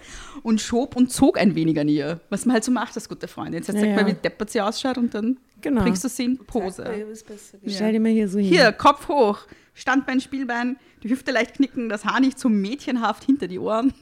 und 0.44 0.60
schob 0.60 0.96
und 0.96 1.12
zog 1.12 1.38
ein 1.40 1.56
wenig 1.56 1.80
an 1.80 1.88
ihr. 1.88 2.20
Was 2.30 2.46
man 2.46 2.56
halt 2.56 2.64
so 2.64 2.72
macht, 2.72 2.96
das 2.96 3.08
gute 3.08 3.28
Freundin. 3.28 3.56
Jetzt 3.56 3.68
Ja, 3.68 3.74
sagt 3.74 3.86
ja. 3.86 3.96
mal, 3.96 4.08
wie 4.08 4.14
deppert 4.14 4.50
sie 4.50 4.60
ausschaut 4.62 4.98
und 4.98 5.14
dann 5.14 5.38
Genau. 5.62 5.82
bringst 5.84 6.04
du 6.04 6.10
sie 6.10 6.26
in 6.26 6.38
Pose. 6.40 6.84
besser. 6.84 7.58
Stell 7.68 7.94
dir 7.94 8.00
mal 8.00 8.12
hier 8.12 8.28
so 8.28 8.40
hin. 8.40 8.48
Hier, 8.50 8.72
Kopf 8.72 9.08
hoch, 9.08 9.40
Standbein, 9.74 10.20
Spielbein, 10.22 10.78
die 11.04 11.10
Hüfte 11.10 11.32
leicht 11.32 11.56
knicken, 11.56 11.90
das 11.90 12.06
Haar 12.06 12.20
nicht 12.20 12.40
so 12.40 12.50
mädchenhaft 12.50 13.24
hinter 13.24 13.48
die 13.48 13.60
Ohren. 13.60 13.94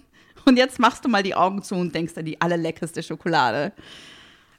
Und 0.46 0.58
jetzt 0.58 0.78
machst 0.80 1.06
du 1.06 1.10
mal 1.10 1.24
die 1.24 1.36
Augen 1.36 1.62
zu 1.64 1.76
und 1.76 1.96
denkst 1.96 2.14
an 2.18 2.26
die 2.26 2.42
allerleckerste 2.42 3.02
Schokolade. 3.02 3.72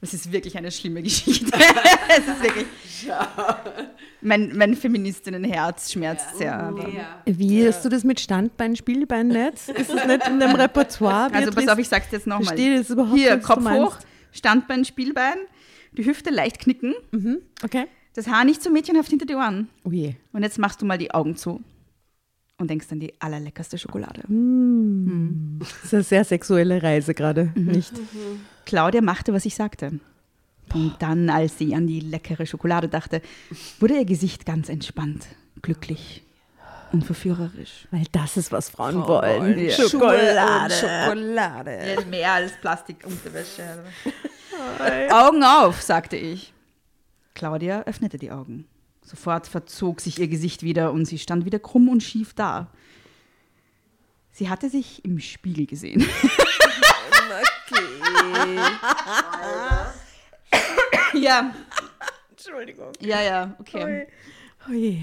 Das 0.04 0.12
ist 0.12 0.30
wirklich 0.30 0.54
eine 0.58 0.70
schlimme 0.70 1.02
Geschichte. 1.02 1.50
es 2.10 2.18
ist 2.28 2.42
wirklich. 2.42 2.66
Mein, 4.20 4.54
mein 4.54 4.74
Feministinnenherz 4.76 5.92
schmerzt 5.92 6.36
sehr. 6.36 6.58
aber- 6.58 6.90
Ja. 6.90 7.22
Wie 7.24 7.66
hast 7.66 7.82
du 7.86 7.88
das 7.88 8.04
mit 8.04 8.20
Standbein, 8.20 8.76
Spielbein 8.76 9.28
nicht? 9.28 9.68
Ist 9.70 9.90
das 9.90 10.06
nicht 10.06 10.26
in 10.28 10.40
dem 10.40 10.50
Repertoire? 10.56 11.32
Also 11.32 11.46
pass 11.46 11.54
Beatrice? 11.54 11.72
auf, 11.72 11.78
ich 11.78 11.88
sag's 11.88 12.06
jetzt 12.10 12.26
nochmal. 12.26 12.44
verstehe 12.48 12.76
das 12.78 12.90
überhaupt 12.90 13.18
Hier, 13.18 13.36
nicht, 13.36 13.46
Kopf 13.46 13.66
hoch, 13.66 13.96
Standbein, 14.32 14.84
Spielbein, 14.84 15.36
die 15.92 16.04
Hüfte 16.04 16.28
leicht 16.28 16.58
knicken, 16.58 16.94
Okay. 17.62 17.86
das 18.14 18.26
Haar 18.28 18.44
nicht 18.44 18.62
so 18.62 18.68
mädchenhaft 18.70 19.08
hinter 19.08 19.24
die 19.24 19.34
Ohren. 19.36 19.68
Oh 19.84 19.90
je. 19.90 20.16
Und 20.34 20.42
jetzt 20.42 20.58
machst 20.58 20.82
du 20.82 20.86
mal 20.86 20.98
die 20.98 21.12
Augen 21.12 21.34
zu 21.34 21.62
und 22.64 22.68
denkst 22.70 22.86
an 22.90 23.00
die 23.00 23.12
allerleckerste 23.20 23.76
Schokolade. 23.78 24.22
Das 25.58 25.84
ist 25.84 25.94
eine 25.94 26.02
sehr 26.02 26.24
sexuelle 26.24 26.82
Reise 26.82 27.14
gerade, 27.14 27.52
Mhm. 27.54 27.66
nicht? 27.72 27.92
Claudia 28.64 29.00
machte, 29.02 29.32
was 29.32 29.44
ich 29.44 29.54
sagte. 29.54 30.00
Und 30.72 30.94
dann, 31.00 31.28
als 31.30 31.58
sie 31.58 31.74
an 31.74 31.86
die 31.86 32.00
leckere 32.00 32.46
Schokolade 32.46 32.88
dachte, 32.88 33.20
wurde 33.80 33.94
ihr 33.98 34.04
Gesicht 34.06 34.46
ganz 34.46 34.68
entspannt, 34.70 35.26
glücklich 35.62 36.22
und 36.92 37.04
verführerisch. 37.04 37.86
Weil 37.90 38.06
das 38.12 38.36
ist, 38.38 38.50
was 38.50 38.70
Frauen 38.70 38.96
Oh, 39.02 39.08
wollen. 39.08 39.58
ja. 39.58 39.70
Schokolade. 39.72 40.74
Schokolade. 40.74 42.06
mehr 42.08 42.32
als 42.32 42.52
Plastikunterwäsche. 42.60 43.84
Augen 45.10 45.42
auf, 45.44 45.82
sagte 45.82 46.16
ich. 46.16 46.52
Claudia 47.34 47.82
öffnete 47.82 48.16
die 48.16 48.30
Augen. 48.30 48.66
Sofort 49.04 49.46
verzog 49.46 50.00
sich 50.00 50.18
ihr 50.18 50.28
Gesicht 50.28 50.62
wieder 50.62 50.92
und 50.92 51.04
sie 51.04 51.18
stand 51.18 51.44
wieder 51.44 51.58
krumm 51.58 51.88
und 51.88 52.02
schief 52.02 52.32
da. 52.34 52.70
Sie 54.32 54.48
hatte 54.48 54.68
sich 54.70 55.04
im 55.04 55.20
Spiegel 55.20 55.66
gesehen. 55.66 56.06
Okay. 57.74 58.58
ja, 61.20 61.54
Entschuldigung. 62.30 62.92
ja, 63.00 63.22
ja, 63.22 63.56
okay. 63.58 64.06
Oh 64.68 64.72
je. 64.72 65.02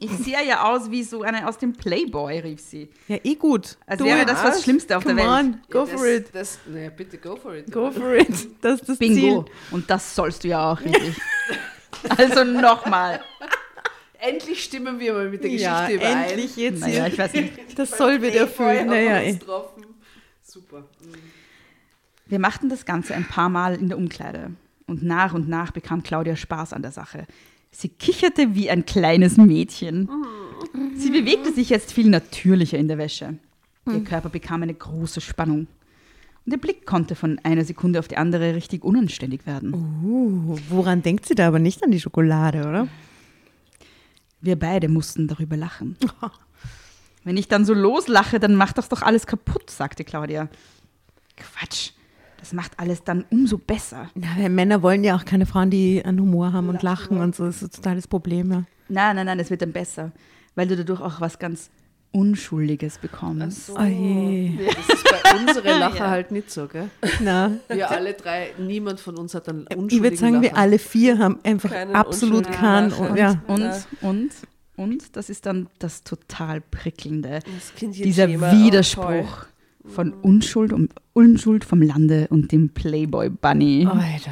Ich 0.00 0.10
sehe 0.12 0.46
ja 0.46 0.64
aus 0.64 0.90
wie 0.90 1.02
so 1.02 1.22
eine 1.22 1.46
aus 1.48 1.58
dem 1.58 1.72
Playboy, 1.72 2.38
rief 2.38 2.60
sie. 2.60 2.88
Ja, 3.08 3.16
eh 3.24 3.34
gut. 3.34 3.76
Als 3.86 3.98
Du, 3.98 4.04
wäre 4.04 4.24
das 4.24 4.42
das 4.42 4.62
Schlimmste 4.62 4.96
auf 4.96 5.02
Come 5.04 5.16
der 5.16 5.24
Welt. 5.24 5.44
on, 5.44 5.60
go 5.70 5.78
ja, 5.80 5.86
for 5.86 6.06
it. 6.06 6.28
Das, 6.32 6.58
naja, 6.66 6.90
bitte 6.90 7.18
go 7.18 7.36
for 7.36 7.54
it. 7.54 7.70
Go 7.70 7.90
for 7.90 8.14
it. 8.14 8.48
Das 8.60 8.80
ist 8.80 8.88
das 8.88 8.98
Bingo. 8.98 9.42
Ziel. 9.44 9.44
Und 9.72 9.90
das 9.90 10.14
sollst 10.14 10.44
du 10.44 10.48
ja 10.48 10.72
auch, 10.72 10.80
richtig. 10.80 11.16
also 12.16 12.44
nochmal. 12.44 13.20
Endlich 14.20 14.64
stimmen 14.64 14.98
wir 14.98 15.12
mal 15.12 15.30
mit 15.30 15.42
der 15.44 15.50
Geschichte 15.50 15.64
Ja, 15.72 15.90
überein. 15.90 16.24
endlich 16.30 16.56
jetzt 16.56 16.80
Naja, 16.80 17.06
ich 17.06 17.18
weiß 17.18 17.32
nicht. 17.34 17.52
Das 17.78 17.96
soll 17.96 18.20
wieder 18.20 18.40
erfüllt. 18.40 18.86
Naja, 18.86 19.20
eh. 19.22 19.38
Super. 20.42 20.84
Wir 22.26 22.38
machten 22.40 22.68
das 22.68 22.84
Ganze 22.84 23.14
ein 23.14 23.24
paar 23.24 23.48
Mal 23.48 23.76
in 23.76 23.88
der 23.88 23.96
Umkleide. 23.96 24.50
Und 24.88 25.04
nach 25.04 25.34
und 25.34 25.48
nach 25.48 25.70
bekam 25.70 26.02
Claudia 26.02 26.34
Spaß 26.34 26.72
an 26.72 26.82
der 26.82 26.90
Sache. 26.90 27.26
Sie 27.70 27.88
kicherte 27.88 28.54
wie 28.56 28.68
ein 28.70 28.84
kleines 28.86 29.36
Mädchen. 29.36 30.08
Sie 30.96 31.10
bewegte 31.10 31.52
sich 31.52 31.68
jetzt 31.68 31.92
viel 31.92 32.08
natürlicher 32.08 32.78
in 32.78 32.88
der 32.88 32.98
Wäsche. 32.98 33.38
Ihr 33.86 34.02
Körper 34.02 34.28
bekam 34.30 34.62
eine 34.62 34.74
große 34.74 35.20
Spannung. 35.20 35.68
Und 36.44 36.52
ihr 36.52 36.58
Blick 36.58 36.86
konnte 36.86 37.14
von 37.14 37.38
einer 37.42 37.64
Sekunde 37.64 37.98
auf 37.98 38.08
die 38.08 38.16
andere 38.16 38.54
richtig 38.54 38.84
unanständig 38.84 39.46
werden. 39.46 39.74
Uh, 39.74 40.58
woran 40.68 41.02
denkt 41.02 41.26
sie 41.26 41.34
da 41.34 41.48
aber 41.48 41.58
nicht 41.58 41.82
an 41.84 41.90
die 41.90 42.00
Schokolade, 42.00 42.60
oder? 42.60 42.88
Wir 44.40 44.58
beide 44.58 44.88
mussten 44.88 45.28
darüber 45.28 45.56
lachen. 45.56 45.96
Wenn 47.24 47.36
ich 47.36 47.48
dann 47.48 47.64
so 47.64 47.74
loslache, 47.74 48.40
dann 48.40 48.54
macht 48.54 48.78
das 48.78 48.88
doch 48.88 49.02
alles 49.02 49.26
kaputt, 49.26 49.70
sagte 49.70 50.04
Claudia. 50.04 50.48
Quatsch, 51.36 51.90
das 52.38 52.52
macht 52.52 52.78
alles 52.78 53.04
dann 53.04 53.24
umso 53.30 53.58
besser. 53.58 54.08
Na, 54.14 54.28
weil 54.38 54.48
Männer 54.48 54.82
wollen 54.82 55.04
ja 55.04 55.16
auch 55.16 55.24
keine 55.24 55.44
Frauen, 55.44 55.70
die 55.70 56.02
einen 56.04 56.20
Humor 56.20 56.52
haben 56.52 56.68
und 56.68 56.82
lachen 56.82 57.18
und 57.18 57.34
so. 57.34 57.44
Das 57.44 57.56
ist 57.56 57.62
ein 57.62 57.82
totales 57.82 58.06
Problem. 58.06 58.50
Ja. 58.50 58.64
Nein, 58.88 59.16
nein, 59.16 59.26
nein, 59.26 59.40
es 59.40 59.50
wird 59.50 59.62
dann 59.62 59.72
besser, 59.72 60.12
weil 60.54 60.68
du 60.68 60.76
dadurch 60.76 61.00
auch 61.00 61.20
was 61.20 61.38
ganz 61.38 61.70
Unschuldiges 62.12 62.98
bekommst. 62.98 63.66
So. 63.66 63.76
Oh 63.78 63.82
je. 63.84 64.52
Das 64.66 64.88
ist 64.96 65.04
bei 65.04 65.38
unserer 65.46 65.78
Lache 65.78 65.98
Ja. 65.98 66.10
halt 66.10 66.30
nicht 66.30 66.50
so, 66.50 66.66
gell? 66.66 66.88
Na, 67.20 67.52
Wir 67.68 67.90
alle 67.90 68.14
drei, 68.14 68.52
niemand 68.58 68.98
von 69.00 69.16
uns 69.16 69.34
hat 69.34 69.48
einen 69.48 69.66
ich 69.68 69.76
unschuldigen 69.76 70.02
würde 70.04 70.16
sagen, 70.16 70.42
wir 70.42 70.50
Lacher. 70.50 70.60
alle 70.60 70.78
vier 70.78 71.18
haben 71.18 71.38
einfach 71.44 71.70
Keinen 71.70 71.94
absolut 71.94 72.50
keinen. 72.50 72.90
Lacher. 72.90 73.16
Ja. 73.16 73.42
Und, 73.46 73.60
Ja. 73.60 73.78
und, 74.02 74.30
und, 74.76 75.16
das 75.16 75.28
ist 75.30 75.46
dann 75.46 75.68
das 75.78 76.02
total 76.02 76.60
prickelnde. 76.60 77.40
Das 77.44 77.90
Dieser 77.92 78.26
Schema, 78.28 78.50
oh, 78.52 78.56
Widerspruch 78.64 79.46
von 79.86 80.12
Unschuld 80.14 80.72
und 80.72 80.92
Unschuld 81.12 81.64
vom 81.64 81.82
Lande 81.82 82.26
und 82.30 82.52
dem 82.52 82.70
Playboy 82.70 83.28
Bunny. 83.30 83.86
Alter. 83.86 84.30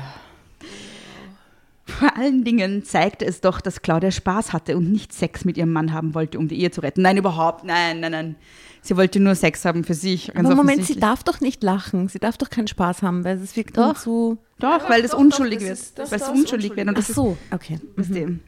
Vor 1.87 2.17
allen 2.17 2.43
Dingen 2.45 2.85
zeigte 2.85 3.25
es 3.25 3.41
doch, 3.41 3.61
dass 3.61 3.81
Claudia 3.81 4.11
Spaß 4.11 4.53
hatte 4.53 4.77
und 4.77 4.91
nicht 4.91 5.13
Sex 5.13 5.45
mit 5.45 5.57
ihrem 5.57 5.73
Mann 5.73 5.93
haben 5.93 6.15
wollte, 6.15 6.39
um 6.39 6.49
die 6.49 6.61
Ehe 6.61 6.71
zu 6.73 6.81
retten. 6.83 7.03
Nein, 7.03 7.17
überhaupt, 7.17 7.65
nein, 7.65 8.01
nein, 8.01 8.11
nein. 8.13 8.37
Sie 8.83 8.97
wollte 8.97 9.21
nur 9.21 9.35
Sex 9.37 9.65
haben 9.65 9.85
für 9.85 9.95
sich. 9.95 10.33
Ganz 10.33 10.47
Aber 10.47 10.57
Moment, 10.57 10.85
sie 10.85 10.99
darf 10.99 11.23
doch 11.25 11.41
nicht 11.41 11.63
lachen. 11.63 12.09
Sie 12.09 12.19
darf 12.19 12.37
doch 12.39 12.51
keinen 12.51 12.67
Spaß 12.69 13.03
haben, 13.03 13.25
weil 13.25 13.37
es 13.39 13.57
wirkt 13.57 13.77
Doch. 13.77 13.97
so. 13.97 14.39
Doch, 14.59 14.89
weil 14.89 15.03
das 15.03 15.13
doch, 15.13 15.19
unschuldig 15.19 15.59
doch, 15.61 15.69
das 15.69 15.69
wird. 15.69 15.79
ist- 15.79 15.99
das 15.99 16.11
weil 16.13 16.21
es 16.21 16.29
unschuldig 16.29 16.71
wird. 16.77 16.89
Und 16.89 16.95
Ach 16.95 16.95
das 16.95 17.09
ist, 17.09 17.15
so, 17.15 17.37
okay. 17.53 17.79
weißt 17.97 18.11
du, 18.11 18.39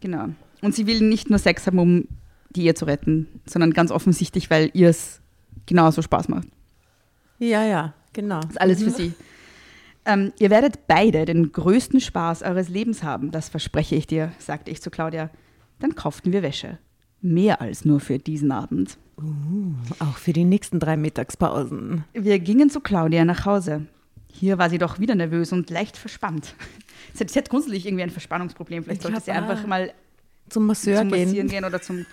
genau. 0.00 0.26
Und 0.62 0.74
sie 0.74 0.86
will 0.86 1.00
nicht 1.00 1.30
nur 1.30 1.38
Sex 1.38 1.66
haben, 1.66 1.78
um 1.78 2.08
die 2.50 2.64
Ehe 2.66 2.74
zu 2.74 2.84
retten, 2.84 3.26
sondern 3.46 3.72
ganz 3.72 3.90
offensichtlich, 3.90 4.50
weil 4.50 4.70
ihr 4.74 4.88
es 4.90 5.20
genauso 5.66 6.02
Spaß 6.02 6.28
macht. 6.28 6.48
Ja, 7.38 7.64
ja, 7.64 7.94
genau. 8.12 8.40
Das 8.40 8.50
ist 8.50 8.60
alles 8.60 8.82
für 8.82 8.90
sie. 8.90 9.12
Ähm, 10.10 10.32
ihr 10.40 10.50
werdet 10.50 10.88
beide 10.88 11.24
den 11.24 11.52
größten 11.52 12.00
Spaß 12.00 12.42
eures 12.42 12.68
Lebens 12.68 13.04
haben, 13.04 13.30
das 13.30 13.48
verspreche 13.48 13.94
ich 13.94 14.08
dir, 14.08 14.32
sagte 14.38 14.70
ich 14.70 14.82
zu 14.82 14.90
Claudia. 14.90 15.30
Dann 15.78 15.94
kauften 15.94 16.32
wir 16.32 16.42
Wäsche. 16.42 16.78
Mehr 17.20 17.60
als 17.60 17.84
nur 17.84 18.00
für 18.00 18.18
diesen 18.18 18.50
Abend. 18.50 18.98
Auch 20.00 20.16
für 20.16 20.32
die 20.32 20.44
nächsten 20.44 20.80
drei 20.80 20.96
Mittagspausen. 20.96 22.04
Wir 22.12 22.38
gingen 22.40 22.70
zu 22.70 22.80
Claudia 22.80 23.24
nach 23.24 23.44
Hause. 23.44 23.86
Hier 24.26 24.58
war 24.58 24.68
sie 24.68 24.78
doch 24.78 24.98
wieder 24.98 25.14
nervös 25.14 25.52
und 25.52 25.70
leicht 25.70 25.96
verspannt. 25.96 26.54
Sie 27.12 27.24
hat, 27.24 27.30
sie 27.30 27.38
hat 27.40 27.50
grundsätzlich 27.50 27.86
irgendwie 27.86 28.04
ein 28.04 28.10
Verspannungsproblem. 28.10 28.84
Vielleicht 28.84 29.00
Ich 29.00 29.02
sollte 29.02 29.20
sie 29.20 29.32
einfach 29.32 29.66
mal 29.66 29.92
Zum 30.48 30.66
Masseur 30.66 30.98
zum 30.98 31.10
gehen. 31.10 31.24
Massieren 31.24 31.48
gehen 31.48 31.64
oder 31.64 31.82
zum, 31.82 32.06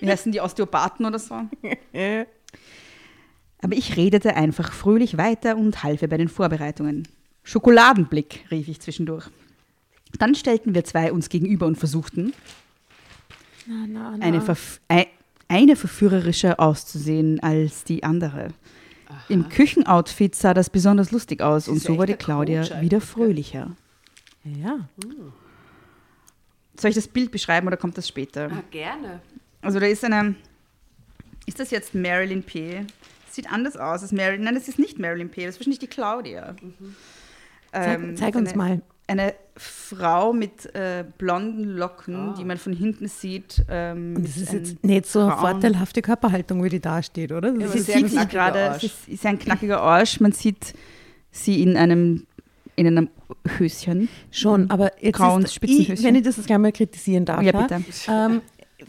wie 0.00 0.10
heißen 0.10 0.30
die 0.30 0.42
Osteopathen 0.42 1.06
oder 1.06 1.18
so. 1.18 1.34
Aber 3.62 3.74
ich 3.74 3.96
redete 3.96 4.36
einfach 4.36 4.72
fröhlich 4.72 5.16
weiter 5.16 5.56
und 5.56 5.84
half 5.84 6.02
ihr 6.02 6.08
bei 6.08 6.18
den 6.18 6.28
Vorbereitungen. 6.28 7.08
Schokoladenblick, 7.44 8.44
rief 8.50 8.68
ich 8.68 8.80
zwischendurch. 8.80 9.26
Dann 10.18 10.34
stellten 10.34 10.74
wir 10.74 10.84
zwei 10.84 11.12
uns 11.12 11.28
gegenüber 11.28 11.66
und 11.66 11.76
versuchten, 11.76 12.32
Na, 13.66 13.84
na, 13.88 14.16
na. 14.16 14.24
eine, 14.24 14.40
verf 14.40 14.80
ei- 14.88 15.08
eine 15.48 15.74
verführerischer 15.76 16.60
auszusehen 16.60 17.40
als 17.40 17.84
die 17.84 18.04
andere. 18.04 18.48
Im 19.28 19.48
Küchenoutfit 19.48 20.34
sah 20.34 20.54
das 20.54 20.70
besonders 20.70 21.10
lustig 21.10 21.42
aus 21.42 21.68
und 21.68 21.78
so 21.82 21.98
wurde 21.98 22.16
Claudia 22.16 22.62
Coach 22.62 22.80
wieder 22.80 23.00
fröhlicher. 23.00 23.76
Ja. 24.44 24.88
Soll 26.78 26.90
ich 26.90 26.96
das 26.96 27.08
Bild 27.08 27.30
beschreiben 27.30 27.66
oder 27.66 27.76
kommt 27.76 27.96
das 27.98 28.08
später? 28.08 28.50
Ah, 28.50 28.62
gerne. 28.70 29.20
Also 29.60 29.78
da 29.78 29.86
ist 29.86 30.04
eine, 30.04 30.34
ist 31.46 31.60
das 31.60 31.70
jetzt 31.70 31.94
Marilyn 31.94 32.42
P? 32.42 32.84
Sieht 33.30 33.50
anders 33.52 33.76
aus 33.76 34.02
als 34.02 34.12
Marilyn. 34.12 34.44
Nein, 34.44 34.54
das 34.54 34.68
ist 34.68 34.78
nicht 34.78 34.98
Marilyn 34.98 35.30
P. 35.30 35.44
Das 35.44 35.54
ist 35.54 35.60
wahrscheinlich 35.60 35.78
die 35.78 35.86
Claudia. 35.86 36.56
Zeig, 36.56 36.62
Ähm, 37.72 38.16
zeig 38.16 38.34
eine, 38.36 38.44
uns 38.46 38.54
mal. 38.54 38.82
Eine 39.06 39.34
Frau 39.56 40.32
mit 40.32 40.74
äh, 40.74 41.04
blonden 41.18 41.64
Locken, 41.76 42.14
Ah. 42.30 42.34
die 42.38 42.44
man 42.44 42.56
von 42.56 42.72
hinten 42.72 43.08
sieht. 43.08 43.64
Ähm, 43.68 44.14
Und 44.16 44.24
das 44.26 44.36
ist 44.36 44.52
jetzt 44.52 44.84
nicht 44.84 45.06
so 45.06 45.20
eine 45.20 45.36
vorteilhafte 45.36 46.00
Körperhaltung, 46.02 46.62
wie 46.64 46.68
die 46.68 46.80
da 46.80 47.02
steht, 47.02 47.32
oder? 47.32 47.52
Das 47.52 47.74
Ja, 47.74 47.80
ist 47.80 47.86
Sie 47.86 48.08
sieht 48.08 48.30
gerade, 48.30 48.70
Arsch. 48.70 48.90
sie 49.06 49.12
ist 49.12 49.26
ein 49.26 49.38
knackiger 49.38 49.80
Arsch. 49.80 50.20
Man 50.20 50.32
sieht 50.32 50.74
sie 51.30 51.62
in 51.62 51.76
einem, 51.76 52.26
in 52.76 52.86
einem 52.86 53.08
Höschen. 53.58 54.08
schon, 54.30 54.70
aber 54.70 54.92
jetzt 55.02 55.18
ist, 55.20 55.44
ich, 55.46 55.52
Spitzenhöschen. 55.54 56.04
wenn 56.04 56.14
ich 56.14 56.22
das 56.22 56.36
jetzt 56.36 56.46
gleich 56.46 56.58
mal 56.58 56.72
kritisieren 56.72 57.24
darf. 57.24 57.42
Ja, 57.42 57.52
Ja, 57.52 57.62
bitte. 57.62 57.82
Ähm, 58.08 58.40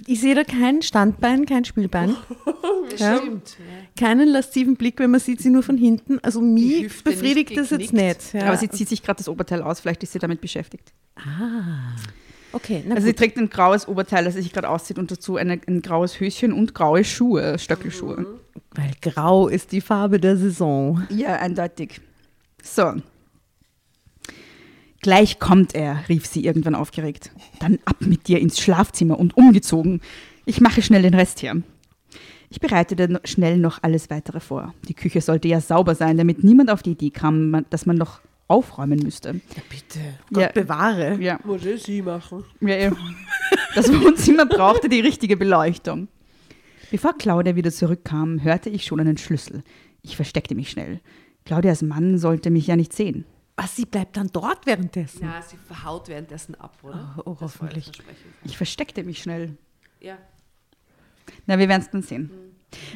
ich 0.07 0.21
sehe 0.21 0.35
da 0.35 0.43
kein 0.43 0.81
Standbein, 0.81 1.45
kein 1.45 1.65
Spielbein, 1.65 2.15
Ja. 2.97 3.17
stimmt. 3.17 3.57
Keinen 3.97 4.27
lasziven 4.29 4.75
Blick, 4.75 4.99
wenn 4.99 5.11
man 5.11 5.19
sieht 5.19 5.41
sie 5.41 5.49
nur 5.49 5.63
von 5.63 5.77
hinten. 5.77 6.19
Also 6.21 6.41
mich 6.41 6.81
nicht 6.81 7.03
befriedigt 7.03 7.55
das 7.57 7.69
jetzt 7.71 7.93
nicht. 7.93 8.33
Ja. 8.33 8.45
Aber 8.47 8.57
sie 8.57 8.69
zieht 8.69 8.89
sich 8.89 9.01
gerade 9.03 9.17
das 9.17 9.29
Oberteil 9.29 9.61
aus. 9.61 9.79
Vielleicht 9.79 10.03
ist 10.03 10.13
sie 10.13 10.19
damit 10.19 10.41
beschäftigt. 10.41 10.91
ah, 11.15 11.95
okay. 12.51 12.83
Na 12.87 12.95
Also 12.95 13.05
sie 13.05 13.11
gut. 13.13 13.19
trägt 13.19 13.37
ein 13.37 13.49
graues 13.49 13.87
Oberteil, 13.87 14.25
das 14.25 14.33
sie 14.35 14.41
sich 14.41 14.53
gerade 14.53 14.69
auszieht 14.69 14.99
und 14.99 15.09
dazu 15.11 15.37
eine, 15.37 15.59
ein 15.67 15.81
graues 15.81 16.19
Höschen 16.19 16.53
und 16.53 16.73
graue 16.75 17.03
Schuhe, 17.03 17.57
Stöckelschuhe. 17.59 18.25
Weil 18.75 18.91
grau 19.01 19.47
ist 19.47 19.71
die 19.71 19.81
Farbe 19.81 20.19
der 20.19 20.37
Saison. 20.37 21.03
Ja, 21.09 21.35
eindeutig. 21.35 22.01
So. 22.61 22.93
Gleich 25.03 25.37
kommt 25.37 25.75
er, 25.75 26.03
rief 26.09 26.25
sie 26.25 26.43
irgendwann 26.45 26.75
aufgeregt. 26.75 27.31
Dann 27.59 27.77
ab 27.85 27.97
mit 27.99 28.27
dir 28.27 28.39
ins 28.39 28.59
Schlafzimmer 28.59 29.19
und 29.19 29.37
umgezogen. 29.37 30.01
Ich 30.45 30.61
mache 30.61 30.81
schnell 30.81 31.01
den 31.03 31.13
Rest 31.13 31.39
hier. 31.41 31.61
Ich 32.49 32.59
bereitete 32.59 33.19
schnell 33.25 33.57
noch 33.57 33.79
alles 33.83 34.09
weitere 34.09 34.39
vor. 34.39 34.73
Die 34.87 34.93
Küche 34.93 35.21
sollte 35.21 35.47
ja 35.47 35.59
sauber 35.59 35.93
sein, 35.95 36.17
damit 36.17 36.43
niemand 36.43 36.71
auf 36.71 36.83
die 36.83 36.91
Idee 36.91 37.09
kam, 37.09 37.65
dass 37.69 37.85
man 37.85 37.97
noch 37.97 38.21
aufräumen 38.47 38.99
müsste. 38.99 39.29
Ja, 39.55 39.61
bitte. 39.69 39.99
Ja. 40.31 40.45
Gott 40.47 40.53
bewahre. 40.53 41.17
Ja, 41.21 41.39
Muss 41.43 41.65
ich 41.65 41.83
sie 41.83 42.01
machen. 42.01 42.43
ja, 42.61 42.75
ja. 42.75 42.91
Das 43.75 43.91
Wohnzimmer 43.91 44.45
brauchte 44.45 44.87
die 44.87 44.99
richtige 45.01 45.35
Beleuchtung. 45.35 46.07
Bevor 46.91 47.17
Claudia 47.17 47.55
wieder 47.55 47.71
zurückkam, 47.71 48.43
hörte 48.43 48.69
ich 48.69 48.85
schon 48.85 48.99
einen 48.99 49.17
Schlüssel. 49.17 49.63
Ich 50.01 50.15
versteckte 50.15 50.55
mich 50.55 50.69
schnell. 50.69 51.01
Claudias 51.45 51.81
Mann 51.81 52.17
sollte 52.19 52.51
mich 52.51 52.67
ja 52.67 52.75
nicht 52.75 52.93
sehen. 52.93 53.25
Was, 53.55 53.75
sie 53.75 53.85
bleibt 53.85 54.17
dann 54.17 54.29
dort 54.33 54.65
währenddessen? 54.65 55.19
Na, 55.21 55.41
sie 55.41 55.57
verhaut 55.57 56.07
währenddessen 56.07 56.55
ab, 56.55 56.77
oder? 56.81 57.15
Oh, 57.17 57.31
oh, 57.31 57.37
hoffentlich. 57.41 57.91
Ich 58.43 58.57
versteckte 58.57 59.03
mich 59.03 59.21
schnell. 59.21 59.57
Ja. 59.99 60.17
Na, 61.45 61.59
wir 61.59 61.69
werden 61.69 61.81
es 61.81 61.89
dann 61.89 62.01
sehen. 62.01 62.31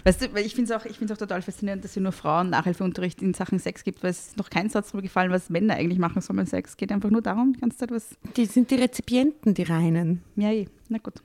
Weißt 0.04 0.22
du, 0.22 0.34
weil 0.34 0.46
ich 0.46 0.56
finde 0.56 0.74
es 0.74 0.80
auch, 0.80 0.86
ich 0.86 0.98
find's 0.98 1.14
auch 1.14 1.18
total 1.18 1.42
faszinierend, 1.42 1.84
dass 1.84 1.92
es 1.92 2.02
nur 2.02 2.12
Frauen 2.12 2.50
Nachhilfeunterricht 2.50 3.22
in 3.22 3.34
Sachen 3.34 3.60
Sex 3.60 3.84
gibt, 3.84 4.02
weil 4.04 4.10
es 4.10 4.30
ist 4.30 4.38
noch 4.38 4.50
kein 4.50 4.70
Satz 4.70 4.88
darüber 4.88 5.04
gefallen, 5.04 5.32
was 5.32 5.50
Männer 5.50 5.76
eigentlich 5.76 6.00
machen 6.00 6.22
sollen 6.22 6.38
beim 6.38 6.46
Sex. 6.48 6.72
Es 6.72 6.78
geht 6.78 6.92
einfach 6.92 7.10
nur 7.10 7.22
darum, 7.22 7.54
die 7.54 7.60
ganze 7.60 7.78
Zeit 7.78 7.92
was. 7.92 8.18
Die 8.36 8.46
sind 8.46 8.72
die 8.72 8.76
Rezipienten, 8.76 9.54
die 9.54 9.64
reinen. 9.64 10.24
Ja, 10.36 10.52
eh. 10.52 10.68
na 10.90 10.98
gut. 10.98 11.22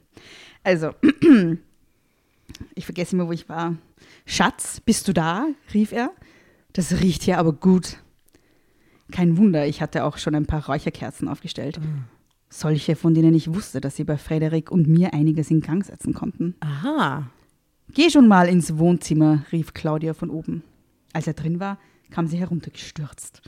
Also, 0.63 0.95
ich 2.75 2.85
vergesse 2.85 3.17
immer, 3.17 3.27
wo 3.27 3.33
ich 3.33 3.49
war. 3.49 3.77
Schatz, 4.27 4.81
bist 4.81 5.09
du 5.09 5.13
da? 5.13 5.47
rief 5.73 5.93
er. 5.93 6.11
Das 6.73 7.01
riecht 7.01 7.23
hier 7.23 7.39
aber 7.39 7.53
gut. 7.53 7.99
Kein 9.13 9.37
Wunder, 9.37 9.67
ich 9.67 9.81
hatte 9.81 10.05
auch 10.05 10.19
schon 10.19 10.35
ein 10.35 10.47
paar 10.47 10.67
Räucherkerzen 10.67 11.29
aufgestellt. 11.29 11.81
Solche, 12.49 12.97
von 12.97 13.15
denen 13.15 13.35
ich 13.35 13.55
wusste, 13.55 13.81
dass 13.81 13.97
sie 13.97 14.05
bei 14.05 14.19
Frederik 14.19 14.71
und 14.71 14.89
mir 14.89 15.15
einiges 15.15 15.51
in 15.51 15.61
Gang 15.61 15.85
setzen 15.85 16.13
konnten. 16.13 16.55
Aha. 16.61 17.31
Geh 17.95 18.11
schon 18.11 18.27
mal 18.27 18.49
ins 18.49 18.79
Wohnzimmer, 18.79 19.45
rief 19.53 19.75
Claudia 19.75 20.15
von 20.15 20.31
oben. 20.31 20.63
Als 21.13 21.27
er 21.27 21.35
drin 21.35 21.61
war, 21.61 21.79
kam 22.11 22.27
sie 22.27 22.39
heruntergestürzt. 22.39 23.43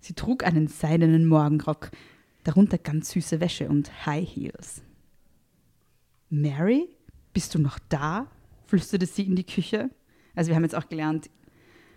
Sie 0.00 0.14
trug 0.14 0.44
einen 0.44 0.66
seidenen 0.66 1.26
Morgenrock, 1.26 1.90
darunter 2.44 2.78
ganz 2.78 3.10
süße 3.10 3.40
Wäsche 3.40 3.68
und 3.68 4.06
High 4.06 4.28
Heels. 4.28 4.82
Mary, 6.30 6.88
bist 7.32 7.54
du 7.54 7.58
noch 7.58 7.78
da? 7.88 8.26
flüsterte 8.66 9.06
sie 9.06 9.24
in 9.24 9.34
die 9.34 9.44
Küche. 9.44 9.90
Also 10.34 10.48
wir 10.48 10.56
haben 10.56 10.62
jetzt 10.62 10.76
auch 10.76 10.88
gelernt, 10.88 11.28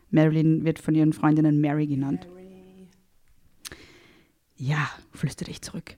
Marilyn 0.10 0.64
wird 0.64 0.80
von 0.80 0.96
ihren 0.96 1.14
Freundinnen 1.14 1.60
Mary 1.60 1.88
genannt. 1.88 2.28
Ja, 4.56 4.90
flüsterte 5.12 5.52
ich 5.52 5.62
zurück. 5.62 5.96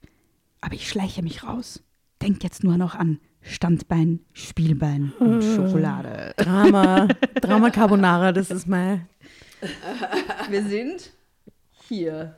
Aber 0.61 0.73
ich 0.73 0.89
schleiche 0.89 1.21
mich 1.21 1.43
raus. 1.43 1.83
Denk 2.21 2.43
jetzt 2.43 2.63
nur 2.63 2.77
noch 2.77 2.95
an 2.95 3.19
Standbein, 3.41 4.21
Spielbein 4.33 5.13
und 5.19 5.43
Schokolade. 5.43 6.33
Drama, 6.37 7.07
Drama 7.41 7.69
Carbonara, 7.69 8.31
das 8.31 8.49
ist 8.49 8.67
mein. 8.67 9.07
Wir 10.49 10.63
sind 10.63 11.11
hier. 11.87 12.35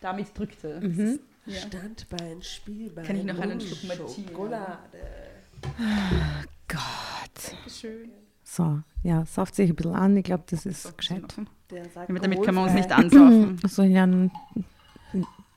Damit 0.00 0.38
drückte. 0.38 1.18
Ja. 1.46 1.56
Standbein, 1.56 2.42
Spielbein. 2.42 3.04
Kann 3.04 3.16
ich 3.16 3.24
noch 3.24 3.38
einen 3.38 3.60
Schluck 3.60 3.84
Martini? 3.84 4.28
Schokolade. 4.28 4.78
Gott. 6.68 7.56
Schön. 7.68 8.10
So, 8.42 8.80
ja, 9.02 9.24
sauft 9.26 9.54
sich 9.54 9.70
ein 9.70 9.76
bisschen 9.76 9.94
an. 9.94 10.16
Ich 10.16 10.24
glaube, 10.24 10.44
das 10.48 10.66
ist 10.66 10.96
gescheit. 10.96 11.22
Damit 11.68 12.42
können 12.42 12.56
wir 12.56 12.62
uns 12.62 12.74
nicht 12.74 12.92
ansaufen. 12.92 13.58
So, 13.66 13.82
ja, 13.82 14.06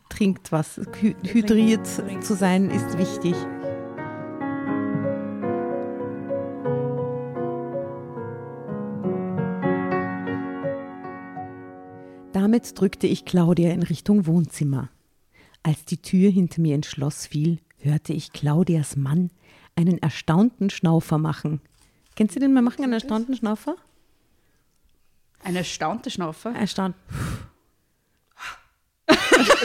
trinkt 0.09 0.51
was. 0.51 0.79
Hy 1.01 1.15
hydriert 1.23 1.87
zu 1.87 2.35
sein 2.35 2.69
ist 2.69 2.97
wichtig. 2.97 3.35
Damit 12.33 12.79
drückte 12.79 13.07
ich 13.07 13.25
Claudia 13.25 13.71
in 13.71 13.83
Richtung 13.83 14.25
Wohnzimmer. 14.25 14.89
Als 15.63 15.83
die 15.85 16.01
Tür 16.01 16.29
hinter 16.29 16.61
mir 16.61 16.75
ins 16.75 16.87
Schloss 16.87 17.25
fiel, 17.25 17.59
hörte 17.79 18.13
ich 18.13 18.31
Claudias 18.31 18.95
Mann 18.95 19.31
einen 19.75 19.97
erstaunten 19.97 20.69
Schnaufer 20.69 21.17
machen. 21.17 21.61
Kennst 22.15 22.35
du 22.35 22.39
den 22.39 22.53
mal 22.53 22.61
machen, 22.61 22.83
einen 22.83 22.93
erstaunten 22.93 23.35
Schnaufer? 23.35 23.75
Eine 25.43 25.59
erstaunte 25.59 26.09
Schnaufer. 26.09 26.53
Erstaunt. 26.55 26.95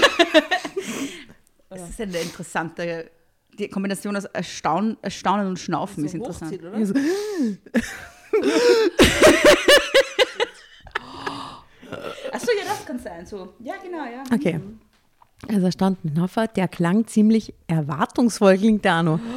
Das 1.69 1.89
ist 1.89 2.01
eine 2.01 2.19
interessante. 2.19 3.11
Die 3.59 3.69
Kombination 3.69 4.17
aus 4.17 4.25
Erstaunen, 4.27 4.97
Erstaunen 5.03 5.47
und 5.47 5.59
Schnaufen 5.59 6.05
ist 6.05 6.13
So 6.13 6.19
interessant. 6.19 6.53
hochzieht, 6.53 6.65
oder? 6.65 6.87
So, 6.87 6.95
Achso, 12.33 12.49
ja, 12.59 12.65
das 12.67 12.85
kann 12.87 12.99
sein. 12.99 13.27
So. 13.27 13.55
Ja, 13.61 13.75
genau, 13.83 14.05
ja. 14.05 14.23
Okay. 14.33 14.61
Also 15.49 15.67
er 15.67 15.73
stand 15.73 16.05
ein 16.05 16.21
Hoffer, 16.21 16.47
der 16.47 16.69
klang 16.69 17.07
ziemlich 17.07 17.53
erwartungsvoll, 17.67 18.57
klingt 18.59 18.85
der 18.85 18.99
auch 18.99 19.03
noch. 19.03 19.21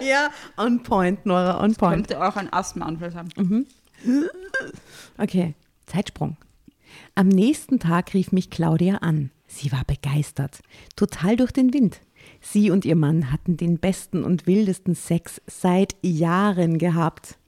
ja, 0.00 0.30
on 0.56 0.82
point, 0.82 1.24
Nora, 1.24 1.62
on 1.62 1.74
point. 1.74 2.08
Könnte 2.08 2.26
auch 2.26 2.36
ein 2.36 2.52
Asthmaanfall 2.52 3.12
sein. 3.12 3.28
Okay, 5.16 5.54
Zeitsprung. 5.86 6.36
Am 7.14 7.28
nächsten 7.28 7.78
Tag 7.78 8.14
rief 8.14 8.32
mich 8.32 8.50
Claudia 8.50 8.96
an. 8.96 9.30
Sie 9.46 9.72
war 9.72 9.84
begeistert, 9.84 10.60
total 10.94 11.36
durch 11.36 11.52
den 11.52 11.72
Wind. 11.72 12.00
Sie 12.40 12.70
und 12.70 12.84
ihr 12.84 12.96
Mann 12.96 13.32
hatten 13.32 13.56
den 13.56 13.78
besten 13.78 14.24
und 14.24 14.46
wildesten 14.46 14.94
Sex 14.94 15.40
seit 15.46 15.96
Jahren 16.02 16.78
gehabt. 16.78 17.38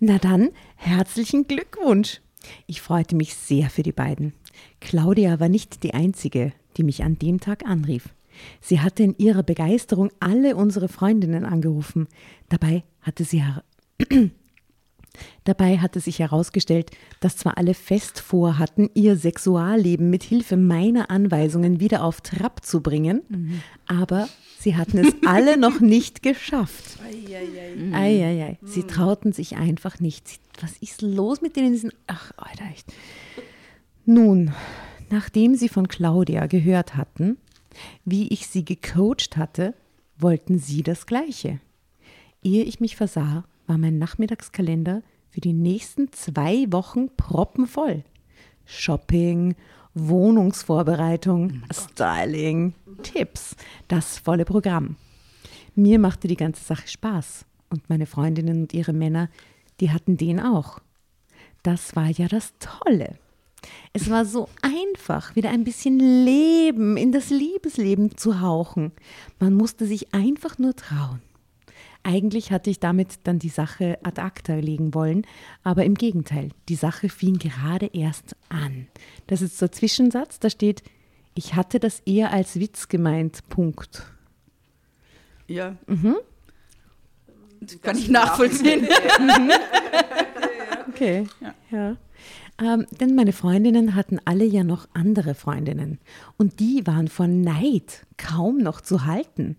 Na 0.00 0.18
dann, 0.18 0.50
herzlichen 0.76 1.46
Glückwunsch. 1.46 2.20
Ich 2.66 2.80
freute 2.80 3.16
mich 3.16 3.34
sehr 3.34 3.70
für 3.70 3.82
die 3.82 3.92
beiden. 3.92 4.32
Claudia 4.80 5.40
war 5.40 5.48
nicht 5.48 5.82
die 5.82 5.94
einzige, 5.94 6.52
die 6.76 6.82
mich 6.82 7.02
an 7.02 7.18
dem 7.18 7.40
Tag 7.40 7.66
anrief. 7.66 8.14
Sie 8.60 8.80
hatte 8.80 9.02
in 9.02 9.16
ihrer 9.18 9.42
Begeisterung 9.42 10.10
alle 10.20 10.56
unsere 10.56 10.88
Freundinnen 10.88 11.44
angerufen. 11.44 12.06
Dabei 12.48 12.84
hatte 13.00 13.24
sie 13.24 13.42
Dabei 15.44 15.78
hatte 15.78 16.00
sich 16.00 16.18
herausgestellt, 16.18 16.90
dass 17.20 17.36
zwar 17.36 17.58
alle 17.58 17.74
fest 17.74 18.20
vorhatten, 18.20 18.90
ihr 18.94 19.16
Sexualleben 19.16 20.10
mit 20.10 20.22
Hilfe 20.22 20.56
meiner 20.56 21.10
Anweisungen 21.10 21.80
wieder 21.80 22.04
auf 22.04 22.20
Trab 22.20 22.64
zu 22.64 22.80
bringen, 22.82 23.60
aber 23.86 24.28
sie 24.58 24.76
hatten 24.76 24.98
es 24.98 25.14
alle 25.26 25.56
noch 25.56 25.80
nicht 25.80 26.22
geschafft. 26.22 26.98
Eieiei. 27.04 27.94
Eieiei. 27.94 28.58
Sie 28.62 28.82
trauten 28.84 29.32
sich 29.32 29.56
einfach 29.56 30.00
nicht. 30.00 30.28
Sie- 30.28 30.38
Was 30.60 30.76
ist 30.78 31.02
los 31.02 31.40
mit 31.40 31.56
denen? 31.56 31.76
Sind, 31.76 31.94
ach, 32.06 32.32
Alter, 32.36 32.64
echt. 32.72 32.92
Nun, 34.04 34.52
nachdem 35.10 35.54
sie 35.54 35.68
von 35.68 35.88
Claudia 35.88 36.46
gehört 36.46 36.96
hatten, 36.96 37.36
wie 38.04 38.28
ich 38.28 38.46
sie 38.46 38.64
gecoacht 38.64 39.36
hatte, 39.36 39.74
wollten 40.18 40.58
sie 40.58 40.82
das 40.82 41.06
Gleiche. 41.06 41.60
Ehe 42.42 42.64
ich 42.64 42.80
mich 42.80 42.96
versah, 42.96 43.44
war 43.68 43.78
mein 43.78 43.98
Nachmittagskalender 43.98 45.02
für 45.30 45.40
die 45.40 45.52
nächsten 45.52 46.10
zwei 46.12 46.66
Wochen 46.72 47.10
proppenvoll. 47.16 48.02
Shopping, 48.64 49.54
Wohnungsvorbereitung, 49.94 51.62
Styling, 51.72 52.74
Tipps, 53.02 53.56
das 53.86 54.18
volle 54.18 54.44
Programm. 54.44 54.96
Mir 55.74 55.98
machte 55.98 56.26
die 56.28 56.36
ganze 56.36 56.64
Sache 56.64 56.88
Spaß 56.88 57.44
und 57.70 57.88
meine 57.88 58.06
Freundinnen 58.06 58.62
und 58.62 58.74
ihre 58.74 58.92
Männer, 58.92 59.28
die 59.80 59.90
hatten 59.90 60.16
den 60.16 60.40
auch. 60.40 60.80
Das 61.62 61.94
war 61.94 62.08
ja 62.08 62.26
das 62.28 62.52
Tolle. 62.58 63.18
Es 63.92 64.08
war 64.08 64.24
so 64.24 64.48
einfach, 64.62 65.34
wieder 65.36 65.50
ein 65.50 65.64
bisschen 65.64 65.98
Leben 65.98 66.96
in 66.96 67.12
das 67.12 67.30
Liebesleben 67.30 68.16
zu 68.16 68.40
hauchen. 68.40 68.92
Man 69.40 69.54
musste 69.54 69.86
sich 69.86 70.14
einfach 70.14 70.58
nur 70.58 70.76
trauen. 70.76 71.20
Eigentlich 72.08 72.52
hatte 72.52 72.70
ich 72.70 72.80
damit 72.80 73.20
dann 73.24 73.38
die 73.38 73.50
Sache 73.50 73.98
ad 74.02 74.18
acta 74.18 74.54
legen 74.54 74.94
wollen, 74.94 75.26
aber 75.62 75.84
im 75.84 75.92
Gegenteil, 75.92 76.52
die 76.70 76.74
Sache 76.74 77.10
fing 77.10 77.38
gerade 77.38 77.84
erst 77.92 78.34
an. 78.48 78.86
Das 79.26 79.42
ist 79.42 79.60
der 79.60 79.72
Zwischensatz, 79.72 80.40
da 80.40 80.48
steht, 80.48 80.82
ich 81.34 81.54
hatte 81.54 81.78
das 81.78 82.00
eher 82.06 82.32
als 82.32 82.58
Witz 82.58 82.88
gemeint, 82.88 83.46
Punkt. 83.50 84.04
Ja. 85.48 85.76
Mhm. 85.86 86.16
Das 87.60 87.78
kann 87.82 87.98
ich 87.98 88.08
nachvollziehen. 88.08 88.88
Okay, 90.88 91.28
ja. 91.70 91.96
Ähm, 92.60 92.86
denn 92.98 93.14
meine 93.14 93.32
Freundinnen 93.32 93.94
hatten 93.94 94.18
alle 94.24 94.44
ja 94.44 94.64
noch 94.64 94.88
andere 94.94 95.34
Freundinnen 95.34 96.00
und 96.38 96.58
die 96.58 96.84
waren 96.86 97.06
von 97.06 97.42
Neid 97.42 98.06
kaum 98.16 98.58
noch 98.58 98.80
zu 98.80 99.04
halten, 99.04 99.56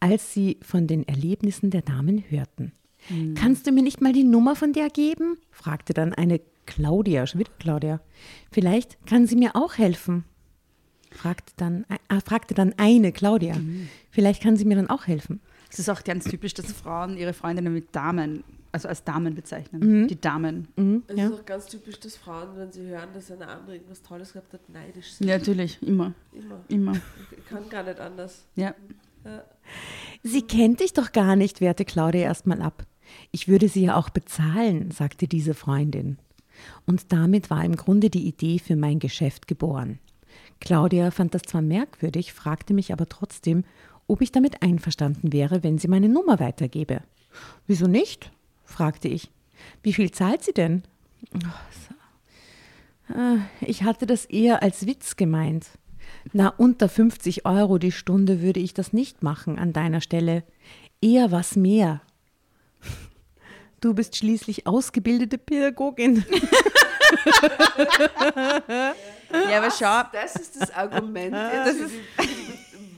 als 0.00 0.32
sie 0.32 0.58
von 0.62 0.86
den 0.86 1.06
Erlebnissen 1.06 1.70
der 1.70 1.82
Damen 1.82 2.24
hörten. 2.28 2.72
Kannst 3.34 3.66
du 3.66 3.72
mir 3.72 3.82
nicht 3.82 4.00
mal 4.02 4.12
die 4.12 4.24
Nummer 4.24 4.56
von 4.56 4.72
der 4.72 4.88
geben? 4.90 5.36
fragte 5.50 5.94
dann 5.94 6.12
eine 6.12 6.40
Claudia, 6.66 7.26
schon 7.26 7.40
wieder 7.40 7.52
Claudia. 7.58 8.00
Vielleicht 8.52 9.04
kann 9.06 9.26
sie 9.26 9.36
mir 9.36 9.56
auch 9.56 9.78
helfen. 9.78 10.24
Fragte 11.10 11.52
dann, 11.56 11.84
äh, 12.08 12.20
fragte 12.24 12.54
dann 12.54 12.74
eine 12.76 13.10
Claudia. 13.12 13.56
Vielleicht 14.10 14.42
kann 14.42 14.56
sie 14.56 14.64
mir 14.64 14.76
dann 14.76 14.90
auch 14.90 15.06
helfen. 15.06 15.40
Es 15.70 15.78
ist 15.78 15.88
auch 15.88 16.04
ganz 16.04 16.24
typisch, 16.24 16.54
dass 16.54 16.70
Frauen 16.72 17.16
ihre 17.16 17.32
Freundinnen 17.32 17.72
mit 17.72 17.94
Damen, 17.94 18.44
also 18.70 18.86
als 18.88 19.02
Damen 19.02 19.34
bezeichnen. 19.34 20.06
Die 20.06 20.20
Damen. 20.20 20.68
Mhm, 20.76 21.02
Es 21.08 21.16
ja. 21.16 21.26
ist 21.28 21.32
auch 21.32 21.44
ganz 21.46 21.66
typisch, 21.66 21.98
dass 22.00 22.16
Frauen, 22.16 22.50
wenn 22.56 22.70
sie 22.70 22.82
hören, 22.82 23.08
dass 23.14 23.30
eine 23.30 23.48
andere 23.48 23.74
irgendwas 23.76 24.02
Tolles 24.02 24.32
gehabt 24.32 24.52
hat, 24.52 24.68
neidisch 24.68 25.12
sind. 25.14 25.26
Ja, 25.28 25.38
natürlich, 25.38 25.82
immer. 25.82 26.12
Immer. 26.32 26.60
Immer. 26.68 26.92
Ich 27.36 27.46
kann 27.46 27.68
gar 27.68 27.82
nicht 27.82 27.98
anders. 27.98 28.44
Ja. 28.56 28.74
Sie 30.22 30.42
kennt 30.42 30.80
dich 30.80 30.92
doch 30.92 31.12
gar 31.12 31.36
nicht, 31.36 31.60
wehrte 31.60 31.84
Claudia 31.84 32.22
erstmal 32.22 32.60
ab. 32.60 32.84
Ich 33.30 33.48
würde 33.48 33.68
sie 33.68 33.84
ja 33.84 33.96
auch 33.96 34.10
bezahlen, 34.10 34.90
sagte 34.90 35.26
diese 35.28 35.54
Freundin. 35.54 36.18
Und 36.86 37.12
damit 37.12 37.50
war 37.50 37.64
im 37.64 37.76
Grunde 37.76 38.10
die 38.10 38.26
Idee 38.26 38.58
für 38.58 38.76
mein 38.76 38.98
Geschäft 38.98 39.46
geboren. 39.48 39.98
Claudia 40.60 41.10
fand 41.10 41.34
das 41.34 41.42
zwar 41.42 41.62
merkwürdig, 41.62 42.32
fragte 42.32 42.74
mich 42.74 42.92
aber 42.92 43.08
trotzdem, 43.08 43.64
ob 44.06 44.20
ich 44.20 44.32
damit 44.32 44.62
einverstanden 44.62 45.32
wäre, 45.32 45.62
wenn 45.62 45.78
sie 45.78 45.88
meine 45.88 46.08
Nummer 46.08 46.38
weitergebe. 46.38 47.02
Wieso 47.66 47.86
nicht? 47.86 48.30
fragte 48.64 49.08
ich. 49.08 49.30
Wie 49.82 49.92
viel 49.92 50.10
zahlt 50.10 50.42
sie 50.42 50.52
denn? 50.52 50.82
Ah, 53.08 53.38
Ich 53.60 53.82
hatte 53.82 54.06
das 54.06 54.24
eher 54.24 54.62
als 54.62 54.86
Witz 54.86 55.16
gemeint. 55.16 55.66
Na, 56.32 56.48
unter 56.56 56.88
50 56.88 57.44
Euro 57.46 57.78
die 57.78 57.92
Stunde 57.92 58.40
würde 58.40 58.60
ich 58.60 58.72
das 58.74 58.92
nicht 58.92 59.22
machen 59.22 59.58
an 59.58 59.72
deiner 59.72 60.00
Stelle. 60.00 60.44
Eher 61.02 61.30
was 61.32 61.56
mehr. 61.56 62.02
Du 63.80 63.94
bist 63.94 64.16
schließlich 64.16 64.66
ausgebildete 64.66 65.38
Pädagogin. 65.38 66.24
Ja, 68.68 69.58
aber 69.58 69.70
schau, 69.70 70.02
Das 70.12 70.36
ist 70.36 70.60
das 70.60 70.70
Argument. 70.70 71.32
Das 71.32 71.74
ist- 71.74 71.94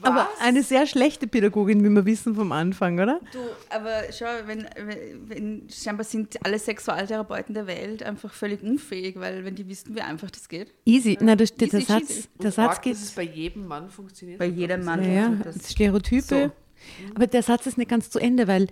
die- 0.03 0.07
Aber 0.07 0.29
eine 0.41 0.63
sehr 0.63 0.87
schlechte 0.87 1.27
Pädagogin, 1.27 1.83
wie 1.85 1.89
wir 1.89 2.05
wissen 2.05 2.35
vom 2.35 2.53
Anfang, 2.53 2.99
oder? 3.01 3.21
du, 3.33 3.39
aber 3.71 4.03
schau, 4.13 4.27
wenn, 4.47 4.67
wenn, 4.77 5.29
wenn 5.29 5.69
scheinbar 5.71 6.05
sind 6.05 6.45
alle 6.45 6.59
Sexualtherapeuten 6.59 7.55
der 7.55 7.67
Welt 7.67 8.03
einfach 8.03 8.33
völlig 8.33 8.63
unfähig, 8.63 9.17
weil 9.19 9.45
wenn 9.45 9.55
die 9.55 9.69
wissen, 9.69 9.95
wie 9.95 10.01
einfach 10.01 10.31
das 10.31 10.49
geht. 10.49 10.73
Easy. 10.85 11.17
Na, 11.21 11.37
das, 11.37 11.55
der, 11.55 11.69
Easy 11.69 11.77
der 11.79 11.87
Satz, 11.87 12.07
cheesy. 12.09 12.23
der 12.39 12.47
Und 12.47 12.55
Satz 12.55 12.69
arg, 12.69 12.83
geht. 12.83 12.95
dass 12.95 13.03
es 13.03 13.11
bei 13.13 13.23
jedem 13.23 13.67
Mann 13.67 13.89
funktioniert. 13.91 14.39
Bei 14.39 14.47
jedem 14.47 14.85
Mann. 14.85 15.03
Ja, 15.05 15.11
ja, 15.11 15.29
das- 15.45 15.71
Stereotype. 15.71 16.53
Aber 17.15 17.27
der 17.27 17.43
Satz 17.43 17.67
ist 17.67 17.79
nicht 17.79 17.91
ganz 17.91 18.11
zu 18.11 18.19
Ende, 18.19 18.49
weil 18.49 18.67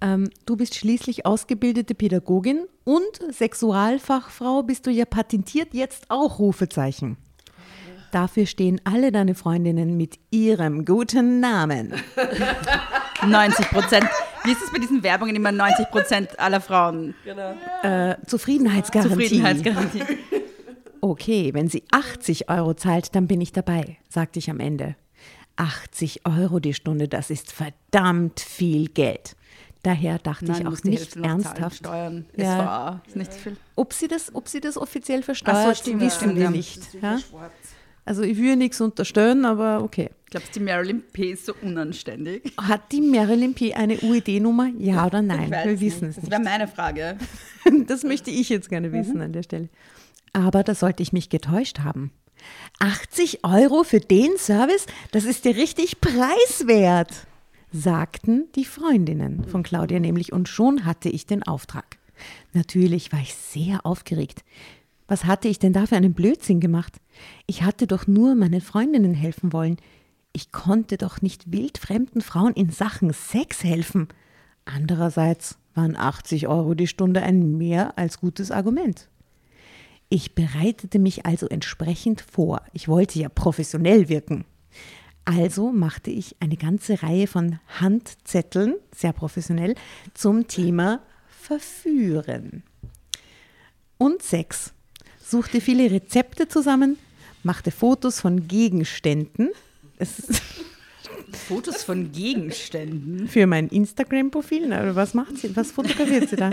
ähm, 0.00 0.28
du 0.44 0.56
bist 0.56 0.74
schließlich 0.74 1.24
ausgebildete 1.24 1.94
Pädagogin 1.94 2.66
und 2.84 3.02
Sexualfachfrau 3.30 4.62
bist 4.62 4.86
du 4.86 4.90
ja 4.90 5.04
patentiert 5.06 5.68
jetzt 5.72 6.04
auch 6.10 6.38
Rufezeichen. 6.38 7.16
Dafür 8.14 8.46
stehen 8.46 8.80
alle 8.84 9.10
deine 9.10 9.34
Freundinnen 9.34 9.96
mit 9.96 10.20
ihrem 10.30 10.84
guten 10.84 11.40
Namen. 11.40 11.92
90 13.26 13.70
Prozent. 13.70 14.04
Wie 14.44 14.52
ist 14.52 14.62
es 14.62 14.70
bei 14.70 14.78
diesen 14.78 15.02
Werbungen 15.02 15.34
immer 15.34 15.50
90 15.50 15.90
Prozent 15.90 16.38
aller 16.38 16.60
Frauen? 16.60 17.16
Genau. 17.24 17.54
Äh, 17.82 18.14
Zufriedenheitsgarantie. 18.24 19.14
Zufriedenheitsgarantie. 19.14 20.02
Okay, 21.00 21.52
wenn 21.54 21.66
sie 21.66 21.82
80 21.90 22.48
Euro 22.50 22.74
zahlt, 22.74 23.16
dann 23.16 23.26
bin 23.26 23.40
ich 23.40 23.50
dabei, 23.50 23.96
sagte 24.08 24.38
ich 24.38 24.48
am 24.48 24.60
Ende. 24.60 24.94
80 25.56 26.24
Euro 26.24 26.60
die 26.60 26.72
Stunde, 26.72 27.08
das 27.08 27.30
ist 27.30 27.50
verdammt 27.50 28.38
viel 28.38 28.90
Geld. 28.90 29.34
Daher 29.82 30.20
dachte 30.20 30.44
Nein, 30.44 30.60
ich 30.62 30.66
auch 30.68 30.84
nicht 30.84 31.16
ernsthaft, 31.16 31.78
Steuern, 31.78 32.26
Ja. 32.36 32.54
SVA, 32.62 33.02
ist 33.08 33.16
nicht 33.16 33.32
so 33.32 33.38
viel. 33.40 33.56
ob 33.74 33.92
sie 33.92 34.06
das, 34.06 34.32
ob 34.34 34.46
sie 34.48 34.60
das 34.60 34.78
offiziell 34.78 35.24
versteuert, 35.24 35.76
so, 35.76 35.82
stimmt, 35.82 36.00
wissen 36.00 36.30
ja. 36.30 36.36
wir 36.36 36.50
nicht. 36.50 36.78
Das 36.78 36.94
ist 36.94 37.02
Ja? 37.02 37.18
schwarz. 37.18 37.52
Also 38.04 38.22
ich 38.22 38.36
will 38.36 38.56
nichts 38.56 38.80
unterstellen, 38.80 39.44
aber 39.44 39.82
okay. 39.82 40.10
Glaubst 40.30 40.54
du, 40.54 40.60
die 40.60 40.64
Marilyn 40.64 41.02
P. 41.12 41.30
ist 41.30 41.46
so 41.46 41.54
unanständig? 41.62 42.52
Hat 42.60 42.92
die 42.92 43.00
Marilyn 43.00 43.54
P. 43.54 43.72
eine 43.74 43.98
UED-Nummer? 43.98 44.70
Ja 44.78 45.06
oder 45.06 45.22
nein? 45.22 45.50
Wir 45.50 45.80
wissen 45.80 46.08
nicht. 46.08 46.18
es 46.18 46.22
Das 46.24 46.30
wäre 46.30 46.42
meine 46.42 46.68
Frage. 46.68 47.16
Das 47.86 48.02
möchte 48.02 48.30
ich 48.30 48.50
jetzt 48.50 48.68
gerne 48.68 48.92
wissen 48.92 49.22
an 49.22 49.32
der 49.32 49.42
Stelle. 49.42 49.70
Aber 50.34 50.62
da 50.62 50.74
sollte 50.74 51.02
ich 51.02 51.14
mich 51.14 51.30
getäuscht 51.30 51.78
haben. 51.78 52.12
80 52.78 53.42
Euro 53.42 53.84
für 53.84 54.00
den 54.00 54.36
Service? 54.36 54.86
Das 55.12 55.24
ist 55.24 55.46
dir 55.46 55.56
richtig 55.56 56.00
preiswert, 56.02 57.10
sagten 57.72 58.48
die 58.54 58.66
Freundinnen 58.66 59.44
von 59.44 59.62
Claudia 59.62 59.98
nämlich. 59.98 60.32
Und 60.32 60.48
schon 60.50 60.84
hatte 60.84 61.08
ich 61.08 61.24
den 61.24 61.42
Auftrag. 61.42 61.96
Natürlich 62.52 63.12
war 63.12 63.20
ich 63.20 63.34
sehr 63.34 63.86
aufgeregt. 63.86 64.44
Was 65.06 65.24
hatte 65.24 65.48
ich 65.48 65.58
denn 65.58 65.72
da 65.72 65.86
für 65.86 65.96
einen 65.96 66.14
Blödsinn 66.14 66.60
gemacht? 66.60 67.00
Ich 67.46 67.62
hatte 67.62 67.86
doch 67.86 68.06
nur 68.06 68.34
meinen 68.34 68.60
Freundinnen 68.60 69.14
helfen 69.14 69.52
wollen. 69.52 69.76
Ich 70.32 70.50
konnte 70.50 70.96
doch 70.96 71.22
nicht 71.22 71.52
wildfremden 71.52 72.20
Frauen 72.20 72.54
in 72.54 72.70
Sachen 72.70 73.12
Sex 73.12 73.62
helfen. 73.62 74.08
Andererseits 74.64 75.58
waren 75.74 75.96
80 75.96 76.48
Euro 76.48 76.74
die 76.74 76.86
Stunde 76.86 77.22
ein 77.22 77.58
mehr 77.58 77.98
als 77.98 78.20
gutes 78.20 78.50
Argument. 78.50 79.08
Ich 80.08 80.34
bereitete 80.34 80.98
mich 80.98 81.26
also 81.26 81.48
entsprechend 81.48 82.20
vor. 82.20 82.62
Ich 82.72 82.88
wollte 82.88 83.18
ja 83.18 83.28
professionell 83.28 84.08
wirken. 84.08 84.44
Also 85.24 85.72
machte 85.72 86.10
ich 86.10 86.36
eine 86.40 86.56
ganze 86.56 87.02
Reihe 87.02 87.26
von 87.26 87.58
Handzetteln, 87.80 88.74
sehr 88.94 89.12
professionell, 89.12 89.74
zum 90.12 90.46
Thema 90.48 91.00
Verführen. 91.26 92.62
Und 93.96 94.22
Sex. 94.22 94.73
Suchte 95.34 95.60
viele 95.60 95.90
Rezepte 95.90 96.46
zusammen, 96.46 96.96
machte 97.42 97.72
Fotos 97.72 98.20
von 98.20 98.46
Gegenständen. 98.46 99.50
Fotos 101.48 101.82
von 101.82 102.12
Gegenständen. 102.12 103.26
für 103.26 103.48
mein 103.48 103.66
Instagram-Profil. 103.66 104.70
Was 104.94 105.12
macht 105.12 105.38
sie? 105.38 105.56
Was 105.56 105.72
fotografiert 105.72 106.28
sie 106.28 106.36
da? 106.36 106.52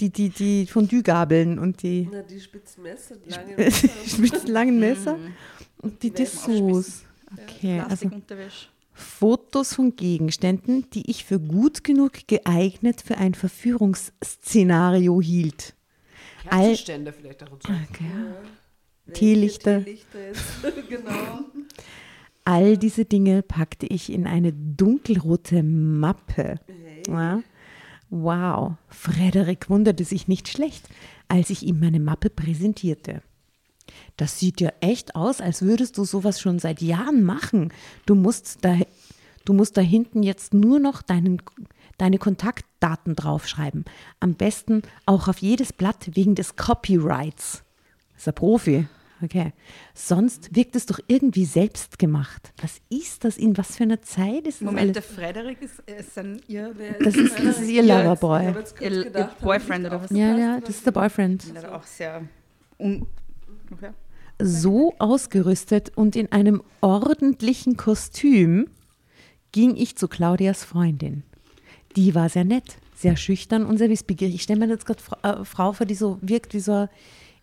Die, 0.00 0.08
die, 0.08 0.30
die 0.30 0.66
Fondue-Gabeln 0.66 1.58
und 1.58 1.82
die 1.82 2.08
Na, 2.10 2.22
die 2.22 2.40
spitzen 2.40 2.84
Messer, 2.84 3.16
die 3.16 3.28
langen 3.28 3.56
Messer. 3.58 3.88
spitzen 4.06 4.48
langen 4.48 4.80
Messer 4.80 5.18
und 5.82 6.02
die 6.02 6.10
Dessous. 6.10 7.02
Okay, 7.30 7.80
also. 7.80 8.10
Fotos 8.94 9.74
von 9.74 9.94
Gegenständen, 9.94 10.88
die 10.94 11.10
ich 11.10 11.26
für 11.26 11.38
gut 11.38 11.84
genug 11.84 12.26
geeignet 12.28 13.02
für 13.04 13.18
ein 13.18 13.34
Verführungsszenario 13.34 15.20
hielt. 15.20 15.74
All- 16.48 16.60
Kerzenständer 16.60 17.12
vielleicht 17.12 17.42
auch 17.42 17.52
und 17.52 17.62
so. 17.62 17.72
Teelichter. 19.12 19.84
Teelichter 19.84 20.18
genau. 20.88 21.40
All 22.44 22.76
diese 22.78 23.04
Dinge 23.04 23.42
packte 23.42 23.86
ich 23.86 24.10
in 24.12 24.26
eine 24.26 24.52
dunkelrote 24.52 25.62
Mappe. 25.62 26.56
Ja. 27.08 27.42
Wow, 28.08 28.72
Frederik 28.88 29.70
wunderte 29.70 30.04
sich 30.04 30.26
nicht 30.26 30.48
schlecht, 30.48 30.88
als 31.28 31.50
ich 31.50 31.62
ihm 31.62 31.78
meine 31.78 32.00
Mappe 32.00 32.28
präsentierte. 32.30 33.22
Das 34.16 34.38
sieht 34.40 34.60
ja 34.60 34.72
echt 34.80 35.14
aus, 35.14 35.40
als 35.40 35.62
würdest 35.62 35.96
du 35.98 36.04
sowas 36.04 36.40
schon 36.40 36.58
seit 36.58 36.80
Jahren 36.80 37.22
machen. 37.24 37.72
Du 38.06 38.14
musst 38.14 38.64
da, 38.64 38.76
du 39.44 39.52
musst 39.52 39.76
da 39.76 39.80
hinten 39.80 40.22
jetzt 40.22 40.54
nur 40.54 40.80
noch 40.80 41.02
deinen, 41.02 41.40
deine 42.00 42.18
Kontaktdaten 42.18 43.14
draufschreiben. 43.16 43.84
Am 44.20 44.34
besten 44.34 44.82
auch 45.06 45.28
auf 45.28 45.38
jedes 45.38 45.72
Blatt 45.72 46.10
wegen 46.14 46.34
des 46.34 46.56
Copyrights. 46.56 47.62
Ist 48.16 48.28
ein 48.28 48.34
Profi. 48.34 48.86
Okay. 49.22 49.52
Sonst 49.92 50.54
wirkt 50.56 50.76
es 50.76 50.86
doch 50.86 50.98
irgendwie 51.06 51.44
selbst 51.44 51.98
gemacht. 51.98 52.52
Was 52.62 52.80
ist 52.88 53.24
das? 53.24 53.36
In 53.36 53.58
was 53.58 53.76
für 53.76 53.82
einer 53.82 54.00
Zeit 54.00 54.46
ist 54.46 54.62
das 54.62 54.66
Moment, 54.66 54.96
der? 54.96 55.02
Frederik 55.02 55.60
ist, 55.60 55.80
ist 55.80 56.16
dann 56.16 56.40
ihr, 56.48 56.74
Das 57.02 57.14
ist, 57.14 57.38
das 57.38 57.60
ist 57.60 57.68
ihr 57.68 57.82
Loverboy. 57.82 58.54
ihr, 58.80 59.14
ihr 59.14 59.30
Boyfriend 59.42 59.86
oder 59.86 60.02
was? 60.02 60.10
Ja, 60.10 60.36
ja, 60.36 60.60
das 60.60 60.70
ist 60.70 60.86
der 60.86 60.92
Boyfriend. 60.92 61.44
Ja, 61.54 61.76
auch 61.76 61.82
sehr 61.84 62.22
un 62.78 63.06
okay. 63.70 63.90
So 64.42 64.94
ausgerüstet 64.98 65.92
und 65.96 66.16
in 66.16 66.32
einem 66.32 66.62
ordentlichen 66.80 67.76
Kostüm 67.76 68.70
ging 69.52 69.76
ich 69.76 69.96
zu 69.96 70.08
Claudias 70.08 70.64
Freundin. 70.64 71.24
Die 71.96 72.14
war 72.14 72.28
sehr 72.28 72.44
nett, 72.44 72.76
sehr 72.94 73.16
schüchtern 73.16 73.64
und 73.66 73.78
sehr 73.78 73.90
wissbegierig. 73.90 74.34
Ich 74.36 74.42
stelle 74.42 74.60
mir 74.60 74.68
jetzt 74.72 74.86
gerade 74.86 75.00
Fra 75.02 75.18
äh, 75.22 75.44
Frau 75.44 75.72
vor, 75.72 75.86
die 75.86 75.94
so 75.94 76.18
wirkt 76.22 76.54
wie 76.54 76.60
so 76.60 76.72
eine 76.72 76.90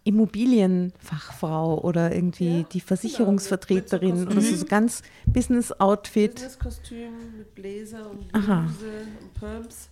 Immobilienfachfrau 0.04 1.82
oder 1.82 2.16
irgendwie 2.16 2.66
die 2.72 2.80
Versicherungsvertreterin 2.80 4.20
Mit 4.20 4.32
so 4.32 4.38
oder 4.38 4.42
so, 4.42 4.56
so 4.56 4.66
ganz 4.66 5.04
Business-Outfit. 5.26 6.36
Business-Kostüm 6.36 7.38
mit 7.38 7.54
Bläser 7.56 8.10
und 8.10 8.34
Aha. 8.34 8.62
Bluse 8.62 8.92
und 9.22 9.34
Perms. 9.34 9.90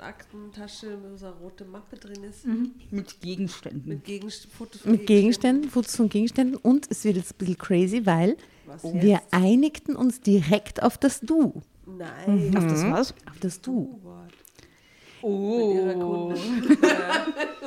Aktentasche, 0.00 0.96
wo 1.02 1.16
so 1.16 1.26
eine 1.26 1.34
rote 1.36 1.64
Mappe 1.64 1.96
drin 1.96 2.22
ist. 2.24 2.46
Mit 2.90 3.20
Gegenständen. 3.20 3.82
Mit 3.88 4.04
Gegenst 4.04 4.46
Fotos 4.46 4.82
von 4.82 4.92
Mit 4.92 5.06
Gegenständen, 5.06 5.70
Fotos 5.70 5.96
von 5.96 6.08
Gegenständen 6.08 6.56
und 6.56 6.86
es 6.88 7.04
wird 7.04 7.16
jetzt 7.16 7.32
ein 7.32 7.38
bisschen 7.38 7.58
crazy, 7.58 8.06
weil 8.06 8.36
Was 8.66 8.84
wir 8.84 9.02
jetzt? 9.02 9.26
einigten 9.32 9.96
uns 9.96 10.20
direkt 10.20 10.82
auf 10.82 10.98
das 10.98 11.20
Du. 11.20 11.62
Nein. 11.96 12.54
Auf 12.56 12.66
das 12.66 12.84
was? 12.84 13.10
Auf 13.30 13.38
das 13.40 13.60
Du. 13.60 13.98
Oh. 15.22 16.34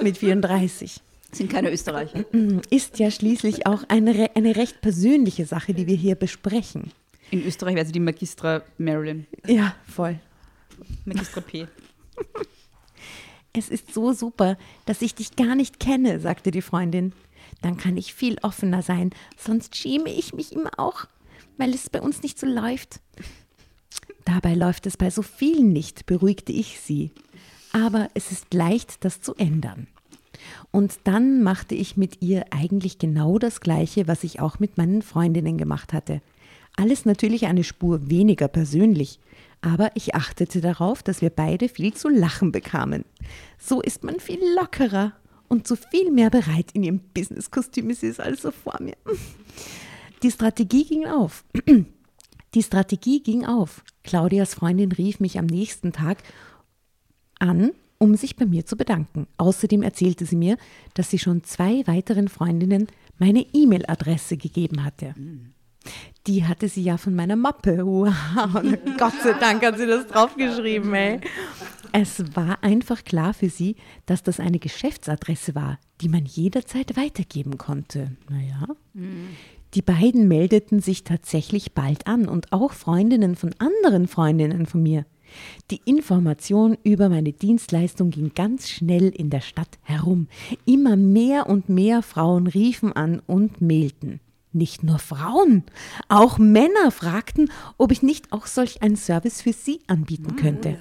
Mit 0.01 0.17
34. 0.17 1.01
Sind 1.31 1.49
keine 1.49 1.71
Österreicher. 1.71 2.25
Ist 2.69 2.99
ja 2.99 3.09
schließlich 3.09 3.65
auch 3.65 3.83
eine, 3.87 4.13
re- 4.15 4.31
eine 4.35 4.55
recht 4.55 4.81
persönliche 4.81 5.45
Sache, 5.45 5.73
die 5.73 5.87
wir 5.87 5.95
hier 5.95 6.15
besprechen. 6.15 6.91
In 7.31 7.45
Österreich 7.45 7.75
wäre 7.75 7.85
sie 7.85 7.93
die 7.93 7.99
Magistra 8.01 8.61
Marilyn. 8.77 9.25
Ja, 9.47 9.75
voll. 9.87 10.19
Magistra 11.05 11.41
P. 11.41 11.67
Es 13.53 13.67
ist 13.67 13.93
so 13.93 14.13
super, 14.13 14.57
dass 14.85 15.01
ich 15.01 15.13
dich 15.13 15.35
gar 15.35 15.55
nicht 15.55 15.77
kenne, 15.81 16.21
sagte 16.21 16.51
die 16.51 16.61
Freundin. 16.61 17.11
Dann 17.61 17.75
kann 17.75 17.97
ich 17.97 18.13
viel 18.13 18.37
offener 18.43 18.81
sein, 18.81 19.09
sonst 19.37 19.75
schäme 19.75 20.09
ich 20.09 20.33
mich 20.33 20.53
immer 20.53 20.71
auch, 20.77 21.03
weil 21.57 21.73
es 21.73 21.89
bei 21.89 21.99
uns 22.01 22.23
nicht 22.23 22.39
so 22.39 22.47
läuft. 22.47 23.01
Dabei 24.33 24.53
läuft 24.53 24.85
es 24.85 24.95
bei 24.95 25.09
so 25.09 25.23
vielen 25.23 25.73
nicht, 25.73 26.05
beruhigte 26.05 26.53
ich 26.53 26.79
sie. 26.79 27.11
Aber 27.73 28.07
es 28.13 28.31
ist 28.31 28.53
leicht, 28.53 29.03
das 29.03 29.19
zu 29.19 29.35
ändern. 29.35 29.87
Und 30.71 30.99
dann 31.03 31.43
machte 31.43 31.75
ich 31.75 31.97
mit 31.97 32.21
ihr 32.21 32.45
eigentlich 32.49 32.97
genau 32.97 33.39
das 33.39 33.59
Gleiche, 33.59 34.07
was 34.07 34.23
ich 34.23 34.39
auch 34.39 34.57
mit 34.57 34.77
meinen 34.77 35.01
Freundinnen 35.01 35.57
gemacht 35.57 35.91
hatte. 35.91 36.21
Alles 36.77 37.03
natürlich 37.03 37.47
eine 37.47 37.65
Spur 37.65 38.09
weniger 38.09 38.47
persönlich, 38.47 39.19
aber 39.59 39.91
ich 39.95 40.15
achtete 40.15 40.61
darauf, 40.61 41.03
dass 41.03 41.21
wir 41.21 41.29
beide 41.29 41.67
viel 41.67 41.93
zu 41.93 42.07
lachen 42.07 42.53
bekamen. 42.53 43.03
So 43.59 43.81
ist 43.81 44.05
man 44.05 44.21
viel 44.21 44.39
lockerer 44.55 45.11
und 45.49 45.67
so 45.67 45.75
viel 45.75 46.09
mehr 46.09 46.29
bereit 46.29 46.71
in 46.71 46.83
ihrem 46.83 47.01
Businesskostüm. 47.13 47.89
Ist 47.89 48.21
alles 48.21 48.43
so 48.43 48.51
vor 48.51 48.77
mir. 48.79 48.95
Die 50.23 50.31
Strategie 50.31 50.85
ging 50.85 51.05
auf. 51.05 51.43
Die 52.53 52.63
Strategie 52.63 53.23
ging 53.23 53.45
auf. 53.45 53.83
Claudias 54.03 54.53
Freundin 54.53 54.91
rief 54.91 55.19
mich 55.19 55.39
am 55.39 55.45
nächsten 55.45 55.93
Tag 55.93 56.17
an, 57.39 57.71
um 57.97 58.15
sich 58.15 58.35
bei 58.35 58.45
mir 58.45 58.65
zu 58.65 58.75
bedanken. 58.75 59.27
Außerdem 59.37 59.83
erzählte 59.83 60.25
sie 60.25 60.35
mir, 60.35 60.57
dass 60.93 61.09
sie 61.09 61.19
schon 61.19 61.43
zwei 61.43 61.85
weiteren 61.87 62.27
Freundinnen 62.27 62.87
meine 63.19 63.45
E-Mail-Adresse 63.53 64.37
gegeben 64.37 64.83
hatte. 64.83 65.13
Die 66.27 66.45
hatte 66.45 66.67
sie 66.67 66.83
ja 66.83 66.97
von 66.97 67.15
meiner 67.15 67.35
Mappe. 67.35 67.85
Wow, 67.85 68.09
Gott 68.97 69.13
sei 69.23 69.33
Dank 69.33 69.63
hat 69.65 69.77
sie 69.77 69.87
das 69.87 70.07
draufgeschrieben, 70.07 70.93
ey. 70.93 71.21
Es 71.93 72.23
war 72.35 72.63
einfach 72.63 73.03
klar 73.03 73.33
für 73.33 73.49
sie, 73.49 73.75
dass 74.05 74.23
das 74.23 74.39
eine 74.39 74.59
Geschäftsadresse 74.59 75.55
war, 75.55 75.79
die 76.01 76.09
man 76.09 76.25
jederzeit 76.25 76.95
weitergeben 76.95 77.57
konnte. 77.57 78.11
Naja. 78.29 78.67
Die 79.73 79.81
beiden 79.81 80.27
meldeten 80.27 80.81
sich 80.81 81.03
tatsächlich 81.03 81.73
bald 81.73 82.07
an 82.07 82.27
und 82.27 82.51
auch 82.51 82.73
Freundinnen 82.73 83.35
von 83.35 83.55
anderen 83.57 84.07
Freundinnen 84.07 84.65
von 84.65 84.83
mir. 84.83 85.05
Die 85.69 85.81
Information 85.85 86.77
über 86.83 87.07
meine 87.07 87.31
Dienstleistung 87.31 88.09
ging 88.09 88.33
ganz 88.35 88.69
schnell 88.69 89.09
in 89.09 89.29
der 89.29 89.39
Stadt 89.39 89.79
herum. 89.83 90.27
Immer 90.65 90.97
mehr 90.97 91.47
und 91.47 91.69
mehr 91.69 92.01
Frauen 92.01 92.47
riefen 92.47 92.91
an 92.91 93.21
und 93.27 93.61
mailten. 93.61 94.19
Nicht 94.53 94.83
nur 94.83 94.99
Frauen, 94.99 95.63
auch 96.09 96.37
Männer 96.37 96.91
fragten, 96.91 97.49
ob 97.77 97.93
ich 97.93 98.01
nicht 98.01 98.33
auch 98.33 98.47
solch 98.47 98.81
einen 98.81 98.97
Service 98.97 99.41
für 99.41 99.53
sie 99.53 99.79
anbieten 99.87 100.35
könnte. 100.35 100.77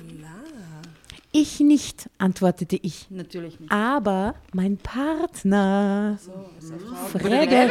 Ich 1.33 1.61
nicht, 1.61 2.11
antwortete 2.19 2.77
ich. 2.83 3.07
Natürlich 3.11 3.61
nicht. 3.61 3.71
Aber 3.71 4.35
mein 4.53 4.77
Partner, 4.79 6.19
Ja, 6.27 6.95
Frederik, 7.07 7.71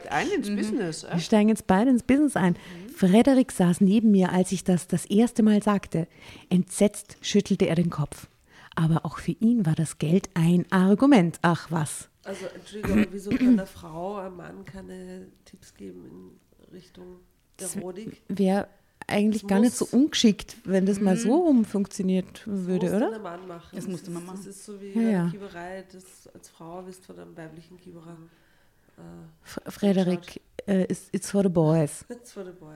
steigt 0.00 0.12
ein 0.12 0.28
ins 0.30 0.48
Business. 0.48 1.02
wir 1.02 1.12
Äh? 1.12 1.20
steigen 1.20 1.48
jetzt 1.50 1.66
beide 1.66 1.90
ins 1.90 2.02
Business 2.02 2.36
ein. 2.36 2.56
Frederik 2.96 3.52
saß 3.52 3.80
neben 3.82 4.10
mir, 4.10 4.32
als 4.32 4.52
ich 4.52 4.64
das 4.64 4.86
das 4.88 5.04
erste 5.06 5.42
Mal 5.42 5.62
sagte. 5.62 6.06
Entsetzt 6.48 7.16
schüttelte 7.20 7.66
er 7.66 7.74
den 7.74 7.90
Kopf. 7.90 8.28
Aber 8.76 9.04
auch 9.04 9.18
für 9.18 9.32
ihn 9.32 9.66
war 9.66 9.74
das 9.74 9.98
Geld 9.98 10.30
ein 10.34 10.64
Argument. 10.70 11.38
Ach 11.42 11.70
was. 11.70 12.08
Also, 12.24 12.46
Entschuldigung, 12.54 13.06
wieso 13.10 13.30
kann 13.30 13.48
eine 13.58 13.66
Frau 13.66 14.16
einem 14.16 14.36
Mann 14.36 14.64
keine 14.64 15.26
Tipps 15.44 15.74
geben 15.74 16.04
in 16.06 16.74
Richtung 16.74 17.16
Erotik? 17.76 18.22
Wäre 18.28 18.68
eigentlich 19.06 19.42
Das 19.42 19.48
gar 19.48 19.60
nicht 19.60 19.76
so 19.76 19.86
ungeschickt, 19.90 20.56
wenn 20.64 20.86
das 20.86 21.00
mal 21.00 21.16
so 21.16 21.34
rum 21.34 21.64
funktioniert 21.64 22.42
würde, 22.46 22.86
muss 22.86 22.94
oder? 22.96 23.18
Mann 23.18 23.46
machen. 23.48 23.74
Das 23.76 23.86
musste 23.88 24.08
ist- 24.08 24.14
man 24.14 24.24
machen. 24.26 24.36
Das 24.38 24.46
ist 24.46 24.64
so 24.64 24.80
wie 24.80 24.92
Ja, 24.92 25.00
ja. 25.10 25.28
Kieberei, 25.30 25.84
das 25.92 26.04
als 26.34 26.48
Frau 26.48 26.82
bist 26.82 27.04
von 27.06 27.18
einem 27.18 27.36
weiblichen 27.36 27.76
Kieberer. 27.78 28.16
F- 29.44 29.60
Frederik, 29.66 30.40
äh, 30.66 30.82
it's, 30.84 31.08
it's 31.12 31.30
for 31.30 31.42
the 31.42 31.48
boys. 31.48 32.04
That's 32.08 32.32
for 32.32 32.44
the 32.44 32.52
boy. 32.52 32.74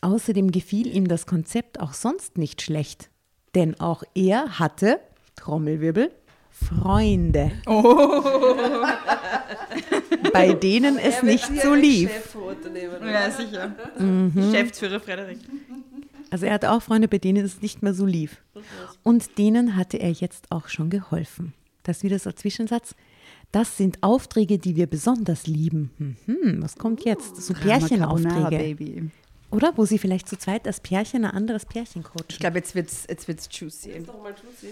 Außerdem 0.00 0.50
gefiel 0.50 0.86
ihm 0.94 1.06
das 1.08 1.26
Konzept 1.26 1.78
auch 1.78 1.92
sonst 1.92 2.38
nicht 2.38 2.62
schlecht. 2.62 3.10
Denn 3.54 3.78
auch 3.78 4.02
er 4.14 4.58
hatte, 4.58 4.98
Trommelwirbel, 5.36 6.10
Freunde. 6.50 7.52
Bei 10.32 10.52
denen 10.52 10.98
es 10.98 11.16
Er 11.16 11.22
wird 11.22 11.50
nicht 11.50 11.62
so 11.62 11.74
lief. 11.74 12.10
Ja, 13.04 13.30
sicher. 13.30 13.74
Mhm. 13.98 14.32
Geschäftsführer 14.34 15.00
Frederik. 15.00 15.38
Also 16.30 16.46
er 16.46 16.54
hatte 16.54 16.70
auch 16.70 16.82
Freunde, 16.82 17.08
bei 17.08 17.18
denen 17.18 17.44
es 17.44 17.60
nicht 17.60 17.82
mehr 17.82 17.92
so 17.94 18.06
lief. 18.06 18.38
Und 19.02 19.36
denen 19.38 19.76
hatte 19.76 19.98
er 19.98 20.10
jetzt 20.12 20.50
auch 20.50 20.68
schon 20.68 20.88
geholfen. 20.90 21.52
Das 21.82 22.02
wieder 22.02 22.18
so 22.18 22.30
ein 22.30 22.36
Zwischensatz. 22.36 22.94
Das 23.50 23.76
sind 23.76 23.98
Aufträge, 24.02 24.58
die 24.58 24.76
wir 24.76 24.86
besonders 24.86 25.46
lieben. 25.46 25.90
Mhm, 26.26 26.62
was 26.62 26.76
kommt 26.76 27.04
jetzt? 27.04 27.36
So 27.36 27.52
Pärchenaufträge. 27.52 28.56
Baby. 28.56 29.10
Oder? 29.50 29.72
Wo 29.76 29.84
sie 29.84 29.98
vielleicht 29.98 30.26
zu 30.28 30.38
zweit 30.38 30.66
als 30.66 30.80
Pärchen 30.80 31.26
ein 31.26 31.30
anderes 31.32 31.66
Pärchen 31.66 32.00
Ich 32.00 32.08
coachen. 32.08 32.38
glaube, 32.40 32.58
jetzt 32.58 32.74
wird's, 32.74 33.04
jetzt 33.08 33.28
wird's 33.28 33.48
juicy. 33.50 33.90
Jetzt 33.90 34.06
noch 34.06 34.22
mal 34.22 34.34
Tussi. 34.34 34.68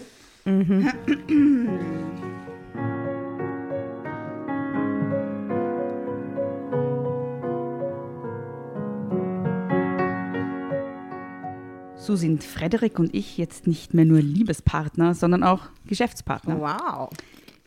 So 12.03 12.15
sind 12.15 12.43
Frederik 12.43 12.97
und 12.99 13.13
ich 13.13 13.37
jetzt 13.37 13.67
nicht 13.67 13.93
mehr 13.93 14.05
nur 14.05 14.21
Liebespartner, 14.21 15.13
sondern 15.13 15.43
auch 15.43 15.61
Geschäftspartner. 15.85 16.59
Wow. 16.59 17.09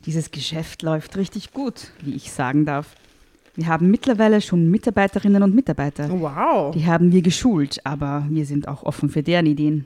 Dieses 0.07 0.31
Geschäft 0.33 0.83
läuft 0.83 1.17
richtig 1.17 1.53
gut, 1.53 1.93
wie 2.03 2.15
ich 2.15 2.33
sagen 2.33 2.65
darf. 2.67 2.95
Wir 3.55 3.69
haben 3.69 3.91
mittlerweile 3.91 4.41
schon 4.41 4.69
Mitarbeiterinnen 4.71 5.43
und 5.45 5.55
Mitarbeiter. 5.55 6.11
Wow. 6.11 6.75
Die 6.75 6.85
haben 6.85 7.13
wir 7.13 7.23
geschult, 7.23 7.79
aber 7.87 8.27
wir 8.29 8.45
sind 8.45 8.67
auch 8.67 8.83
offen 8.83 9.09
für 9.09 9.23
deren 9.23 9.47
Ideen. 9.47 9.85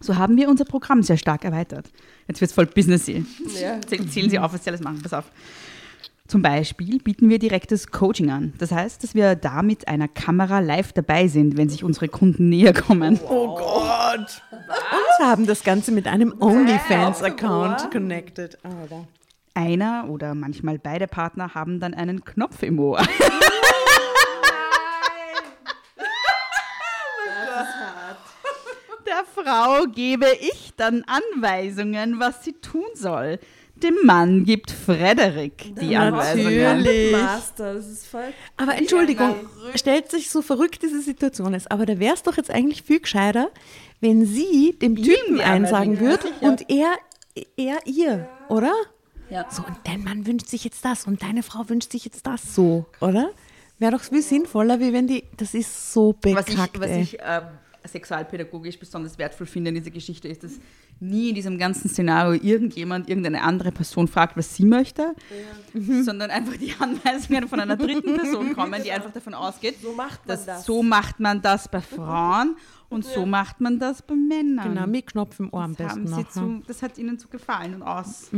So 0.00 0.16
haben 0.16 0.36
wir 0.36 0.48
unser 0.48 0.66
Programm 0.66 1.02
sehr 1.02 1.16
stark 1.16 1.44
erweitert. 1.44 1.90
Jetzt 2.28 2.40
wird 2.42 2.50
es 2.50 2.54
voll 2.54 2.66
businessy. 2.66 3.24
Ja. 3.60 3.78
Zäh- 3.80 4.06
Zählen 4.08 4.28
Sie 4.30 4.38
auf, 4.38 4.52
was 4.52 4.62
Sie 4.62 4.68
alles 4.70 4.82
machen. 4.82 5.00
Pass 5.02 5.14
auf. 5.14 5.24
Zum 6.28 6.42
Beispiel 6.42 6.98
bieten 6.98 7.30
wir 7.30 7.38
direktes 7.38 7.86
Coaching 7.86 8.30
an. 8.30 8.52
Das 8.58 8.70
heißt, 8.70 9.02
dass 9.02 9.14
wir 9.14 9.34
da 9.34 9.62
mit 9.62 9.88
einer 9.88 10.08
Kamera 10.08 10.58
live 10.58 10.92
dabei 10.92 11.26
sind, 11.26 11.56
wenn 11.56 11.70
sich 11.70 11.84
unsere 11.84 12.08
Kunden 12.08 12.50
näher 12.50 12.74
kommen. 12.74 13.18
Oh 13.26 13.56
Gott. 13.56 14.42
Und 14.50 15.26
haben 15.26 15.46
das 15.46 15.64
Ganze 15.64 15.90
mit 15.90 16.06
einem 16.06 16.34
OnlyFans-Account 16.38 17.90
connected. 17.90 18.58
Alter. 18.62 19.08
Einer 19.54 20.04
oder 20.10 20.34
manchmal 20.34 20.78
beide 20.78 21.06
Partner 21.06 21.54
haben 21.54 21.80
dann 21.80 21.94
einen 21.94 22.22
Knopf 22.22 22.62
im 22.62 22.78
Ohr. 22.78 23.02
Der 29.06 29.24
Frau 29.34 29.86
gebe 29.86 30.26
ich 30.40 30.74
dann 30.76 31.04
Anweisungen, 31.06 32.20
was 32.20 32.44
sie 32.44 32.52
tun 32.52 32.84
soll. 32.92 33.38
Dem 33.82 33.94
Mann 34.04 34.44
gibt 34.44 34.70
Frederik 34.70 35.74
die 35.80 35.96
Anweisungen. 35.96 36.62
Natürlich. 36.62 37.12
Master, 37.12 37.74
das 37.74 37.86
ist 37.86 38.06
voll. 38.06 38.32
Aber 38.56 38.74
Entschuldigung, 38.76 39.34
stellt 39.74 40.10
sich 40.10 40.30
so 40.30 40.42
verrückt 40.42 40.82
diese 40.82 41.00
Situation 41.00 41.54
ist, 41.54 41.70
aber 41.70 41.86
da 41.86 41.98
wäre 41.98 42.14
es 42.14 42.22
doch 42.22 42.36
jetzt 42.36 42.50
eigentlich 42.50 42.82
viel 42.82 43.00
gescheiter, 43.00 43.50
wenn 44.00 44.26
sie 44.26 44.76
dem 44.80 44.96
Typen 44.96 45.40
einsagen 45.40 46.00
würde 46.00 46.28
und 46.40 46.68
er, 46.70 46.92
er 47.56 47.78
ihr, 47.86 48.28
oder? 48.48 48.72
Ja. 49.30 49.46
So, 49.50 49.62
und 49.62 49.76
dein 49.84 50.02
Mann 50.02 50.26
wünscht 50.26 50.48
sich 50.48 50.64
jetzt 50.64 50.84
das 50.84 51.06
und 51.06 51.22
deine 51.22 51.42
Frau 51.42 51.68
wünscht 51.68 51.92
sich 51.92 52.04
jetzt 52.04 52.26
das 52.26 52.54
so, 52.54 52.86
oder? 53.00 53.30
Wäre 53.78 53.92
doch 53.92 54.02
viel 54.02 54.22
sinnvoller, 54.22 54.80
wie 54.80 54.92
wenn 54.92 55.06
die, 55.06 55.24
das 55.36 55.54
ist 55.54 55.92
so 55.92 56.16
Was 56.22 56.44
bekackt, 56.46 56.76
ich, 56.76 56.80
was 56.80 56.90
ich 56.90 57.20
äh, 57.20 57.42
sexualpädagogisch 57.88 58.78
besonders 58.78 59.18
wertvoll 59.18 59.46
finde 59.46 59.70
in 59.70 59.74
dieser 59.76 59.90
Geschichte 59.90 60.28
ist, 60.28 60.44
dass 60.44 60.52
nie 61.00 61.30
in 61.30 61.34
diesem 61.34 61.58
ganzen 61.58 61.88
Szenario 61.88 62.40
irgendjemand, 62.42 63.08
irgendeine 63.08 63.42
andere 63.42 63.72
Person 63.72 64.06
fragt, 64.08 64.36
was 64.36 64.54
sie 64.54 64.64
möchte, 64.64 65.14
sondern 66.02 66.30
einfach 66.30 66.56
die 66.56 66.72
Anweisungen 66.78 67.48
von 67.48 67.60
einer 67.60 67.76
dritten 67.76 68.16
Person 68.16 68.52
kommen, 68.54 68.82
die 68.82 68.92
einfach 68.92 69.12
davon 69.12 69.34
ausgeht, 69.34 69.76
So 69.82 69.92
macht 69.92 70.26
man 70.26 70.36
dass 70.36 70.46
das. 70.46 70.64
so 70.66 70.82
macht 70.82 71.20
man 71.20 71.42
das 71.42 71.68
bei 71.68 71.80
Frauen 71.96 72.56
und 72.88 73.04
so 73.04 73.26
macht 73.26 73.60
man 73.60 73.78
das 73.78 74.02
bei 74.02 74.14
Männern. 74.14 74.74
Genau, 74.74 74.86
mit 74.86 75.06
Knopf 75.08 75.38
im 75.40 75.52
Ohr 75.52 75.62
am 75.62 75.76
das, 75.76 75.92
haben 75.92 76.04
besten 76.04 76.16
sie 76.16 76.22
noch. 76.22 76.60
zu, 76.60 76.62
das 76.66 76.82
hat 76.82 76.96
ihnen 76.98 77.18
zu 77.18 77.28
gefallen 77.28 77.74
und 77.74 77.82
aus. 77.82 78.30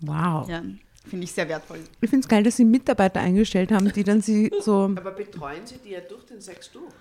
Wow. 0.00 0.48
Ja, 0.48 0.62
finde 1.08 1.24
ich 1.24 1.32
sehr 1.32 1.48
wertvoll. 1.48 1.78
Ich 2.00 2.10
finde 2.10 2.24
es 2.24 2.28
geil, 2.28 2.42
dass 2.42 2.56
sie 2.56 2.64
Mitarbeiter 2.64 3.20
eingestellt 3.20 3.72
haben, 3.72 3.90
die 3.92 4.04
dann 4.04 4.20
sie 4.20 4.50
so, 4.60 4.90
Aber 4.96 5.12
betreuen 5.12 5.66
Sie 5.66 5.78
die 5.78 5.90
ja 5.90 6.00
durch 6.00 6.24
den 6.24 6.40
Sex 6.40 6.70
durch? 6.72 6.92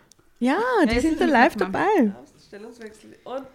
Ja, 0.43 0.59
die 0.91 0.99
sind 0.99 1.19
da 1.19 1.25
live 1.25 1.55
dabei. 1.55 2.13
Stellungswechsel. 2.47 3.15
Und 3.23 3.47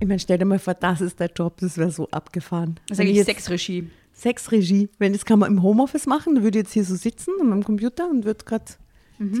Ich 0.00 0.08
meine, 0.08 0.18
stell 0.18 0.38
dir 0.38 0.44
mal 0.44 0.58
vor, 0.58 0.74
das 0.74 1.00
ist 1.00 1.20
der 1.20 1.30
Job, 1.30 1.58
das 1.60 1.76
wäre 1.78 1.90
so 1.90 2.08
abgefahren. 2.10 2.80
Das 2.88 2.98
ist 2.98 3.04
eigentlich 3.04 3.24
Sexregie. 3.24 3.90
Sexregie. 4.14 4.88
Wenn 4.98 5.12
das 5.12 5.24
kann 5.24 5.38
man 5.38 5.50
im 5.50 5.62
Homeoffice 5.62 6.06
machen, 6.06 6.34
dann 6.34 6.44
würde 6.44 6.58
ich 6.58 6.64
jetzt 6.64 6.72
hier 6.72 6.84
so 6.84 6.96
sitzen 6.96 7.34
an 7.40 7.48
meinem 7.48 7.64
Computer 7.64 8.08
und 8.08 8.24
würde 8.24 8.44
gerade 8.44 8.64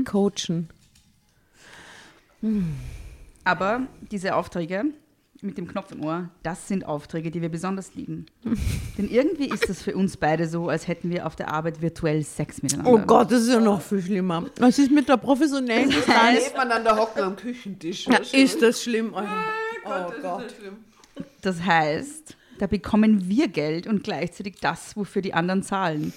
coachen. 0.04 0.68
Aber 3.44 3.86
diese 4.10 4.34
Aufträge 4.34 4.84
mit 5.42 5.58
dem 5.58 5.66
Knopf 5.66 5.92
im 5.92 6.04
Ohr, 6.04 6.28
das 6.42 6.68
sind 6.68 6.84
Aufträge, 6.84 7.30
die 7.30 7.40
wir 7.42 7.48
besonders 7.48 7.94
lieben. 7.94 8.26
Denn 8.98 9.08
irgendwie 9.10 9.48
ist 9.48 9.68
das 9.68 9.82
für 9.82 9.94
uns 9.94 10.16
beide 10.16 10.48
so, 10.48 10.68
als 10.68 10.88
hätten 10.88 11.10
wir 11.10 11.26
auf 11.26 11.36
der 11.36 11.52
Arbeit 11.52 11.80
virtuell 11.80 12.22
Sex 12.22 12.62
miteinander. 12.62 12.90
Oh 12.92 12.98
Gott, 12.98 13.30
das 13.32 13.42
ist 13.42 13.48
ja 13.52 13.60
noch 13.60 13.80
viel 13.80 14.02
schlimmer. 14.02 14.44
Was 14.58 14.78
ist 14.78 14.90
mit 14.90 15.08
der 15.08 15.16
professionellen 15.16 15.90
Da 15.90 15.96
Distanz? 15.96 16.84
da 16.84 16.96
hocken 16.96 17.22
am 17.22 17.36
Küchentisch. 17.36 18.06
Ja, 18.06 18.18
ist 18.32 18.60
das 18.62 18.82
schlimm, 18.82 19.14
Alter. 19.14 19.44
Oh 19.84 20.12
Gott. 20.20 20.44
Das 20.44 20.52
ist 20.52 20.58
schlimm. 20.58 20.76
Das 21.42 21.62
heißt, 21.62 22.36
da 22.58 22.66
bekommen 22.66 23.28
wir 23.28 23.48
Geld 23.48 23.86
und 23.86 24.04
gleichzeitig 24.04 24.56
das, 24.60 24.96
wofür 24.96 25.22
die 25.22 25.34
anderen 25.34 25.62
zahlen. 25.62 26.12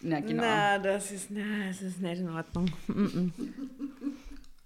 Na, 0.00 0.20
genau. 0.20 0.42
Na, 0.42 0.78
das 0.78 1.10
ist, 1.10 1.30
na, 1.30 1.40
das 1.68 1.82
ist 1.82 2.00
nicht 2.00 2.20
in 2.20 2.28
Ordnung. 2.28 2.70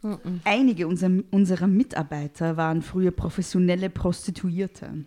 Mm-mm. 0.03 0.41
Einige 0.45 0.87
unser, 0.89 1.11
unserer 1.31 1.67
Mitarbeiter 1.69 2.57
waren 2.57 2.83
früher 2.83 3.11
professionelle 3.13 3.89
Prostituierte. 3.91 5.05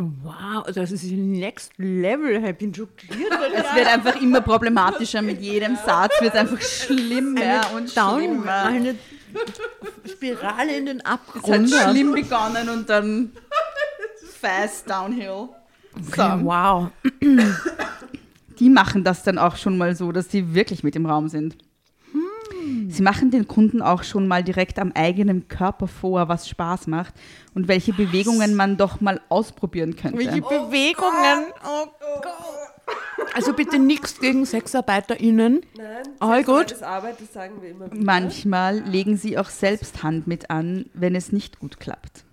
Oh, 0.00 0.04
Wow, 0.22 0.64
das 0.74 0.90
ist 0.90 1.04
next 1.12 1.72
level. 1.78 2.44
Ich 2.44 2.56
bin 2.56 2.74
schockiert. 2.74 3.30
Es 3.54 3.74
wird 3.76 3.86
einfach 3.86 4.20
immer 4.20 4.40
problematischer 4.40 5.22
mit 5.22 5.40
jedem 5.40 5.76
Satz, 5.76 6.12
wird 6.20 6.34
einfach 6.34 6.60
schlimmer 6.60 7.62
und 7.76 7.96
Down, 7.96 8.18
schlimmer. 8.20 8.64
eine 8.64 8.94
Spirale 10.10 10.76
in 10.76 10.86
den 10.86 10.98
Es 11.00 11.04
hat 11.04 11.12
Abgrund. 11.12 11.70
schlimm 11.70 12.12
begonnen 12.12 12.68
und 12.68 12.88
dann 12.90 13.32
fast 14.40 14.88
downhill. 14.90 15.48
Okay, 15.96 16.38
So. 16.38 16.44
wow. 16.44 16.88
Die 18.58 18.68
machen 18.70 19.04
das 19.04 19.22
dann 19.22 19.38
auch 19.38 19.56
schon 19.56 19.78
mal 19.78 19.94
so, 19.96 20.12
dass 20.12 20.30
sie 20.30 20.54
wirklich 20.54 20.82
mit 20.82 20.96
im 20.96 21.06
Raum 21.06 21.28
sind. 21.28 21.56
Sie 22.94 23.02
machen 23.02 23.30
den 23.32 23.48
Kunden 23.48 23.82
auch 23.82 24.04
schon 24.04 24.28
mal 24.28 24.44
direkt 24.44 24.78
am 24.78 24.92
eigenen 24.92 25.48
Körper 25.48 25.88
vor, 25.88 26.28
was 26.28 26.48
Spaß 26.48 26.86
macht 26.86 27.12
und 27.54 27.66
welche 27.66 27.92
Bewegungen 27.92 28.54
man 28.54 28.76
doch 28.76 29.00
mal 29.00 29.20
ausprobieren 29.28 29.96
könnte. 29.96 30.18
Welche 30.18 30.40
Bewegungen. 30.40 31.52
Oh 31.64 31.86
Gott. 32.22 32.94
Also 33.34 33.52
bitte 33.52 33.80
nichts 33.80 34.20
gegen 34.20 34.44
SexarbeiterInnen. 34.44 35.62
nein, 35.76 36.02
All 36.20 36.44
gut. 36.44 36.70
Das 36.70 36.82
Arbeit, 36.84 37.20
das 37.20 37.32
sagen 37.32 37.60
wir 37.60 37.70
immer 37.70 37.90
wieder. 37.90 38.04
Manchmal 38.04 38.78
legen 38.80 39.16
sie 39.16 39.38
auch 39.38 39.48
selbst 39.48 40.04
Hand 40.04 40.28
mit 40.28 40.50
an, 40.50 40.86
wenn 40.94 41.16
es 41.16 41.32
nicht 41.32 41.58
gut 41.58 41.80
klappt. 41.80 42.24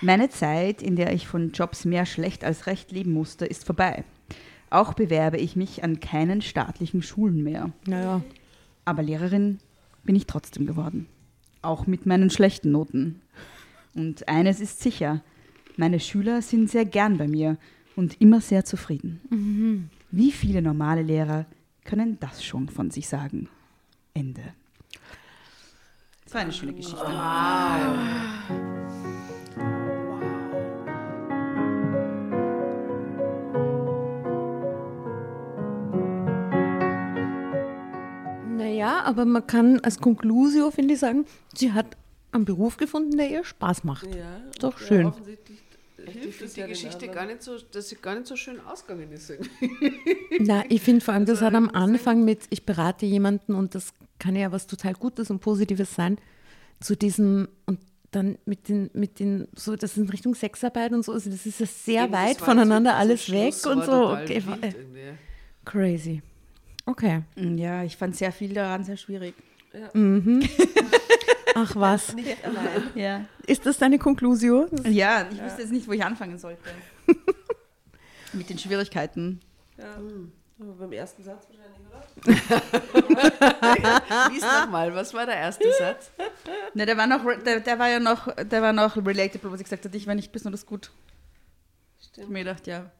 Meine 0.00 0.30
Zeit, 0.30 0.80
in 0.82 0.96
der 0.96 1.12
ich 1.12 1.28
von 1.28 1.52
Jobs 1.52 1.84
mehr 1.84 2.06
schlecht 2.06 2.42
als 2.42 2.66
recht 2.66 2.90
leben 2.90 3.12
musste, 3.12 3.44
ist 3.44 3.66
vorbei. 3.66 4.04
Auch 4.70 4.94
bewerbe 4.94 5.36
ich 5.36 5.56
mich 5.56 5.84
an 5.84 6.00
keinen 6.00 6.40
staatlichen 6.40 7.02
Schulen 7.02 7.42
mehr. 7.42 7.70
Naja. 7.86 8.22
Aber 8.84 9.02
Lehrerin 9.02 9.58
bin 10.04 10.16
ich 10.16 10.26
trotzdem 10.26 10.66
geworden. 10.66 11.06
Auch 11.62 11.86
mit 11.86 12.06
meinen 12.06 12.30
schlechten 12.30 12.72
Noten. 12.72 13.20
Und 13.94 14.28
eines 14.28 14.60
ist 14.60 14.80
sicher, 14.80 15.22
meine 15.76 16.00
Schüler 16.00 16.42
sind 16.42 16.70
sehr 16.70 16.84
gern 16.84 17.18
bei 17.18 17.28
mir 17.28 17.56
und 17.94 18.20
immer 18.20 18.40
sehr 18.40 18.64
zufrieden. 18.64 19.90
Wie 20.10 20.32
viele 20.32 20.62
normale 20.62 21.02
Lehrer 21.02 21.46
können 21.84 22.18
das 22.20 22.44
schon 22.44 22.68
von 22.68 22.90
sich 22.90 23.08
sagen? 23.08 23.48
Ende. 24.14 24.42
Das 26.24 26.34
war 26.34 26.40
eine 26.42 26.52
schöne 26.52 26.72
Geschichte. 26.72 27.04
Naja, 38.62 39.02
aber 39.04 39.24
man 39.24 39.46
kann 39.46 39.80
als 39.80 39.98
Conclusio, 39.98 40.70
finde 40.70 40.94
ich, 40.94 41.00
sagen, 41.00 41.24
sie 41.54 41.72
hat 41.72 41.96
einen 42.32 42.44
Beruf 42.44 42.76
gefunden, 42.76 43.16
der 43.16 43.30
ihr 43.30 43.44
Spaß 43.44 43.84
macht. 43.84 44.06
Ja, 44.06 44.40
Doch 44.60 44.80
ja, 44.80 44.86
schön. 44.86 45.06
offensichtlich 45.06 45.58
Ich 45.98 46.12
hilft 46.12 46.38
finde 46.38 46.44
es 46.44 46.54
die 46.54 46.60
ja 46.60 46.66
Geschichte 46.66 47.08
gar 47.08 47.26
nicht 47.26 47.42
so, 47.42 47.56
dass 47.72 47.88
sie 47.88 47.96
gar 47.96 48.14
nicht 48.14 48.26
so 48.26 48.36
schön 48.36 48.60
ausgegangen 48.60 49.12
ist. 49.12 49.32
Na, 50.40 50.64
ich 50.68 50.80
finde 50.80 51.04
vor 51.04 51.14
allem, 51.14 51.26
das 51.26 51.40
hat 51.42 51.54
am 51.54 51.68
Anfang 51.70 52.24
mit, 52.24 52.46
ich 52.50 52.64
berate 52.64 53.06
jemanden 53.06 53.54
und 53.54 53.74
das 53.74 53.92
kann 54.18 54.36
ja 54.36 54.52
was 54.52 54.66
total 54.66 54.94
Gutes 54.94 55.30
und 55.30 55.40
Positives 55.40 55.94
sein, 55.94 56.18
zu 56.80 56.96
diesem 56.96 57.48
und 57.66 57.80
dann 58.12 58.38
mit 58.44 58.68
den, 58.68 58.90
mit 58.92 59.18
den, 59.20 59.48
so, 59.56 59.74
das 59.74 59.92
ist 59.92 59.96
in 59.98 60.08
Richtung 60.08 60.34
Sexarbeit 60.34 60.92
und 60.92 61.04
so, 61.04 61.12
also 61.12 61.30
das 61.30 61.46
ist 61.46 61.60
ja 61.60 61.66
sehr 61.66 62.04
Eben, 62.04 62.12
weit 62.12 62.34
das 62.36 62.40
war 62.40 62.48
voneinander 62.48 62.94
alles 62.94 63.30
weg 63.30 63.54
und 63.66 63.84
so. 63.84 63.92
war 63.92 64.22
Okay, 64.22 64.42
wild 64.46 64.62
äh, 64.64 65.14
crazy. 65.64 66.22
Okay. 66.86 67.22
Ja, 67.36 67.82
ich 67.84 67.96
fand 67.96 68.16
sehr 68.16 68.32
viel 68.32 68.54
daran 68.54 68.84
sehr 68.84 68.96
schwierig. 68.96 69.34
Ach 71.54 71.76
was. 71.76 72.14
Nicht 72.14 72.44
allein. 72.44 72.90
Ja, 72.94 73.24
Ist 73.46 73.64
das 73.66 73.78
deine 73.78 73.98
Conclusio? 73.98 74.68
ja 74.84 75.26
ich 75.30 75.42
wusste 75.42 75.62
jetzt 75.62 75.72
nicht, 75.72 75.86
wo 75.88 75.92
ich 75.92 76.04
anfangen 76.04 76.38
sollte. 76.38 76.62
Mit 78.32 78.48
den 78.48 78.58
Schwierigkeiten. 78.58 79.40
Ja. 79.78 79.96
Aber 80.58 80.72
beim 80.74 80.92
ersten 80.92 81.22
Satz 81.24 81.46
wahrscheinlich, 81.48 81.80
oder? 81.88 82.02
Lies 84.30 84.42
nochmal, 84.42 84.94
was 84.94 85.12
war 85.12 85.26
der 85.26 85.36
erste 85.36 85.70
Satz? 85.72 86.10
Ne, 86.74 86.86
der 86.86 86.96
war 86.96 87.06
noch, 87.06 87.24
der, 87.44 87.60
der 87.60 87.78
war 87.78 87.88
ja 87.88 87.98
noch, 87.98 88.32
der 88.36 88.62
war 88.62 88.72
noch 88.72 88.96
relatable, 88.96 89.50
wo 89.50 89.56
sie 89.56 89.64
gesagt 89.64 89.84
hat, 89.84 89.94
ich 89.94 90.06
war 90.06 90.14
nicht 90.14 90.30
besonders 90.30 90.64
gut. 90.64 90.92
Ich 92.00 92.06
Stimmt. 92.08 92.30
mir 92.30 92.40
gedacht, 92.44 92.66
ja. 92.66 92.90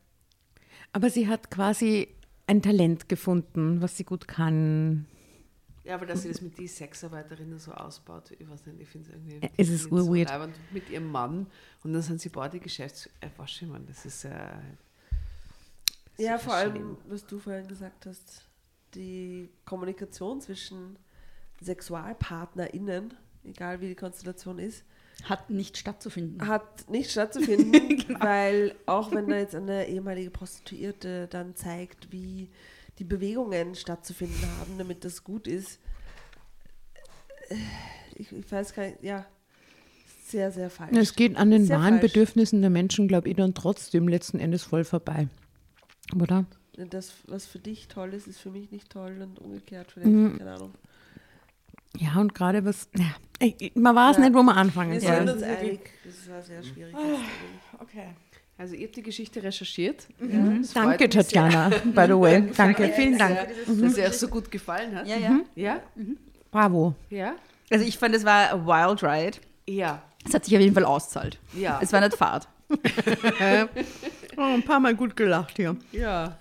Aber 0.93 1.09
sie 1.09 1.29
hat 1.29 1.51
quasi 1.51 2.09
ein 2.53 2.63
Talent 2.63 3.09
gefunden, 3.09 3.81
was 3.81 3.97
sie 3.97 4.05
gut 4.05 4.29
kann. 4.29 5.07
Ja, 5.85 5.95
aber 5.95 6.07
dass 6.07 6.23
sie 6.23 6.29
das 6.29 6.41
mit 6.41 6.59
den 6.59 6.69
Sexarbeiterinnen 6.69 7.59
so 7.59 7.73
ausbaut, 7.73 8.31
ich 8.39 8.49
weiß 8.49 8.67
nicht, 8.67 8.81
ich 8.81 8.89
finde 8.89 9.09
es 9.09 9.15
irgendwie. 9.15 9.39
Ja, 9.43 9.51
es 9.57 9.69
ist 9.69 9.85
so 9.85 9.91
urweird. 9.91 10.29
leibend. 10.29 10.55
Mit 10.71 10.89
ihrem 10.91 11.11
Mann 11.11 11.47
und 11.83 11.93
dann 11.93 12.03
sind 12.03 12.21
sie 12.21 12.29
beide 12.29 12.61
Geschäfts... 12.61 13.07
Äh, 13.21 13.29
das 13.87 14.07
ist 14.07 14.25
ja. 14.25 14.63
Ja, 16.19 16.39
vor 16.39 16.55
allem, 16.55 16.99
was 17.09 17.27
du 17.27 17.39
vorhin 17.39 17.67
gesagt 17.67 18.07
hast, 18.07 18.45
die 18.95 19.49
Kommunikation 19.65 20.41
zwischen 20.41 20.99
SexualpartnerInnen, 21.61 23.15
egal 23.45 23.81
wie 23.81 23.89
die 23.89 23.95
Konstellation 23.95 24.59
ist, 24.59 24.85
Hat 25.25 25.51
nicht 25.51 25.77
stattzufinden. 25.77 26.47
hat 26.49 26.89
nicht 26.91 27.11
stattzufinden, 27.11 28.05
weil 28.21 28.75
auch 28.87 29.13
wenn 29.13 29.29
da 29.29 29.37
jetzt 29.37 29.55
eine 29.55 29.87
ehemalige 29.89 30.31
Prostituierte 30.31 31.29
dann 31.29 31.55
zeigt, 31.55 32.11
wie 32.13 32.49
die 32.99 33.05
Bewegungen 33.05 33.75
stattzufinden 33.75 34.43
haben, 34.59 34.79
damit 34.79 35.05
das 35.05 35.23
gut 35.25 35.47
ist, 35.47 35.79
äh, 37.49 37.55
ich, 38.17 38.33
ich 38.33 38.51
weiß 38.51 38.75
gar 38.75 38.85
nicht, 38.87 39.03
ja, 39.03 39.25
sehr, 40.27 40.51
sehr 40.51 40.71
falsch. 40.71 40.97
Es 40.97 41.15
geht 41.15 41.37
an 41.37 41.51
den 41.51 41.67
Sehr 41.67 41.79
wahren 41.79 41.99
falsch. 42.01 42.13
Bedürfnissen 42.13 42.61
der 42.61 42.71
Menschen, 42.71 43.07
glaube 43.09 43.29
ich, 43.29 43.37
dann 43.37 43.55
trotzdem 43.55 44.09
letzten 44.09 44.39
Endes 44.39 44.63
voll 44.63 44.85
vorbei. 44.85 45.29
Oder? 46.19 46.47
Das, 46.77 47.13
was 47.27 47.45
für 47.47 47.59
dich 47.59 47.89
toll 47.89 48.15
ist, 48.15 48.27
ist 48.27 48.39
für 48.39 48.51
mich 48.51 48.71
nicht 48.71 48.91
toll 48.91 49.21
und 49.23 49.39
umgekehrt 49.39 49.93
vielleicht, 49.93 50.09
Mhm. 50.11 50.39
keine 50.39 50.53
Ahnung. 50.55 50.73
Ja, 51.99 52.21
und 52.21 52.35
gerade 52.35 52.65
was. 52.65 52.89
Ja, 52.97 53.05
ich- 53.59 53.73
man 53.75 53.95
weiß 53.95 54.17
Ja. 54.17 54.23
nicht, 54.25 54.35
wo 54.35 54.43
man 54.43 54.57
anfangen 54.57 54.93
Wir 54.93 55.01
soll. 55.01 55.17
sind 55.19 55.29
uns 55.31 55.43
einig, 55.43 55.81
das 56.05 56.31
war 56.31 56.43
sehr 56.43 56.63
schwierig. 56.63 56.93
jetzt 56.95 57.05
eigentlich. 57.05 57.21
Okay. 57.81 58.07
Also 58.59 58.75
ihr 58.75 58.87
habt 58.87 58.97
die 58.97 59.03
Geschichte 59.03 59.43
recherchiert. 59.43 60.07
Mhm. 60.21 60.63
Freut 60.65 60.77
Danke, 61.01 61.05
mich 61.05 61.13
sehr. 61.29 61.49
Tatjana, 61.49 61.69
by 61.69 62.05
the 62.07 62.19
way. 62.19 62.51
Danke, 62.57 62.93
vielen 62.95 63.19
Dank. 63.19 63.37
Dass 63.67 63.77
es 63.77 63.95
dir 63.95 64.09
auch 64.09 64.13
so 64.13 64.29
gut 64.29 64.51
gefallen 64.51 64.95
hat. 64.95 65.07
Ja, 65.09 65.17
ja. 65.17 65.41
Ja? 65.57 65.81
Bravo. 66.51 66.95
Ja? 67.11 67.35
Also 67.71 67.85
ich 67.85 67.99
fand, 67.99 68.15
es 68.15 68.25
war 68.25 68.53
a 68.53 68.67
wild 68.67 69.03
ride. 69.03 69.39
Ja. 69.67 70.03
Es 70.25 70.33
hat 70.35 70.45
sich 70.45 70.55
auf 70.55 70.61
jeden 70.61 70.75
Fall 70.75 70.85
auszahlt. 70.85 71.39
Ja. 71.55 71.81
Es 71.83 71.93
war 71.93 72.01
nicht 72.01 72.15
Fahrt. 72.17 72.47
Oh, 74.37 74.41
ein 74.55 74.63
paar 74.63 74.81
Mal 74.81 74.95
gut 74.95 75.15
gelacht 75.17 75.57
hier. 75.57 75.77
Ja. 75.93 76.37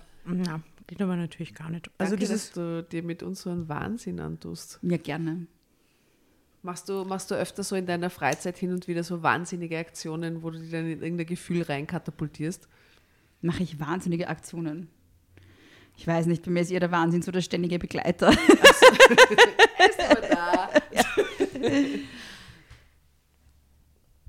Ja, 0.45 0.59
geht 0.91 1.01
aber 1.01 1.15
natürlich 1.15 1.55
gar 1.55 1.69
nicht. 1.69 1.89
Also 1.97 2.11
Danke, 2.11 2.25
dieses. 2.25 2.47
dass 2.47 2.51
du 2.51 2.83
dir 2.83 3.01
mit 3.01 3.23
uns 3.23 3.43
so 3.43 3.49
einen 3.49 3.69
Wahnsinn 3.69 4.19
antust. 4.19 4.77
Ja, 4.81 4.97
gerne. 4.97 5.47
Machst 6.63 6.89
du, 6.89 7.05
machst 7.05 7.31
du 7.31 7.35
öfter 7.35 7.63
so 7.63 7.77
in 7.77 7.85
deiner 7.85 8.09
Freizeit 8.09 8.57
hin 8.57 8.73
und 8.73 8.89
wieder 8.89 9.05
so 9.05 9.23
wahnsinnige 9.23 9.77
Aktionen, 9.77 10.43
wo 10.43 10.49
du 10.49 10.59
dich 10.59 10.69
dann 10.69 10.91
in 10.91 11.01
irgendein 11.01 11.27
Gefühl 11.27 11.61
reinkatapultierst? 11.61 12.67
Mache 13.39 13.63
ich 13.63 13.79
wahnsinnige 13.79 14.27
Aktionen. 14.27 14.89
Ich 15.95 16.05
weiß 16.05 16.25
nicht, 16.25 16.43
bei 16.43 16.51
mir 16.51 16.59
ist 16.59 16.71
eher 16.71 16.81
der 16.81 16.91
Wahnsinn 16.91 17.21
so 17.21 17.31
der 17.31 17.39
ständige 17.39 17.79
Begleiter. 17.79 18.31
Ist 18.31 19.99
aber 20.09 20.27
da. 20.27 20.69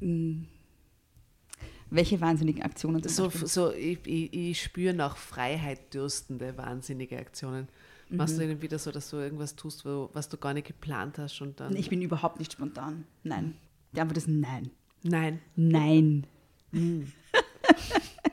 Hm. 0.01 0.52
Welche 1.95 2.21
wahnsinnigen 2.21 2.63
Aktionen? 2.63 3.03
So, 3.07 3.25
Beispiel? 3.25 3.47
so 3.47 3.73
ich, 3.73 3.99
ich, 4.07 4.33
ich 4.33 4.63
spüre 4.63 4.95
nach 4.95 5.17
Freiheit 5.17 5.93
dürstende, 5.93 6.57
wahnsinnige 6.57 7.19
Aktionen. 7.19 7.69
Machst 8.09 8.39
du 8.39 8.47
dann 8.47 8.61
wieder 8.61 8.79
so, 8.79 8.91
dass 8.91 9.09
du 9.11 9.17
irgendwas 9.17 9.57
tust, 9.57 9.85
wo, 9.85 10.11
was 10.13 10.29
du 10.29 10.37
gar 10.37 10.53
nicht 10.55 10.67
geplant 10.67 11.19
hast 11.19 11.41
und 11.41 11.61
dann. 11.61 11.75
Ich 11.77 11.89
bin 11.89 12.03
überhaupt 12.03 12.39
nicht 12.39 12.53
spontan. 12.53 13.05
Nein. 13.23 13.57
Die 13.95 14.01
Antwort 14.01 14.19
ist 14.19 14.29
nein. 14.29 14.71
Nein. 15.03 15.41
Nein. 15.57 16.27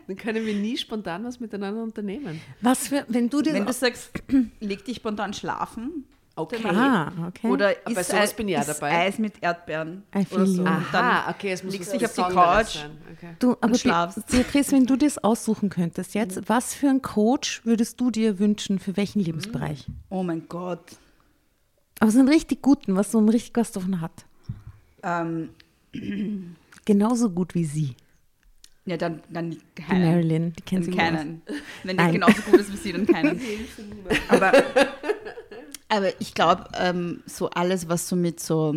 Dann 0.08 0.18
können 0.18 0.46
wir 0.46 0.56
nie 0.56 0.78
spontan 0.78 1.24
was 1.24 1.40
miteinander 1.40 1.84
unternehmen. 1.84 2.42
Was 2.62 2.88
für, 2.88 3.06
wenn 3.10 3.30
du 3.30 3.42
dir. 3.42 3.54
Wenn 3.54 3.66
du 3.66 3.74
sagst, 3.74 4.12
leg 4.60 4.84
dich 4.86 4.98
spontan 4.98 5.34
schlafen. 5.34 6.06
Okay. 6.42 6.64
ah, 6.66 7.12
okay. 7.28 7.48
Oder 7.48 7.76
Aber 7.86 7.96
bei 7.96 8.04
sowas 8.04 8.32
Ei- 8.32 8.36
bin 8.36 8.48
ich 8.48 8.54
ja 8.54 8.64
dabei. 8.64 8.92
Eis 8.92 9.18
mit 9.20 9.34
Erdbeeren. 9.42 10.04
I 10.16 10.26
Oder 10.32 10.46
so. 10.46 10.66
Aha, 10.66 11.30
okay, 11.32 11.52
es 11.52 11.64
muss 11.64 11.74
legst 11.74 11.92
was 11.92 11.98
dich 11.98 12.06
auf 12.06 12.14
die 12.30 12.34
Couch. 12.34 12.68
sein. 12.76 12.92
Okay. 13.14 13.36
Du, 13.40 13.56
aber 13.60 13.76
schlafst. 13.76 14.26
Beatrice, 14.28 14.72
wenn 14.72 14.86
du 14.86 14.96
das 14.96 15.18
aussuchen 15.18 15.70
könntest 15.70 16.14
jetzt, 16.14 16.48
was 16.48 16.74
für 16.74 16.90
einen 16.90 17.02
Coach 17.02 17.66
würdest 17.66 18.00
du 18.00 18.12
dir 18.12 18.40
wünschen, 18.40 18.80
für 18.80 18.96
welchen 18.96 19.20
Lebensbereich? 19.20 19.86
Oh 20.10 20.24
mein 20.24 20.48
Gott. 20.48 20.84
Aber 22.00 22.12
so 22.12 22.20
einen 22.20 22.30
richtig 22.30 22.62
guten, 22.62 22.96
was 22.96 23.12
so 23.12 23.20
ein 23.20 23.28
richtig 23.28 23.56
was 23.56 23.72
davon 23.72 24.00
hat. 24.00 24.26
Ähm, 25.04 25.50
Genauso 26.86 27.30
gut 27.30 27.54
wie 27.56 27.66
sie, 27.66 27.96
ja, 28.90 28.98
dann, 28.98 29.22
dann 29.30 29.52
die 29.52 29.60
keinen. 29.76 30.04
Marilyn. 30.04 30.54
Die 30.54 30.64
kennst 30.64 30.90
du 30.90 30.96
keinen. 30.96 31.44
Wenn 31.84 31.96
Nein. 31.98 32.12
der 32.12 32.14
genauso 32.14 32.42
gut 32.42 32.60
ist 32.60 32.74
wie 32.74 32.78
sie, 32.78 32.92
dann 32.92 33.06
keinen. 33.06 33.40
aber, 34.30 34.52
aber 35.90 36.20
ich 36.22 36.34
glaube, 36.34 36.66
ähm, 36.78 37.22
so 37.26 37.50
alles, 37.50 37.90
was 37.90 38.08
so 38.08 38.16
mit 38.16 38.40
so 38.40 38.76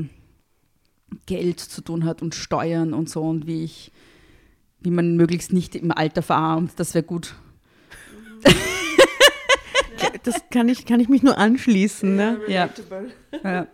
Geld 1.27 1.61
zu 1.61 1.83
tun 1.83 2.05
hat 2.05 2.23
und 2.23 2.35
Steuern 2.35 2.93
und 2.95 3.09
so 3.09 3.23
und 3.23 3.47
wie 3.47 3.63
ich, 3.65 3.93
wie 4.81 4.91
man 4.91 5.17
möglichst 5.17 5.53
nicht 5.53 5.77
im 5.77 5.93
Alter 5.93 6.23
verarmt, 6.23 6.73
das 6.77 6.95
wäre 6.95 7.05
gut. 7.05 7.35
Das 10.25 10.37
kann 10.51 10.69
ich, 10.69 10.87
kann 10.87 11.01
ich 11.01 11.09
mich 11.09 11.23
nur 11.23 11.37
anschließen. 11.39 12.15
Ne? 12.15 12.41
Ja. 12.47 12.69
Ja. 13.43 13.67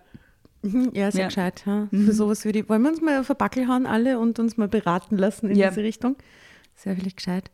Mhm, 0.62 0.90
Ja, 0.94 1.10
sehr 1.10 1.22
Ja. 1.22 1.26
gescheit. 1.28 1.62
Ja. 1.66 1.88
Für 1.90 2.12
sowas 2.12 2.44
würde 2.44 2.60
ich. 2.60 2.68
Wollen 2.68 2.82
wir 2.82 2.88
uns 2.90 3.00
mal 3.00 3.20
auf 3.20 3.26
den 3.26 3.36
Backel 3.36 3.68
hauen, 3.68 3.86
alle, 3.86 4.18
und 4.18 4.38
uns 4.38 4.56
mal 4.56 4.68
beraten 4.68 5.16
lassen 5.16 5.50
in 5.50 5.56
Ja. 5.56 5.68
diese 5.68 5.82
Richtung? 5.82 6.16
Sehr 6.74 6.96
vielleicht 6.96 7.16
gescheit. 7.18 7.50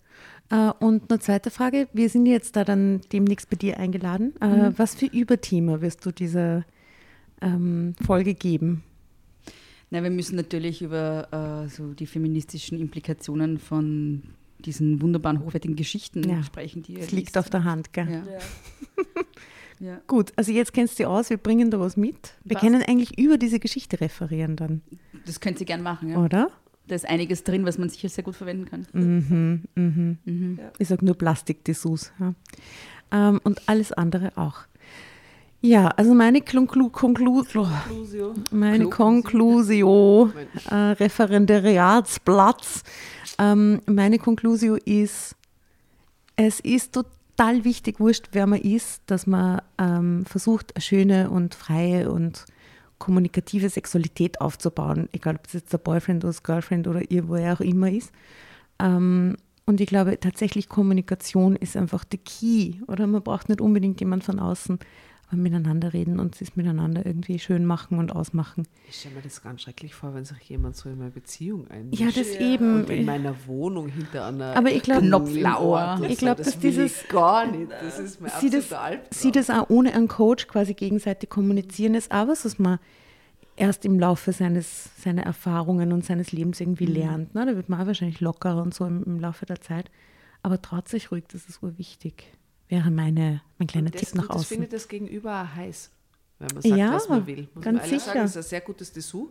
Äh, 0.51 0.71
Und 0.79 1.11
eine 1.11 1.21
zweite 1.21 1.51
Frage: 1.51 1.89
Wir 1.93 2.09
sind 2.09 2.27
jetzt 2.27 2.57
da 2.57 2.65
dann 2.65 3.01
demnächst 3.13 3.49
bei 3.51 3.57
dir 3.57 3.79
eingeladen. 3.79 4.35
Äh, 4.41 4.73
Was 4.77 4.95
für 4.95 5.07
Überthema 5.07 5.81
wirst 5.81 6.05
du 6.07 6.11
dieser 6.13 6.65
ähm, 7.41 7.95
Folge 8.05 8.35
geben? 8.35 8.83
Na, 9.91 10.03
wir 10.03 10.11
müssen 10.11 10.37
natürlich 10.37 10.83
über 10.83 11.65
äh, 11.65 11.69
so 11.69 11.93
die 11.95 12.07
feministischen 12.07 12.79
Implikationen 12.81 13.59
von 13.59 14.23
diesen 14.65 15.01
wunderbaren, 15.03 15.41
hochwertigen 15.45 15.77
Geschichten 15.77 16.29
Ja. 16.29 16.43
sprechen, 16.43 16.83
die 16.83 16.95
ihr 16.95 17.01
Das 17.01 17.13
liegt 17.13 17.29
liest. 17.29 17.39
auf 17.39 17.51
der 17.51 17.65
Hand, 17.65 17.93
gell? 17.93 18.09
Ja. 18.11 18.23
Ja. 18.33 18.39
Ja. 19.81 20.01
Gut, 20.07 20.33
also 20.37 20.53
jetzt 20.53 20.73
kennst 20.73 20.95
du 20.95 20.97
dich 21.03 21.07
aus, 21.07 21.31
wir 21.31 21.37
bringen 21.37 21.71
da 21.71 21.79
was 21.81 21.97
mit. 21.97 22.35
Wir 22.45 22.55
Passt. 22.55 22.65
können 22.65 22.83
eigentlich 22.83 23.19
über 23.19 23.37
diese 23.39 23.59
Geschichte 23.59 24.01
referieren 24.01 24.57
dann, 24.57 24.83
Das 25.27 25.41
könnt 25.41 25.59
ihr 25.61 25.67
gern 25.67 25.83
machen. 25.83 26.11
Ja. 26.11 26.19
oder? 26.25 26.49
Da 26.87 26.95
ist 26.95 27.09
einiges 27.09 27.45
drin, 27.45 27.65
was 27.65 27.79
man 27.79 27.89
sicher 27.89 28.09
sehr 28.09 28.25
gut 28.25 28.37
verwenden 28.37 28.67
kann. 28.67 28.87
Mhm, 28.93 29.63
mhm. 29.75 30.19
Mhm. 30.25 30.59
Ich 30.79 30.89
sage 30.89 31.05
nur 31.05 31.15
Plastikdessous. 31.15 32.13
Ja. 32.21 32.35
Ähm, 33.11 33.41
und 33.45 33.63
alles 33.67 33.93
andere 33.93 34.33
auch. 34.37 34.67
Ja, 35.65 35.89
also 35.89 36.13
meine 36.13 36.43
Konklu 36.43 36.91
Konklu 36.91 37.43
Conclusio. 37.43 38.35
meine 38.51 38.91
Konklusio. 38.91 40.29
Conclusio, 40.29 40.71
äh, 40.71 40.75
Referendariatsplatz. 40.75 42.83
Ähm, 43.39 43.81
meine 43.87 44.19
Conclusio 44.19 44.75
ist, 44.75 45.37
es 46.37 46.61
ist 46.61 46.93
total 46.93 47.65
wichtig, 47.65 47.99
wurscht, 47.99 48.29
wer 48.33 48.47
man 48.47 48.61
ist, 48.61 49.05
dass 49.07 49.27
man 49.27 49.63
ähm, 49.79 50.27
versucht, 50.27 50.77
eine 50.77 50.83
schöne 50.83 51.31
und 51.31 51.55
freie 51.55 52.13
und 52.13 52.45
kommunikative 53.05 53.69
Sexualität 53.69 54.41
aufzubauen, 54.41 55.11
egal 55.13 55.37
ob 55.37 55.47
es 55.47 55.53
jetzt 55.53 55.73
der 55.73 55.79
Boyfriend 55.79 56.25
oder 56.25 56.31
das 56.31 56.43
Girlfriend 56.43 56.89
oder 56.89 57.11
ihr, 57.11 57.29
wo 57.29 57.35
er 57.35 57.53
auch 57.53 57.61
immer 57.61 57.91
ist. 57.91 58.13
Ähm, 58.79 59.37
und 59.67 59.81
ich 59.81 59.89
glaube 59.89 60.19
tatsächlich, 60.19 60.71
Kommunikation 60.71 61.55
ist 61.55 61.77
einfach 61.77 62.05
der 62.05 62.19
Key. 62.25 62.75
Oder 62.87 63.07
man 63.07 63.23
braucht 63.23 63.51
nicht 63.51 63.61
unbedingt 63.61 64.01
jemand 64.01 64.25
von 64.25 64.39
außen, 64.39 64.79
aber 65.29 65.37
miteinander 65.39 65.93
reden 65.93 66.21
und 66.21 66.41
es 66.41 66.55
miteinander 66.57 67.05
irgendwie 67.07 67.39
schön 67.39 67.65
machen 67.65 67.99
und 67.99 68.15
ausmachen. 68.15 68.69
Ich 68.89 69.01
stelle 69.01 69.17
mir 69.17 69.23
das 69.23 69.43
ganz 69.43 69.63
schrecklich 69.63 69.95
vor, 69.95 70.15
wenn 70.15 70.25
sich 70.25 70.39
jemand 70.49 70.77
so 70.77 70.89
in 70.89 70.99
meine 70.99 71.11
Beziehung 71.11 71.67
einmischt. 71.71 72.01
Ja, 72.01 72.09
das 72.09 72.35
Ja. 72.35 72.41
eben. 72.41 72.77
Und 72.83 72.91
in 72.91 73.05
meiner 73.05 73.35
Wohnung 73.47 73.89
hinter 73.89 74.27
einer 74.27 74.57
Aber 74.57 74.71
ich 74.71 74.83
glaub- 74.83 75.01
Knopf 75.01 75.31
im 75.35 75.43
lauert 75.43 75.99
Ohr. 76.01 76.05
und 76.05 76.11
Ich 76.11 76.19
so. 76.19 76.27
glaub, 76.27 76.37
das 76.37 76.47
dass 76.47 76.63
will 76.63 76.71
dieses- 76.71 77.03
ich 77.03 77.09
gar 77.09 77.47
nicht. 77.47 77.71
Das 77.73 77.99
ist 77.99 78.21
mir 78.21 78.29
Sie 78.41 78.51
das, 78.51 78.73
sie 79.11 79.33
das 79.33 79.51
auch 79.51 79.71
ohne 79.71 79.95
einen 79.95 80.09
Coach 80.09 80.47
quasi 80.47 80.75
gegenseitig 80.75 81.31
kommunizieren, 81.31 81.95
ist 81.95 82.13
auch 82.13 82.29
was, 82.29 82.45
was 82.45 82.59
man 82.59 82.79
erst 83.57 83.85
im 83.85 83.99
Laufe 84.01 84.33
seines, 84.33 84.91
seiner 85.01 85.23
Erfahrungen 85.23 85.93
und 85.93 86.05
seines 86.05 86.33
Lebens 86.33 86.61
irgendwie 86.61 86.87
lernt. 86.87 87.35
Ne? 87.35 87.47
Da 87.47 87.55
wird 87.57 87.69
man 87.69 87.81
auch 87.81 87.87
wahrscheinlich 87.87 88.21
lockerer 88.21 88.61
und 88.63 88.75
so 88.75 88.85
im, 88.85 89.05
im 89.05 89.21
Laufe 89.21 89.47
der 89.47 89.61
Zeit. 89.61 89.91
Aber 90.43 90.61
traut 90.61 90.89
sich 90.89 91.11
ruhig, 91.11 91.25
das 91.33 91.47
ist 91.49 91.63
urwichtig. 91.63 92.33
Wäre 92.69 92.91
meine, 92.91 93.43
mein 93.59 93.67
kleiner 93.67 93.91
das, 93.91 94.01
Tipp 94.03 94.15
nach 94.15 94.29
das 94.29 94.37
außen. 94.37 94.47
findet 94.47 94.73
das 94.73 94.89
Gegenüber 94.89 95.55
heiß, 95.55 95.91
wenn 96.39 96.49
man 96.55 96.63
sagt, 96.63 96.77
Ja, 96.77 96.93
was 96.93 97.09
man 97.09 97.27
will. 97.27 97.49
Muss 97.55 97.65
ganz 97.65 97.81
man 97.81 97.89
sicher. 97.89 98.01
sagen, 98.01 98.19
das 98.21 98.31
ist 98.31 98.37
ein 98.37 98.43
sehr 98.43 98.61
gutes 98.63 98.93
Dessous. 98.93 99.29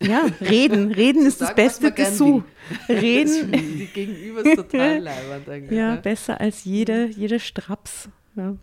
Ja, 0.00 0.26
reden. 0.40 0.92
Reden 0.92 1.26
ist 1.26 1.40
das 1.40 1.48
sagen, 1.48 1.58
was 1.58 1.64
beste 1.80 1.92
Dessous. 1.92 2.42
Das 2.86 3.02
Reden, 3.02 3.32
finde 3.50 3.58
ich 3.58 3.76
die 3.78 3.86
Gegenüber 3.86 4.44
ist 4.44 4.56
total 4.56 4.98
leibend 5.00 5.48
eigentlich. 5.48 5.76
ja, 5.78 5.94
ne? 5.96 6.00
besser 6.00 6.40
als 6.40 6.64
jede, 6.64 7.06
jede 7.08 7.40
Straps. 7.40 8.08
Ja. 8.36 8.56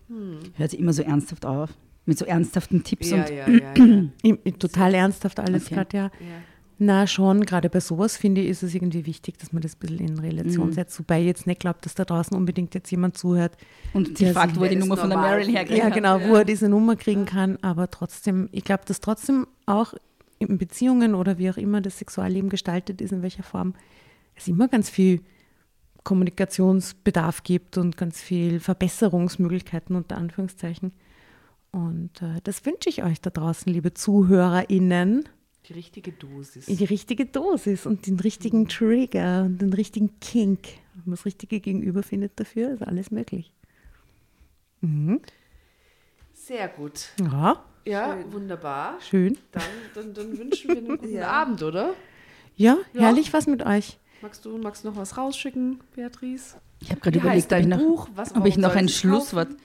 Hört 0.55 0.71
sich 0.71 0.79
immer 0.79 0.93
so 0.93 1.03
ernsthaft 1.03 1.45
auf. 1.45 1.71
Mit 2.05 2.17
so 2.19 2.23
ernsthaften 2.25 2.83
Tipps 2.83 3.09
Ja, 3.09 3.25
und 3.25 3.29
ja, 3.31 4.51
Total 4.59 4.93
ernsthaft 4.93 5.39
alles 5.39 5.65
Okay. 5.65 5.75
gerade, 5.75 5.97
ja. 5.97 6.11
Na 6.77 7.07
schon, 7.07 7.45
gerade 7.45 7.69
bei 7.69 7.79
sowas 7.79 8.17
finde 8.17 8.41
ich, 8.41 8.49
ist 8.49 8.61
es 8.63 8.75
irgendwie 8.75 9.05
wichtig, 9.05 9.37
dass 9.37 9.53
man 9.53 9.61
das 9.61 9.75
ein 9.75 9.79
bisschen 9.79 9.99
in 9.99 10.19
Relation 10.19 10.67
Mhm. 10.69 10.73
setzt. 10.73 10.99
Wobei 10.99 11.21
ich 11.21 11.25
jetzt 11.27 11.47
nicht 11.47 11.61
glaubt, 11.61 11.85
dass 11.85 11.95
da 11.95 12.03
draußen 12.03 12.35
unbedingt 12.35 12.75
jetzt 12.75 12.91
jemand 12.91 13.17
zuhört. 13.17 13.55
Und 13.93 14.17
sie 14.17 14.31
fragt, 14.31 14.59
wo 14.59 14.63
er 14.63 14.69
die 14.71 14.75
Nummer 14.75 14.97
von 14.97 15.09
der 15.09 15.17
Marilyn 15.17 15.55
herkriegt. 15.55 15.77
Ja, 15.79 15.87
Ja, 15.87 15.93
genau, 15.95 16.17
ja. 16.17 16.29
wo 16.29 16.35
er 16.35 16.43
diese 16.45 16.67
Nummer 16.67 16.95
kriegen 16.97 17.25
kann. 17.25 17.57
Aber 17.61 17.89
trotzdem, 17.89 18.49
ich 18.51 18.63
glaube, 18.65 18.83
dass 18.85 18.99
trotzdem 18.99 19.47
auch 19.65 19.93
in 20.39 20.57
Beziehungen 20.57 21.15
oder 21.15 21.37
wie 21.37 21.49
auch 21.49 21.55
immer 21.57 21.79
das 21.79 21.97
Sexualleben 21.99 22.49
gestaltet 22.49 22.99
ist, 22.99 23.13
in 23.13 23.21
welcher 23.21 23.43
Form, 23.43 23.73
es 24.35 24.49
immer 24.49 24.67
ganz 24.67 24.89
viel 24.89 25.21
Kommunikationsbedarf 26.03 27.43
gibt 27.43 27.77
und 27.77 27.97
ganz 27.97 28.21
viel 28.21 28.59
Verbesserungsmöglichkeiten 28.59 29.95
unter 29.95 30.17
Anführungszeichen. 30.17 30.91
Und 31.71 32.21
äh, 32.21 32.39
das 32.43 32.65
wünsche 32.65 32.89
ich 32.89 33.03
euch 33.03 33.21
da 33.21 33.29
draußen, 33.29 33.71
liebe 33.71 33.93
ZuhörerInnen. 33.93 35.27
Die 35.67 35.73
richtige 35.73 36.11
Dosis. 36.11 36.65
Die 36.67 36.83
richtige 36.85 37.25
Dosis 37.25 37.85
und 37.85 38.05
den 38.07 38.19
richtigen 38.19 38.67
Trigger 38.67 39.43
und 39.45 39.57
den 39.59 39.73
richtigen 39.73 40.19
Kink. 40.19 40.59
Wenn 40.93 41.03
man 41.05 41.15
das 41.15 41.25
richtige 41.25 41.59
Gegenüber 41.59 42.03
findet 42.03 42.39
dafür, 42.39 42.71
ist 42.73 42.83
alles 42.83 43.09
möglich. 43.11 43.51
Mhm. 44.81 45.21
Sehr 46.33 46.67
gut. 46.67 47.09
Ja, 47.19 47.63
Ja, 47.85 48.17
wunderbar. 48.31 48.99
schön. 49.01 49.37
Dann, 49.51 49.63
dann, 49.95 50.13
dann 50.13 50.37
wünschen 50.37 50.69
wir 50.69 50.77
einen 50.77 50.87
guten 50.87 51.09
Ja. 51.11 51.31
Abend, 51.31 51.63
oder? 51.63 51.93
Ja, 52.55 52.77
Ja. 52.93 53.01
herrlich 53.01 53.33
was 53.33 53.47
mit 53.47 53.65
euch. 53.65 53.97
Magst 54.21 54.45
du, 54.45 54.57
magst 54.57 54.83
du 54.83 54.89
noch 54.89 54.97
was 54.97 55.17
rausschicken, 55.17 55.79
Beatrice? 55.95 56.57
Ich 56.79 56.91
habe 56.91 57.01
gerade 57.01 57.19
überlegt, 57.19 57.51
ob 57.51 57.59
ich 57.59 57.67
noch, 57.67 57.77
Buch? 57.79 58.09
Was, 58.15 58.35
ob 58.35 58.45
ich 58.45 58.57
noch 58.57 58.75
ein 58.75 58.89
Schlusswort. 58.89 59.49
kaufen? 59.49 59.61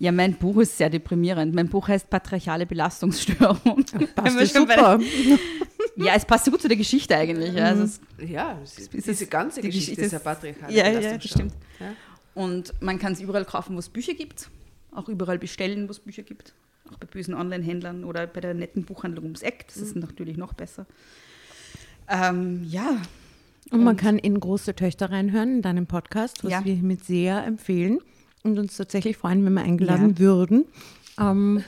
Ja, 0.00 0.12
mein 0.12 0.34
Buch 0.34 0.58
ist 0.58 0.78
sehr 0.78 0.90
deprimierend. 0.90 1.54
Mein 1.54 1.68
Buch 1.68 1.88
heißt 1.88 2.08
Patriarchale 2.08 2.66
Belastungsstörung. 2.66 3.84
Passt 4.14 4.54
super. 4.54 5.00
Ja, 6.00 6.12
es 6.14 6.24
passt 6.24 6.48
gut 6.48 6.62
zu 6.62 6.68
der 6.68 6.76
Geschichte 6.76 7.16
eigentlich. 7.16 7.54
Ja, 7.54 7.64
also 7.70 7.82
es, 7.82 8.00
Ja, 8.24 8.56
es 8.62 8.78
ist, 8.78 8.92
diese 8.92 9.10
es- 9.10 9.28
ganze 9.28 9.60
die 9.60 9.66
Geschichte 9.66 9.96
Geschichte 9.96 10.04
ist 10.04 10.12
ja 10.12 10.18
ist- 10.18 10.24
patriarchal. 10.24 10.72
ja, 10.72 10.88
ja, 10.88 11.16
das 11.18 11.24
stimmt. 11.28 11.54
Ja. 11.80 11.92
Und 12.34 12.72
man 12.80 13.00
kann 13.00 13.14
es 13.14 13.20
überall 13.20 13.44
kaufen, 13.44 13.74
wo 13.74 13.80
es 13.80 13.88
Bücher 13.88 14.14
gibt. 14.14 14.48
Auch 14.92 15.08
überall 15.08 15.40
bestellen, 15.40 15.88
wo 15.88 15.90
es 15.90 15.98
Bücher 15.98 16.22
gibt. 16.22 16.54
Auch 16.92 16.98
bei 16.98 17.08
bösen 17.08 17.34
Online-Händlern 17.34 18.04
oder 18.04 18.28
bei 18.28 18.40
der 18.40 18.54
netten 18.54 18.84
Buchhandlung 18.84 19.24
ums 19.24 19.42
Eck. 19.42 19.64
Das 19.66 19.78
ist 19.78 19.96
natürlich 19.96 20.36
noch 20.36 20.52
besser. 20.52 20.86
Ähm, 22.08 22.64
ja, 22.70 22.98
Und 23.72 23.82
man 23.82 23.96
kann 23.96 24.18
in 24.18 24.38
Große 24.38 24.76
Töchter 24.76 25.10
reinhören, 25.10 25.56
in 25.56 25.62
deinem 25.62 25.86
Podcast, 25.88 26.44
was 26.44 26.52
Ja. 26.52 26.64
wir 26.64 26.74
hiermit 26.74 27.04
sehr 27.04 27.44
empfehlen 27.44 27.98
und 28.44 28.58
uns 28.58 28.76
tatsächlich 28.76 29.16
freuen, 29.16 29.44
wenn 29.44 29.54
wir 29.54 29.62
eingeladen 29.62 30.10
Ja. 30.10 30.18
würden. 30.18 30.64
Ähm, 31.18 31.62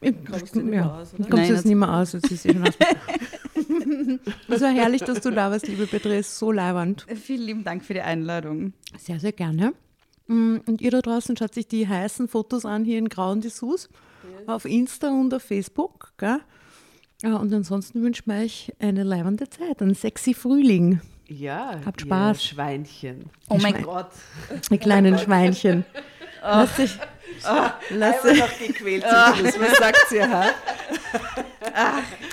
Kommst 0.30 0.54
du 0.54 0.60
nicht 0.60 0.70
mehr 0.70 0.92
aus, 0.94 1.14
oder? 1.14 1.28
Kommst 1.28 1.30
Nein, 1.30 1.30
du 1.30 1.36
jetzt 1.48 1.58
das- 1.58 1.64
nicht 1.64 1.76
mehr 1.76 1.92
aus, 1.94 2.12
jetzt 2.12 2.30
ist 2.32 2.46
eh 2.46 2.52
schon 2.52 2.66
aus. 2.66 2.74
Es 4.48 4.60
war 4.60 4.70
herrlich, 4.72 5.02
dass 5.02 5.20
du 5.20 5.30
da 5.30 5.50
warst, 5.50 5.66
liebe 5.66 5.86
Beatrice, 5.86 6.36
so 6.36 6.50
leibernd. 6.52 7.06
vielen 7.22 7.42
lieben 7.42 7.64
Dank 7.64 7.84
für 7.84 7.94
die 7.94 8.00
Einladung. 8.02 8.72
Sehr, 8.98 9.18
sehr 9.20 9.32
gerne. 9.32 9.72
Mm, 10.26 10.56
Und 10.66 10.80
ihr 10.80 10.90
da 10.90 11.00
draußen 11.00 11.36
schaut 11.36 11.54
sich 11.54 11.66
die 11.68 11.86
heißen 11.88 12.28
Fotos 12.28 12.64
an 12.66 12.84
hier 12.84 12.98
in 12.98 13.08
Grauen 13.08 13.40
Dessous 13.40 13.88
auf 14.46 14.64
Insta 14.64 15.08
und 15.10 15.32
auf 15.32 15.42
Facebook. 15.42 16.12
Gell? 16.18 16.38
Ja, 17.22 17.36
Und 17.36 17.52
ansonsten 17.54 18.02
wünschen 18.02 18.24
wir 18.26 18.40
euch 18.42 18.72
eine 18.78 19.04
leibende 19.04 19.48
Zeit, 19.48 19.80
einen 19.80 19.94
sexy 19.94 20.34
Frühling. 20.34 21.00
Ja, 21.32 21.80
Habt 21.86 22.02
Spaß. 22.02 22.44
Schweinchen. 22.44 23.24
Oh 23.48 23.54
mein 23.56 23.72
Schwein- 23.74 23.82
Gott. 23.84 24.10
Die 24.70 24.78
kleinen 24.78 25.18
Schweinchen. 25.24 25.84
Lass 26.44 26.74
dich, 26.74 26.98
lass, 27.90 28.24
Einmal 28.24 28.36
noch 28.48 28.58
gequält 28.58 29.04
zum 29.04 29.36
Schluss. 29.36 29.60
Was 29.60 29.78
sagt 29.78 30.08
sie, 30.08 30.22
ha? 30.24 30.46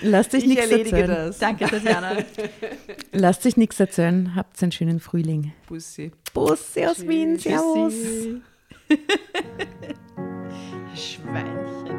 lass 0.02 0.30
dich 0.30 0.44
Ich 0.46 0.50
nichts 0.50 0.66
erledige 0.66 0.98
erzählen. 1.02 1.26
das. 1.28 1.38
Danke, 1.38 1.66
Tatjana. 1.68 2.18
Lasst 3.12 3.46
dich 3.46 3.56
nichts 3.56 3.80
erzählen. 3.80 4.34
Habt 4.36 4.62
einen 4.64 4.72
schönen 4.72 5.00
Frühling. 5.00 5.54
Bussi. 5.68 6.12
Bussi 6.34 6.88
aus 6.88 7.08
Wien. 7.08 7.38
Servus. 7.38 7.94
Schweinchen. 10.96 11.99